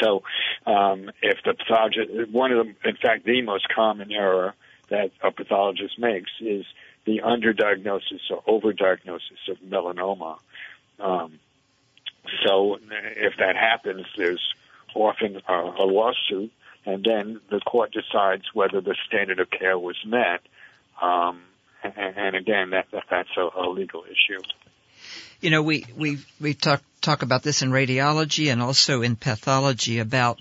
So, 0.00 0.22
um, 0.66 1.10
if 1.22 1.38
the 1.44 1.54
pathologist, 1.54 2.30
one 2.30 2.52
of 2.52 2.66
the, 2.66 2.88
in 2.88 2.96
fact, 2.96 3.24
the 3.24 3.42
most 3.42 3.68
common 3.68 4.12
error 4.12 4.54
that 4.90 5.10
a 5.22 5.30
pathologist 5.30 5.98
makes 5.98 6.30
is 6.40 6.64
the 7.08 7.22
underdiagnosis 7.24 8.20
or 8.30 8.42
overdiagnosis 8.42 9.48
of 9.48 9.58
melanoma. 9.60 10.38
Um, 11.00 11.38
so 12.44 12.78
if 13.16 13.32
that 13.38 13.56
happens, 13.56 14.04
there's 14.18 14.46
often 14.94 15.40
a, 15.48 15.52
a 15.52 15.86
lawsuit, 15.86 16.52
and 16.84 17.02
then 17.02 17.40
the 17.48 17.60
court 17.60 17.92
decides 17.92 18.44
whether 18.52 18.82
the 18.82 18.94
standard 19.06 19.40
of 19.40 19.50
care 19.50 19.78
was 19.78 19.96
met. 20.04 20.42
Um, 21.00 21.40
and, 21.82 22.16
and, 22.16 22.36
again, 22.36 22.70
that, 22.70 22.88
that 22.92 23.04
that's 23.08 23.30
a, 23.38 23.48
a 23.58 23.70
legal 23.70 24.04
issue. 24.04 24.42
You 25.40 25.50
know, 25.50 25.62
we 25.62 25.86
we 25.96 26.18
we 26.40 26.52
talk 26.52 26.82
talk 27.00 27.22
about 27.22 27.42
this 27.42 27.62
in 27.62 27.70
radiology 27.70 28.52
and 28.52 28.60
also 28.60 29.00
in 29.00 29.16
pathology 29.16 30.00
about 30.00 30.40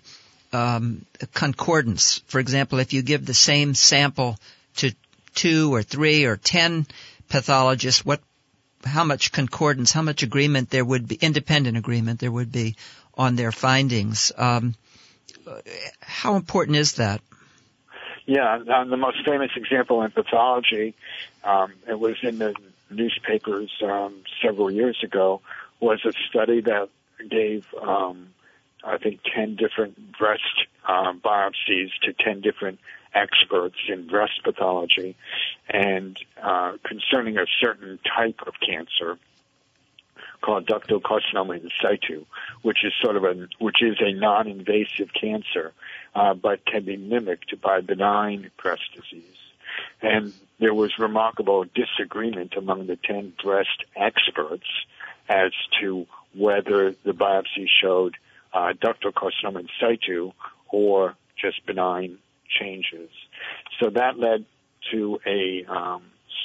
um, 0.51 1.05
concordance. 1.33 2.23
For 2.27 2.39
example, 2.39 2.79
if 2.79 2.91
you 2.91 3.03
give 3.03 3.25
the 3.25 3.35
same 3.35 3.73
sample 3.75 4.37
to 4.77 4.93
two 5.37 5.73
or 5.73 5.83
three 5.83 6.25
or 6.25 6.35
ten 6.35 6.85
pathologists, 7.29 8.03
what 8.03 8.19
how 8.83 9.03
much 9.03 9.31
concordance, 9.31 9.91
how 9.91 10.01
much 10.01 10.23
agreement 10.23 10.69
there 10.69 10.83
would 10.83 11.07
be, 11.07 11.15
independent 11.15 11.77
agreement 11.77 12.19
there 12.19 12.31
would 12.31 12.51
be 12.51 12.75
on 13.15 13.35
their 13.35 13.51
findings. 13.51 14.31
Um, 14.37 14.75
how 15.99 16.35
important 16.35 16.77
is 16.77 16.93
that? 16.93 17.21
Yeah, 18.25 18.59
the 18.65 18.97
most 18.97 19.23
famous 19.25 19.51
example 19.55 20.01
in 20.03 20.11
pathology, 20.11 20.95
um, 21.43 21.73
it 21.87 21.97
was 21.97 22.17
in 22.23 22.39
the 22.39 22.53
newspapers 22.89 23.71
um, 23.83 24.23
several 24.41 24.69
years 24.69 24.97
ago, 25.03 25.41
was 25.79 26.03
a 26.05 26.11
study 26.29 26.61
that 26.61 26.89
gave 27.29 27.65
um, 27.81 28.33
I 28.83 28.97
think, 28.97 29.21
10 29.35 29.55
different 29.55 30.17
breast 30.17 30.43
um, 30.87 31.19
biopsies 31.19 31.89
to 32.03 32.13
10 32.13 32.41
different 32.41 32.79
experts 33.13 33.77
in 33.87 34.07
breast 34.07 34.41
pathology 34.43 35.15
and 35.69 36.17
uh, 36.41 36.73
concerning 36.83 37.37
a 37.37 37.45
certain 37.59 37.99
type 38.15 38.39
of 38.45 38.53
cancer 38.65 39.17
called 40.41 40.67
ductal 40.67 41.01
carcinoma 41.01 41.59
in 41.59 41.69
situ, 41.81 42.25
which 42.61 42.85
is 42.85 42.93
sort 43.01 43.15
of 43.15 43.23
a 43.23 43.47
which 43.59 43.81
is 43.81 43.97
a 43.99 44.13
non-invasive 44.13 45.09
cancer, 45.19 45.73
uh, 46.15 46.33
but 46.33 46.65
can 46.65 46.83
be 46.83 46.95
mimicked 46.95 47.59
by 47.61 47.81
benign 47.81 48.51
breast 48.61 48.83
disease. 48.93 49.23
And 50.01 50.33
there 50.59 50.73
was 50.73 50.97
remarkable 50.99 51.65
disagreement 51.73 52.53
among 52.55 52.87
the 52.87 52.97
ten 52.97 53.33
breast 53.43 53.83
experts 53.95 54.67
as 55.27 55.51
to 55.81 56.05
whether 56.35 56.91
the 57.03 57.13
biopsy 57.13 57.67
showed 57.81 58.15
uh, 58.53 58.73
ductal 58.73 59.13
carcinoma 59.13 59.61
in 59.61 59.69
situ 59.79 60.31
or 60.69 61.15
just 61.39 61.65
benign 61.65 62.17
changes. 62.59 63.09
So 63.79 63.89
that 63.91 64.17
led 64.17 64.45
to 64.91 65.19
a 65.25 65.65
um, 65.65 66.03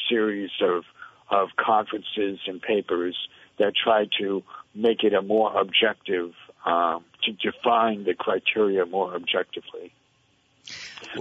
series 0.09 0.50
of 0.61 0.84
of 1.30 1.48
conferences 1.57 2.40
and 2.46 2.61
papers 2.61 3.16
that 3.59 3.72
tried 3.74 4.11
to 4.20 4.42
make 4.74 5.03
it 5.03 5.14
a 5.14 5.22
more 5.22 5.59
objective, 5.59 6.34
um, 6.66 7.05
to 7.22 7.32
define 7.32 8.05
the 8.05 8.14
criteria 8.14 8.84
more 8.84 9.14
objectively. 9.14 9.92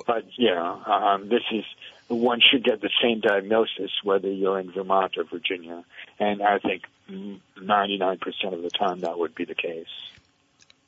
But 0.06 0.26
yeah, 0.38 0.76
um, 0.86 1.30
this 1.30 1.44
is 1.52 1.64
one 2.08 2.42
should 2.42 2.64
get 2.64 2.82
the 2.82 2.90
same 3.02 3.22
diagnosis 3.22 3.92
whether 4.04 4.30
you're 4.30 4.60
in 4.60 4.72
Vermont 4.72 5.18
or 5.18 5.24
Virginia, 5.24 5.84
and 6.20 6.42
I 6.42 6.60
think 6.60 6.84
99% 7.10 8.54
of 8.54 8.62
the 8.62 8.70
time 8.70 9.02
that 9.02 9.18
would 9.18 9.34
be 9.34 9.46
the 9.46 9.56
case. 9.56 9.88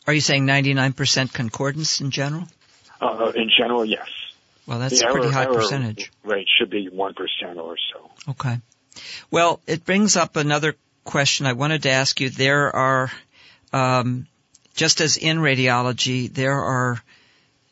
Are 0.05 0.13
you 0.13 0.21
saying 0.21 0.45
99% 0.45 1.33
concordance 1.33 2.01
in 2.01 2.11
general? 2.11 2.47
Uh, 2.99 3.31
in 3.35 3.49
general, 3.57 3.85
yes. 3.85 4.07
Well, 4.65 4.79
that's 4.79 4.99
the 4.99 5.07
a 5.07 5.11
pretty 5.11 5.27
error, 5.27 5.33
high 5.33 5.45
percentage. 5.45 6.11
Rate 6.23 6.47
should 6.57 6.69
be 6.69 6.89
1% 6.89 7.13
or 7.57 7.77
so. 7.77 8.11
Okay. 8.31 8.57
Well, 9.31 9.59
it 9.67 9.85
brings 9.85 10.15
up 10.15 10.35
another 10.35 10.75
question 11.03 11.45
I 11.45 11.53
wanted 11.53 11.83
to 11.83 11.89
ask 11.89 12.19
you. 12.21 12.29
There 12.29 12.73
are, 12.73 13.11
um, 13.71 14.27
just 14.73 15.01
as 15.01 15.17
in 15.17 15.37
radiology, 15.37 16.31
there 16.31 16.59
are 16.59 17.01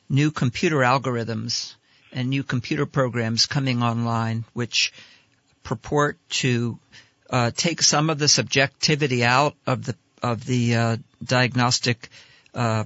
new 0.09 0.31
computer 0.31 0.77
algorithms 0.77 1.75
and 2.11 2.29
new 2.29 2.43
computer 2.43 2.85
programs 2.85 3.45
coming 3.45 3.81
online 3.81 4.43
which 4.53 4.91
purport 5.63 6.17
to 6.29 6.77
uh, 7.29 7.51
take 7.55 7.81
some 7.81 8.09
of 8.09 8.19
the 8.19 8.27
subjectivity 8.27 9.23
out 9.23 9.55
of 9.65 9.85
the 9.85 9.95
of 10.21 10.45
the 10.45 10.75
uh, 10.75 10.97
diagnostic 11.23 12.09
uh, 12.53 12.83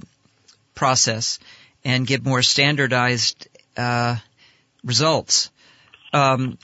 process 0.74 1.40
and 1.84 2.08
get 2.08 2.24
more 2.24 2.42
standardized 2.42 3.48
uh, 3.78 4.18
results. 4.84 5.52
Um, 6.14 6.58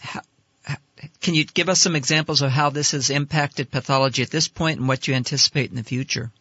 can 1.22 1.34
you 1.34 1.46
give 1.46 1.70
us 1.70 1.80
some 1.80 1.96
examples 1.96 2.42
of 2.42 2.52
how 2.52 2.70
this 2.70 2.92
has 2.92 3.10
impacted 3.10 3.72
pathology 3.72 4.22
at 4.22 4.30
this 4.30 4.48
point 4.48 4.80
and 4.80 4.88
what 4.88 5.08
you 5.08 5.14
anticipate 5.14 5.70
in 5.70 5.76
the 5.76 5.84
future? 5.84 6.32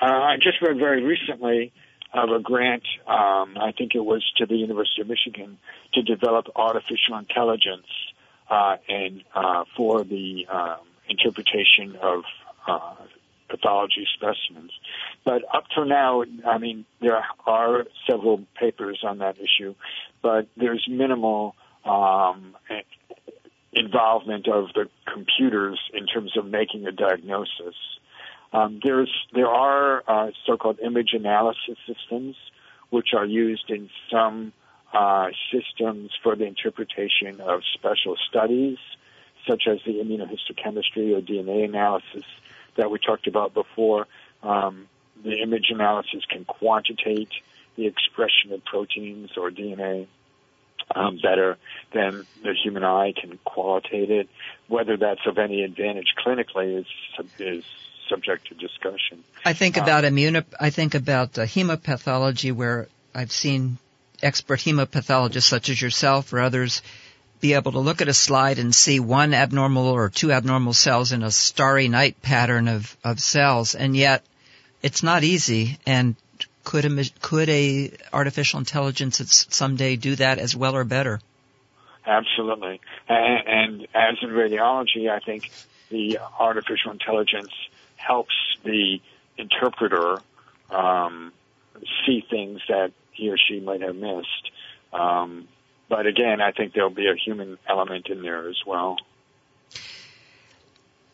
Uh, 0.00 0.06
I 0.06 0.36
just 0.36 0.60
read 0.60 0.78
very 0.78 1.02
recently 1.02 1.72
of 2.12 2.30
a 2.30 2.40
grant, 2.40 2.82
um, 3.06 3.56
I 3.56 3.72
think 3.76 3.94
it 3.94 4.04
was 4.04 4.22
to 4.36 4.46
the 4.46 4.56
University 4.56 5.00
of 5.00 5.08
Michigan, 5.08 5.58
to 5.94 6.02
develop 6.02 6.46
artificial 6.54 7.16
intelligence 7.18 7.86
uh, 8.50 8.76
and 8.88 9.22
uh, 9.34 9.64
for 9.76 10.04
the 10.04 10.46
um, 10.50 10.80
interpretation 11.08 11.96
of 12.02 12.24
uh, 12.66 12.94
pathology 13.52 14.06
specimens. 14.14 14.72
But 15.24 15.42
up 15.54 15.64
to 15.76 15.84
now, 15.84 16.24
I 16.48 16.58
mean, 16.58 16.86
there 17.00 17.22
are 17.46 17.84
several 18.08 18.44
papers 18.58 19.00
on 19.06 19.18
that 19.18 19.36
issue, 19.38 19.74
but 20.22 20.48
there's 20.56 20.84
minimal 20.90 21.54
um, 21.84 22.56
involvement 23.72 24.48
of 24.48 24.68
the 24.74 24.88
computers 25.12 25.78
in 25.92 26.06
terms 26.06 26.36
of 26.36 26.46
making 26.46 26.86
a 26.86 26.92
diagnosis. 26.92 27.76
Um, 28.52 28.80
there's 28.82 29.12
there 29.34 29.48
are 29.48 30.02
uh, 30.06 30.30
so-called 30.46 30.78
image 30.80 31.10
analysis 31.12 31.78
systems, 31.86 32.36
which 32.90 33.08
are 33.16 33.24
used 33.24 33.70
in 33.70 33.88
some 34.10 34.52
uh, 34.92 35.28
systems 35.52 36.10
for 36.22 36.36
the 36.36 36.44
interpretation 36.44 37.40
of 37.40 37.60
special 37.74 38.16
studies, 38.28 38.76
such 39.48 39.64
as 39.66 39.78
the 39.86 39.94
immunohistochemistry 39.94 41.16
or 41.16 41.20
DNA 41.20 41.64
analysis 41.64 42.24
that 42.76 42.90
we 42.90 42.98
talked 42.98 43.26
about 43.26 43.54
before. 43.54 44.06
Um, 44.42 44.88
the 45.22 45.40
image 45.40 45.66
analysis 45.70 46.24
can 46.28 46.44
quantitate 46.44 47.30
the 47.76 47.86
expression 47.86 48.52
of 48.52 48.64
proteins 48.64 49.30
or 49.36 49.50
DNA 49.50 50.06
um, 50.94 51.18
better 51.22 51.56
than 51.94 52.26
the 52.42 52.54
human 52.54 52.84
eye 52.84 53.12
can 53.18 53.38
qualitate 53.44 54.10
it. 54.10 54.28
Whether 54.68 54.96
that's 54.96 55.26
of 55.26 55.38
any 55.38 55.62
advantage 55.62 56.14
clinically 56.24 56.80
is 56.80 56.86
is 57.38 57.64
subject 58.08 58.48
to 58.48 58.54
discussion. 58.54 59.24
I 59.44 59.52
think 59.52 59.78
um, 59.78 59.84
about 59.84 60.04
immuno. 60.04 60.44
I 60.60 60.70
think 60.70 60.94
about 60.94 61.38
uh, 61.38 61.42
hemopathology, 61.42 62.52
where 62.52 62.88
I've 63.14 63.32
seen 63.32 63.78
expert 64.22 64.60
hemopathologists 64.60 65.42
such 65.42 65.68
as 65.68 65.80
yourself 65.80 66.32
or 66.32 66.40
others 66.40 66.82
be 67.42 67.54
able 67.54 67.72
to 67.72 67.80
look 67.80 68.00
at 68.00 68.08
a 68.08 68.14
slide 68.14 68.60
and 68.60 68.72
see 68.72 69.00
one 69.00 69.34
abnormal 69.34 69.88
or 69.88 70.08
two 70.08 70.32
abnormal 70.32 70.72
cells 70.72 71.10
in 71.10 71.24
a 71.24 71.30
starry 71.30 71.88
night 71.88 72.22
pattern 72.22 72.68
of, 72.68 72.96
of 73.02 73.20
cells, 73.20 73.74
and 73.74 73.96
yet 73.96 74.24
it's 74.80 75.02
not 75.02 75.24
easy. 75.24 75.76
And 75.84 76.14
could 76.62 76.84
a, 76.84 77.04
could 77.20 77.48
a 77.48 77.90
artificial 78.12 78.60
intelligence 78.60 79.46
someday 79.50 79.96
do 79.96 80.14
that 80.16 80.38
as 80.38 80.54
well 80.54 80.76
or 80.76 80.84
better? 80.84 81.20
Absolutely. 82.06 82.80
And, 83.08 83.48
and 83.48 83.88
as 83.92 84.16
in 84.22 84.30
radiology, 84.30 85.10
I 85.10 85.18
think 85.18 85.50
the 85.90 86.20
artificial 86.38 86.92
intelligence 86.92 87.52
helps 87.96 88.34
the 88.62 89.00
interpreter 89.36 90.18
um, 90.70 91.32
see 92.06 92.24
things 92.30 92.60
that 92.68 92.92
he 93.10 93.30
or 93.30 93.36
she 93.36 93.58
might 93.58 93.82
have 93.82 93.96
missed. 93.96 94.50
Um, 94.92 95.48
but 95.92 96.06
again, 96.06 96.40
I 96.40 96.52
think 96.52 96.72
there'll 96.72 96.88
be 96.88 97.06
a 97.06 97.14
human 97.14 97.58
element 97.68 98.06
in 98.08 98.22
there 98.22 98.48
as 98.48 98.56
well. 98.66 98.96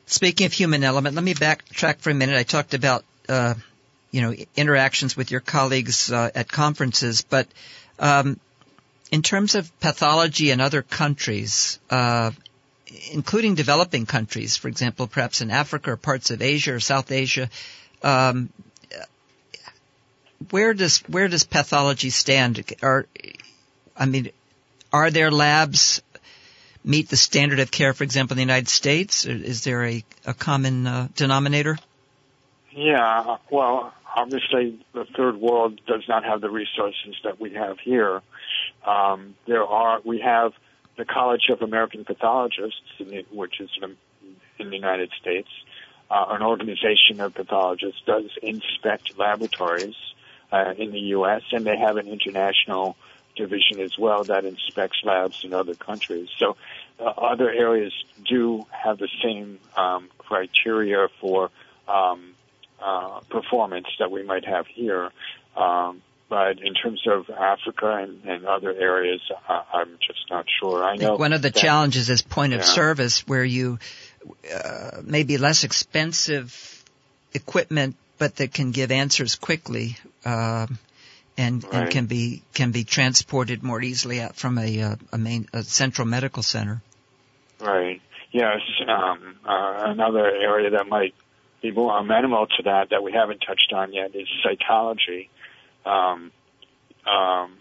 Speaking 0.07 0.47
of 0.47 0.53
human 0.53 0.85
element, 0.85 1.17
let 1.17 1.25
me 1.25 1.35
backtrack 1.35 1.99
for 1.99 2.11
a 2.11 2.15
minute. 2.15 2.37
I 2.37 2.45
talked 2.45 2.75
about 2.75 3.05
uh, 3.29 3.55
you 4.13 4.23
know 4.23 4.33
interactions 4.55 5.17
with 5.17 5.33
your 5.33 5.41
colleagues 5.41 6.13
uh, 6.13 6.31
at 6.33 6.49
conferences, 6.49 7.23
but 7.23 7.49
um, 7.99 8.39
in 9.11 9.23
terms 9.23 9.57
of 9.57 9.69
pathology 9.81 10.53
in 10.53 10.61
other 10.61 10.83
countries, 10.83 11.81
uh, 11.91 12.31
including 13.11 13.57
developing 13.57 14.07
countries, 14.07 14.57
for 14.57 14.69
example, 14.69 15.09
perhaps 15.09 15.41
in 15.41 15.51
Africa 15.51 15.91
or 15.91 15.97
parts 15.97 16.31
of 16.31 16.41
Asia 16.41 16.75
or 16.75 16.79
South 16.81 17.11
Asia, 17.11 17.51
um, 18.05 18.49
where 20.51 20.73
does 20.73 20.99
where 21.09 21.27
does 21.27 21.43
pathology 21.43 22.11
stand? 22.11 22.63
Are 22.81 23.09
I 23.97 24.07
mean, 24.07 24.31
are 24.93 25.11
their 25.11 25.31
labs 25.31 26.03
meet 26.85 27.09
the 27.09 27.17
standard 27.17 27.61
of 27.61 27.71
care, 27.71 27.93
for 27.93 28.05
example, 28.05 28.35
in 28.35 28.37
the 28.37 28.43
United 28.43 28.69
States? 28.69 29.25
Is 29.27 29.65
there 29.65 29.85
a, 29.85 30.05
a 30.27 30.35
common 30.35 30.87
uh, 30.87 31.09
denominator? 31.15 31.79
Yeah, 32.73 33.37
well, 33.51 33.93
obviously 34.15 34.79
the 34.93 35.05
third 35.17 35.37
world 35.37 35.81
does 35.87 36.05
not 36.09 36.25
have 36.25 36.41
the 36.41 36.51
resources 36.51 37.17
that 37.25 37.41
we 37.41 37.55
have 37.55 37.79
here. 37.81 38.23
Um, 38.87 39.35
there 39.47 39.65
are 39.65 40.01
we 40.05 40.21
have 40.21 40.53
the 40.97 41.05
College 41.05 41.49
of 41.51 41.63
American 41.63 42.05
Pathologists, 42.05 42.83
which 43.31 43.61
is 43.61 43.71
in 44.59 44.71
the 44.71 44.77
United 44.77 45.11
States, 45.21 45.49
uh, 46.11 46.27
an 46.31 46.43
organization 46.43 47.21
of 47.21 47.35
pathologists 47.35 48.01
does 48.07 48.31
inspect 48.43 49.19
laboratories 49.19 49.97
uh, 50.51 50.73
in 50.77 50.91
the 50.91 51.01
U.S. 51.17 51.43
and 51.53 51.65
they 51.65 51.77
have 51.77 51.97
an 51.97 52.09
international 52.09 52.97
division 53.39 53.81
as 53.81 53.97
well 53.97 54.25
that 54.25 54.45
inspects 54.45 54.99
labs 55.05 55.45
in 55.45 55.55
other 55.55 55.75
countries. 55.75 56.29
So 56.39 56.57
uh, 57.01 57.05
other 57.05 57.51
areas 57.51 57.93
do 58.29 58.67
have 58.71 58.99
the 58.99 59.09
same 59.23 59.59
um, 59.77 60.11
criteria 60.19 61.09
for 61.21 61.51
um, 61.89 62.35
uh, 62.83 63.21
performance 63.31 63.87
that 63.99 64.11
we 64.11 64.23
might 64.23 64.45
have 64.45 64.67
here. 64.67 65.11
Um, 65.57 66.03
but 66.29 66.61
in 66.61 66.75
terms 66.75 67.03
of 67.07 67.31
Africa 67.31 67.91
and, 68.03 68.23
and 68.25 68.45
other 68.45 68.71
areas, 68.71 69.23
uh, 69.49 69.63
I'm 69.73 69.97
just 70.07 70.29
not 70.31 70.45
sure. 70.61 70.85
I 70.85 70.97
know 70.97 71.17
one 71.17 71.33
of 71.33 71.41
the 71.41 71.49
that, 71.51 71.59
challenges 71.59 72.11
is 72.11 72.21
point 72.21 72.53
of 72.53 72.61
yeah. 72.61 72.67
service, 72.67 73.27
where 73.27 73.45
you 73.45 73.79
uh, 74.55 75.01
maybe 75.03 75.39
less 75.39 75.65
expensive 75.65 76.85
equipment, 77.33 77.97
but 78.19 78.37
that 78.37 78.53
can 78.53 78.73
give 78.73 78.91
answers 78.91 79.37
quickly. 79.37 79.97
Um, 80.25 80.79
and, 81.39 81.65
Right. 81.65 81.75
and 81.75 81.91
can 81.91 82.07
be 82.07 82.43
can 82.53 82.73
be 82.73 82.85
transported 82.85 83.63
more 83.63 83.81
easily 83.81 84.21
out 84.21 84.37
from 84.37 84.59
a, 84.59 84.83
uh, 84.83 84.97
a 85.13 85.19
main 85.19 85.49
a 85.55 85.63
central 85.63 86.07
medical 86.07 86.43
center. 86.43 86.83
Right. 87.61 88.03
Yes. 88.33 88.61
Um, 88.87 89.37
uh, 89.47 89.85
another 89.87 90.27
area 90.27 90.71
that 90.71 90.89
might 90.89 91.15
be 91.63 91.71
more 91.71 91.97
amenable 91.97 92.47
to 92.47 92.63
that 92.65 92.91
that 92.91 93.03
we 93.03 93.13
haven't 93.13 93.39
touched 93.39 93.73
on 93.73 93.93
yet 93.93 94.15
is 94.15 94.29
cytology. 94.45 95.29
Um, 95.87 96.33
um, 97.07 97.57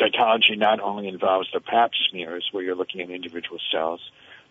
cytology 0.00 0.56
not 0.56 0.78
only 0.80 1.08
involves 1.08 1.48
the 1.52 1.60
pap 1.60 1.90
smears 2.10 2.48
where 2.52 2.62
you're 2.62 2.76
looking 2.76 3.00
at 3.00 3.10
individual 3.10 3.58
cells, 3.72 4.00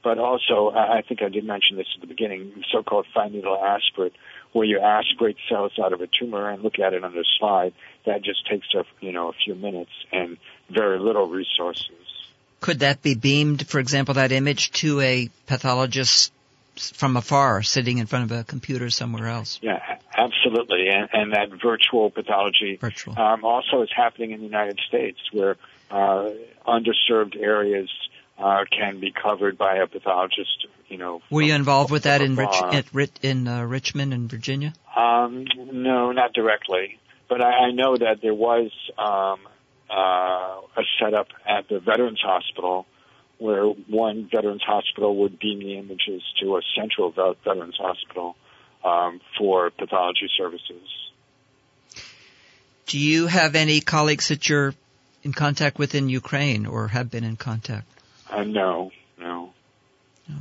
but 0.04 0.18
also 0.18 0.72
I 0.76 1.02
think 1.02 1.22
I 1.22 1.30
did 1.30 1.46
mention 1.46 1.78
this 1.78 1.88
at 1.96 2.02
the 2.02 2.08
beginning, 2.08 2.64
so-called 2.72 3.08
fine 3.14 3.32
needle 3.32 3.58
aspirate, 3.58 4.14
where 4.56 4.66
you 4.66 4.80
aspirate 4.80 5.36
cells 5.50 5.74
out 5.84 5.92
of 5.92 6.00
a 6.00 6.08
tumor 6.08 6.50
and 6.50 6.64
look 6.64 6.80
at 6.80 6.94
it 6.94 7.04
on 7.04 7.14
the 7.14 7.26
slide. 7.38 7.74
That 8.06 8.22
just 8.22 8.48
takes 8.50 8.66
a 8.74 8.86
you 9.02 9.12
know 9.12 9.28
a 9.28 9.34
few 9.34 9.54
minutes 9.54 9.92
and 10.14 10.38
very 10.70 10.98
little 10.98 11.28
resources. 11.28 11.92
Could 12.62 12.80
that 12.80 13.02
be 13.02 13.16
beamed, 13.16 13.68
for 13.68 13.80
example, 13.80 14.14
that 14.14 14.32
image 14.32 14.72
to 14.84 15.02
a 15.02 15.30
pathologist 15.46 16.32
from 16.78 17.18
afar, 17.18 17.64
sitting 17.64 17.98
in 17.98 18.06
front 18.06 18.32
of 18.32 18.38
a 18.38 18.46
computer 18.46 18.90
somewhere 18.90 19.28
else? 19.28 19.60
Yeah, 19.62 19.98
absolutely. 20.16 20.88
And, 20.88 21.10
and 21.12 21.34
that 21.34 21.50
virtual 21.62 22.10
pathology 22.10 22.78
virtual. 22.80 23.20
Um, 23.20 23.44
also 23.44 23.82
is 23.82 23.90
happening 23.94 24.32
in 24.32 24.40
the 24.40 24.46
United 24.46 24.80
States, 24.88 25.20
where 25.34 25.58
uh, 25.92 26.30
underserved 26.66 27.36
areas 27.38 27.90
uh, 28.38 28.66
can 28.70 29.00
be 29.00 29.12
covered 29.12 29.58
by 29.58 29.78
a 29.78 29.88
pathologist. 29.88 30.68
You 30.88 30.98
know. 30.98 31.22
Were 31.30 31.42
you 31.42 31.54
involved 31.54 31.92
with 31.92 32.04
that 32.04 32.22
in 32.22 32.36
Rich, 32.36 33.12
in 33.22 33.48
uh, 33.48 33.64
Richmond 33.64 34.14
in 34.14 34.28
Virginia? 34.28 34.74
Um, 34.96 35.46
no, 35.56 36.12
not 36.12 36.34
directly, 36.34 37.00
but 37.28 37.42
I, 37.42 37.68
I 37.68 37.72
know 37.72 37.98
that 37.98 38.22
there 38.22 38.34
was 38.34 38.72
um, 38.98 39.40
uh, 39.90 40.82
a 40.82 40.84
setup 41.00 41.28
at 41.48 41.68
the 41.70 41.80
Veterans 41.80 42.22
Hospital 42.24 42.86
where 43.38 43.66
one 43.66 44.30
Veterans 44.32 44.64
Hospital 44.66 45.16
would 45.18 45.40
beam 45.40 45.60
the 45.60 45.78
images 45.78 46.22
to 46.42 46.56
a 46.56 46.62
central 46.78 47.12
Veterans 47.12 47.78
Hospital 47.78 48.36
um, 48.84 49.20
for 49.38 49.72
pathology 49.72 50.30
services. 50.38 50.88
Do 52.86 53.00
you 53.00 53.28
have 53.28 53.56
any 53.56 53.82
colleagues 53.82 54.30
that 54.30 54.48
you're 54.48 54.74
in 55.24 55.34
contact 55.34 55.80
with 55.80 55.96
in 55.96 56.08
Ukraine 56.08 56.66
or 56.66 56.88
have 56.90 57.10
been 57.10 57.24
in 57.24 57.36
contact? 57.36 57.88
Uh, 58.30 58.44
no, 58.44 58.92
no. 59.20 59.54
no. 60.28 60.36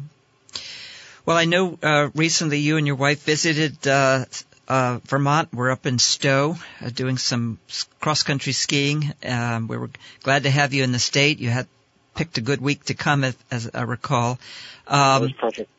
Well, 1.26 1.37
I 1.37 1.45
know 1.45 1.78
uh, 1.82 2.11
recently 2.14 2.59
you 2.59 2.76
and 2.76 2.87
your 2.87 2.97
wife 2.97 3.22
visited 3.22 3.87
uh, 3.87 4.24
uh, 4.68 4.99
Vermont. 5.05 5.53
We're 5.53 5.70
up 5.70 5.87
in 5.87 5.99
Stowe 5.99 6.57
uh, 6.80 6.91
doing 6.91 7.18
some 7.18 7.59
cross-country 8.01 8.53
skiing. 8.53 9.12
Um, 9.24 9.68
we 9.68 9.76
were 9.76 9.91
glad 10.22 10.45
to 10.45 10.51
have 10.51 10.74
you 10.74 10.85
in 10.85 10.93
the 10.93 10.99
state. 10.99 11.39
You 11.39 11.51
had 11.51 11.66
picked 12.14 12.39
a 12.39 12.41
good 12.41 12.61
week 12.61 12.85
to 12.85 12.95
come, 12.95 13.24
as, 13.24 13.37
as 13.51 13.70
I 13.74 13.82
recall. 13.82 14.39
Um, 14.87 15.22
that 15.22 15.39
perfect. 15.39 15.70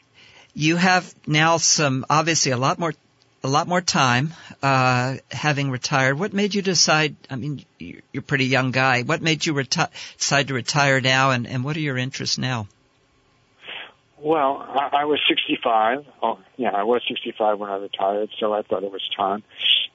You 0.54 0.78
have 0.78 1.14
now 1.28 1.58
some, 1.58 2.06
obviously, 2.10 2.52
a 2.52 2.58
lot 2.58 2.80
more, 2.80 2.94
a 3.46 3.48
lot 3.48 3.68
more 3.68 3.82
time, 3.82 4.34
uh, 4.64 5.18
having 5.30 5.70
retired. 5.70 6.18
What 6.18 6.34
made 6.34 6.56
you 6.56 6.64
decide? 6.64 7.16
I 7.30 7.36
mean, 7.36 7.64
you're 7.78 8.02
a 8.16 8.22
pretty 8.22 8.46
young 8.46 8.72
guy. 8.72 9.04
What 9.04 9.22
made 9.22 9.46
you 9.46 9.54
reti- 9.54 9.92
decide 10.18 10.48
to 10.48 10.56
retire 10.56 11.00
now, 11.00 11.30
and, 11.30 11.46
and 11.46 11.64
what 11.64 11.78
are 11.78 11.82
your 11.82 11.98
interests 11.98 12.40
now? 12.40 12.68
Well, 14.18 14.66
I, 14.68 15.02
I 15.02 15.06
was 15.06 15.20
65. 15.30 16.08
Oh, 16.24 16.40
yeah, 16.58 16.72
I 16.72 16.84
was 16.84 17.04
65 17.08 17.60
when 17.60 17.70
I 17.70 17.76
retired, 17.76 18.30
so 18.40 18.52
I 18.52 18.64
thought 18.64 18.84
it 18.84 18.92
was 18.92 19.08
time. 19.16 19.44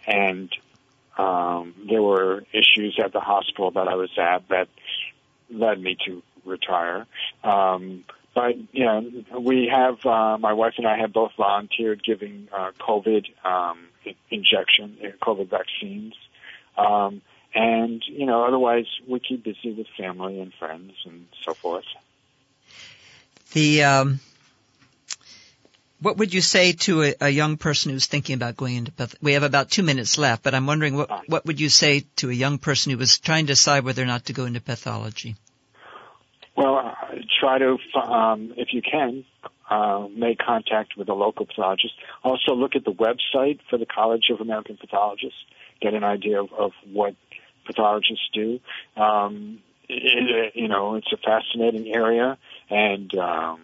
And 0.07 0.49
um, 1.19 1.75
there 1.89 2.03
were 2.03 2.45
issues 2.53 3.01
at 3.05 3.13
the 3.13 3.21
hospital 3.21 3.73
that 3.73 3.89
I 3.89 3.97
was 3.97 4.11
at 4.17 4.49
that 4.49 4.69
led 5.51 5.81
me 5.81 5.97
to 6.07 6.23
retire. 6.45 7.07
Um, 7.43 8.05
but 8.35 8.57
you 8.73 8.85
know, 8.85 9.11
we 9.39 9.71
have 9.73 10.05
uh, 10.07 10.39
my 10.39 10.53
wife 10.53 10.75
and 10.77 10.87
I 10.87 10.99
have 10.99 11.13
both 11.13 11.33
volunteered 11.37 12.03
giving 12.03 12.49
uh, 12.57 12.71
COVID 12.79 13.27
um, 13.45 13.89
injection, 14.31 14.97
uh, 15.03 15.25
COVID 15.25 15.51
vaccines, 15.51 16.15
um, 16.79 17.23
and 17.55 18.03
you 18.07 18.27
know, 18.27 18.45
otherwise 18.45 18.87
we 19.09 19.21
keep 19.21 19.45
busy 19.45 19.73
with 19.73 19.89
family 19.99 20.41
and 20.41 20.53
friends 20.55 20.93
and 21.05 21.27
so 21.45 21.55
forth. 21.55 21.85
The 23.53 23.83
um, 23.83 24.21
what 26.01 26.17
would 26.19 26.33
you 26.33 26.41
say 26.41 26.73
to 26.73 27.03
a, 27.03 27.15
a, 27.21 27.29
young 27.29 27.57
person 27.57 27.91
who's 27.91 28.07
thinking 28.07 28.35
about 28.35 28.57
going 28.57 28.77
into 28.77 28.93
path- 28.93 29.17
we 29.21 29.33
have 29.33 29.43
about 29.43 29.71
two 29.71 29.83
minutes 29.83 30.19
left, 30.19 30.45
but 30.45 30.55
I'm 30.55 30.67
wondering 30.67 30.97
what 30.97 31.29
what 31.29 31.47
would 31.47 31.61
you 31.61 31.69
say 31.69 32.05
to 32.17 32.31
a 32.31 32.35
young 32.35 32.59
person 32.59 32.93
who 32.93 32.99
was 32.99 33.19
trying 33.19 33.47
to 33.47 33.53
decide 33.53 33.85
whether 33.85 34.03
or 34.03 34.07
not 34.07 34.27
to 34.27 34.33
go 34.33 34.45
into 34.45 34.61
pathology? 34.61 35.35
Well, 36.61 36.77
uh, 36.77 37.15
try 37.41 37.59
to, 37.59 37.79
um, 37.97 38.53
if 38.59 38.75
you 38.75 38.83
can, 38.83 39.25
uh, 39.71 40.09
make 40.15 40.39
contact 40.39 40.95
with 40.95 41.09
a 41.09 41.15
local 41.15 41.47
pathologist. 41.47 41.95
Also, 42.23 42.53
look 42.55 42.77
at 42.77 42.85
the 42.85 42.93
website 42.93 43.61
for 43.71 43.79
the 43.79 43.87
College 43.87 44.25
of 44.31 44.43
American 44.43 44.77
Pathologists. 44.77 45.39
Get 45.81 45.95
an 45.95 46.05
idea 46.05 46.43
of, 46.43 46.53
of 46.53 46.73
what 46.93 47.15
pathologists 47.65 48.29
do. 48.35 48.61
Um, 48.95 49.61
it, 49.89 50.53
you 50.55 50.69
know, 50.69 50.97
it's 50.97 51.11
a 51.15 51.17
fascinating 51.17 51.95
area, 51.95 52.37
and 52.69 53.15
um, 53.17 53.61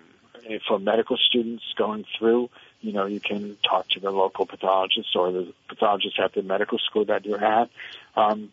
for 0.66 0.78
medical 0.78 1.18
students 1.18 1.64
going 1.76 2.06
through, 2.18 2.48
you 2.80 2.94
know, 2.94 3.04
you 3.04 3.20
can 3.20 3.58
talk 3.62 3.90
to 3.90 4.00
the 4.00 4.10
local 4.10 4.46
pathologist 4.46 5.14
or 5.14 5.32
the 5.32 5.52
pathologist 5.68 6.18
at 6.18 6.32
the 6.32 6.42
medical 6.42 6.78
school 6.78 7.04
that 7.04 7.26
you're 7.26 7.44
at. 7.44 7.68
Um, 8.16 8.50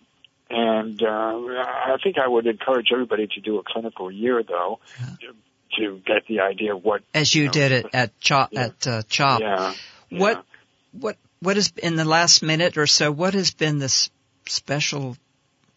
and 0.49 1.01
uh, 1.01 1.05
I 1.07 1.97
think 2.03 2.17
I 2.17 2.27
would 2.27 2.45
encourage 2.45 2.87
everybody 2.91 3.27
to 3.27 3.41
do 3.41 3.59
a 3.59 3.63
clinical 3.63 4.11
year, 4.11 4.43
though, 4.43 4.79
yeah. 4.99 5.29
to 5.77 6.01
get 6.05 6.27
the 6.27 6.41
idea 6.41 6.75
of 6.75 6.83
what. 6.83 7.01
As 7.13 7.33
you, 7.33 7.43
you 7.43 7.47
know, 7.47 7.53
did 7.53 7.71
it 7.71 7.85
at 7.93 8.19
CHOP. 8.19 8.49
Yeah. 8.51 8.61
At 8.61 8.87
uh, 8.87 9.01
CHOP. 9.03 9.41
Yeah. 9.41 9.73
What 10.09 10.45
what 10.91 11.17
what 11.41 11.55
has 11.55 11.73
in 11.81 11.95
the 11.95 12.05
last 12.05 12.43
minute 12.43 12.77
or 12.77 12.87
so? 12.87 13.11
What 13.11 13.33
has 13.33 13.51
been 13.51 13.79
the 13.79 14.09
special 14.45 15.17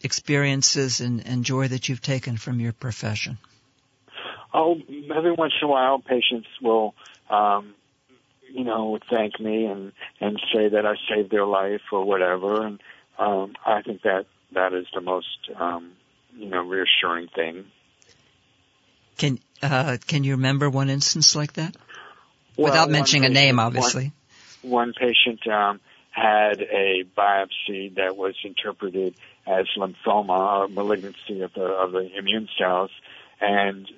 experiences 0.02 1.00
and, 1.00 1.26
and 1.26 1.44
joy 1.44 1.68
that 1.68 1.88
you've 1.88 2.02
taken 2.02 2.36
from 2.36 2.60
your 2.60 2.72
profession? 2.72 3.38
Oh, 4.52 4.76
every 5.14 5.32
once 5.32 5.54
in 5.60 5.68
a 5.68 5.70
while, 5.70 5.98
patients 5.98 6.48
will. 6.62 6.94
Um, 7.30 7.74
you 8.48 8.64
know, 8.64 8.98
thank 9.10 9.38
me 9.38 9.66
and 9.66 9.92
and 10.20 10.40
say 10.54 10.68
that 10.68 10.86
I 10.86 10.94
saved 11.10 11.30
their 11.30 11.44
life 11.44 11.82
or 11.92 12.04
whatever, 12.04 12.64
and 12.64 12.80
um, 13.18 13.54
I 13.64 13.82
think 13.82 14.02
that 14.02 14.26
that 14.57 14.72
is 14.72 14.86
the 14.92 15.00
most 15.00 15.50
um, 15.61 15.92
you 16.34 16.48
know 16.48 16.62
reassuring 16.62 17.28
thing. 17.28 17.66
Can 19.16 19.38
uh, 19.62 19.98
can 20.07 20.24
you 20.24 20.32
remember 20.32 20.68
one 20.68 20.90
instance 20.90 21.36
like 21.36 21.52
that? 21.54 21.76
Well, 22.57 22.72
Without 22.72 22.90
mentioning 22.90 23.22
patient, 23.22 23.36
a 23.36 23.40
name, 23.40 23.61
obviously. 23.61 24.12
One, 24.62 24.88
one 24.88 24.92
patient 24.94 25.46
um, 25.46 25.80
had 26.11 26.62
a 26.62 27.04
biopsy 27.16 27.94
that 27.96 28.16
was 28.16 28.34
interpreted 28.44 29.14
as 29.46 29.66
lymphoma, 29.76 30.62
or 30.62 30.68
malignancy 30.68 31.42
of 31.42 31.52
the 31.54 31.64
of 31.64 31.92
the 31.92 32.11
immune 32.18 32.48
cells, 32.59 32.90
and 33.40 33.88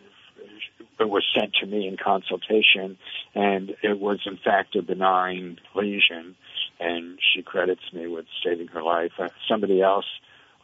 it 1.00 1.09
was 1.09 1.24
sent 1.38 1.54
to 1.61 1.66
me 1.66 1.86
in 1.86 1.96
consultation, 1.96 2.98
and 3.34 3.76
it 3.82 3.98
was 3.98 4.20
in 4.26 4.36
fact 4.36 4.74
a 4.74 4.82
benign 4.82 5.59
lesion, 5.74 6.34
and 6.80 7.18
she 7.32 7.42
credits 7.42 7.92
me 7.92 8.09
with 8.09 8.26
saving 8.44 8.66
her 8.68 8.82
life. 8.82 9.12
Uh, 9.18 9.28
somebody 9.48 9.80
else 9.80 10.06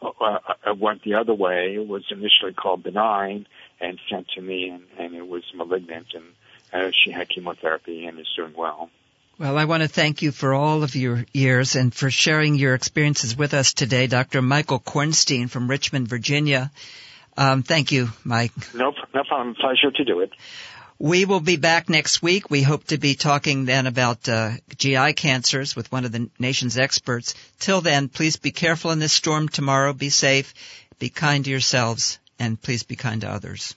uh, 0.01 0.11
uh, 0.21 0.73
went 0.73 1.03
the 1.03 1.15
other 1.15 1.33
way. 1.33 1.75
It 1.75 1.87
was 1.87 2.03
initially 2.11 2.53
called 2.53 2.83
benign 2.83 3.47
and 3.79 3.99
sent 4.09 4.27
to 4.35 4.41
me, 4.41 4.69
and, 4.69 4.83
and 4.97 5.15
it 5.15 5.27
was 5.27 5.43
malignant, 5.55 6.07
and 6.13 6.25
uh, 6.73 6.91
she 6.91 7.11
had 7.11 7.29
chemotherapy 7.29 8.05
and 8.05 8.19
is 8.19 8.31
doing 8.35 8.53
well. 8.55 8.89
Well, 9.37 9.57
I 9.57 9.65
want 9.65 9.83
to 9.83 9.89
thank 9.89 10.21
you 10.21 10.31
for 10.31 10.53
all 10.53 10.83
of 10.83 10.95
your 10.95 11.25
years 11.33 11.75
and 11.75 11.93
for 11.93 12.09
sharing 12.09 12.55
your 12.55 12.73
experiences 12.73 13.37
with 13.37 13.53
us 13.53 13.73
today, 13.73 14.07
Dr. 14.07 14.41
Michael 14.41 14.79
Kornstein 14.79 15.49
from 15.49 15.69
Richmond, 15.69 16.07
Virginia. 16.07 16.71
Um, 17.35 17.61
thank 17.63 17.91
you, 17.91 18.09
Mike. 18.23 18.53
No, 18.73 18.93
no 19.13 19.23
problem. 19.27 19.55
Pleasure 19.55 19.91
to 19.91 20.03
do 20.05 20.21
it. 20.21 20.31
We 20.97 21.25
will 21.25 21.41
be 21.41 21.57
back 21.57 21.89
next 21.89 22.21
week. 22.21 22.49
We 22.49 22.61
hope 22.61 22.85
to 22.85 22.97
be 22.97 23.15
talking 23.15 23.65
then 23.65 23.85
about 23.85 24.29
uh, 24.29 24.51
GI 24.77 25.13
cancers 25.13 25.75
with 25.75 25.91
one 25.91 26.05
of 26.05 26.13
the 26.13 26.29
nation's 26.39 26.77
experts. 26.77 27.35
Till 27.59 27.81
then, 27.81 28.07
please 28.07 28.37
be 28.37 28.51
careful 28.51 28.91
in 28.91 28.99
this 28.99 29.11
storm 29.11 29.49
tomorrow. 29.49 29.91
Be 29.91 30.09
safe. 30.09 30.53
Be 30.97 31.09
kind 31.09 31.43
to 31.43 31.51
yourselves 31.51 32.19
and 32.39 32.61
please 32.61 32.83
be 32.83 32.95
kind 32.95 33.21
to 33.21 33.29
others. 33.29 33.75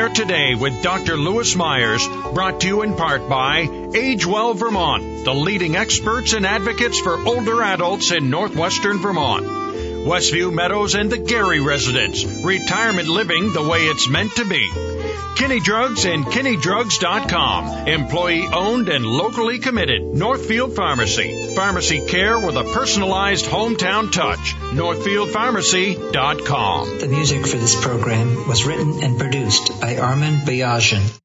Care 0.00 0.08
Today 0.08 0.54
with 0.54 0.82
Dr. 0.82 1.18
Lewis 1.18 1.54
Myers, 1.54 2.08
brought 2.32 2.62
to 2.62 2.66
you 2.66 2.80
in 2.80 2.96
part 2.96 3.28
by 3.28 3.68
Age 3.94 4.24
Well 4.24 4.54
Vermont, 4.54 5.26
the 5.26 5.34
leading 5.34 5.76
experts 5.76 6.32
and 6.32 6.46
advocates 6.46 6.98
for 6.98 7.22
older 7.28 7.62
adults 7.62 8.10
in 8.10 8.30
northwestern 8.30 8.96
Vermont. 8.96 9.44
Westview 9.44 10.54
Meadows 10.54 10.94
and 10.94 11.10
the 11.10 11.18
Gary 11.18 11.60
Residence, 11.60 12.24
retirement 12.24 13.08
living 13.08 13.52
the 13.52 13.62
way 13.62 13.80
it's 13.80 14.08
meant 14.08 14.34
to 14.36 14.46
be. 14.46 14.89
Kinney 15.36 15.60
Drugs 15.60 16.04
and 16.04 16.24
KinneyDrugs.com. 16.26 17.88
Employee 17.88 18.46
owned 18.48 18.88
and 18.88 19.06
locally 19.06 19.58
committed. 19.58 20.02
Northfield 20.02 20.74
Pharmacy. 20.76 21.54
Pharmacy 21.54 22.04
care 22.06 22.38
with 22.38 22.56
a 22.56 22.64
personalized 22.64 23.46
hometown 23.46 24.12
touch. 24.12 24.54
NorthfieldPharmacy.com. 24.72 26.98
The 26.98 27.08
music 27.08 27.46
for 27.46 27.56
this 27.56 27.80
program 27.82 28.46
was 28.48 28.64
written 28.64 29.02
and 29.02 29.18
produced 29.18 29.80
by 29.80 29.96
Armin 29.98 30.40
Bayajan. 30.40 31.20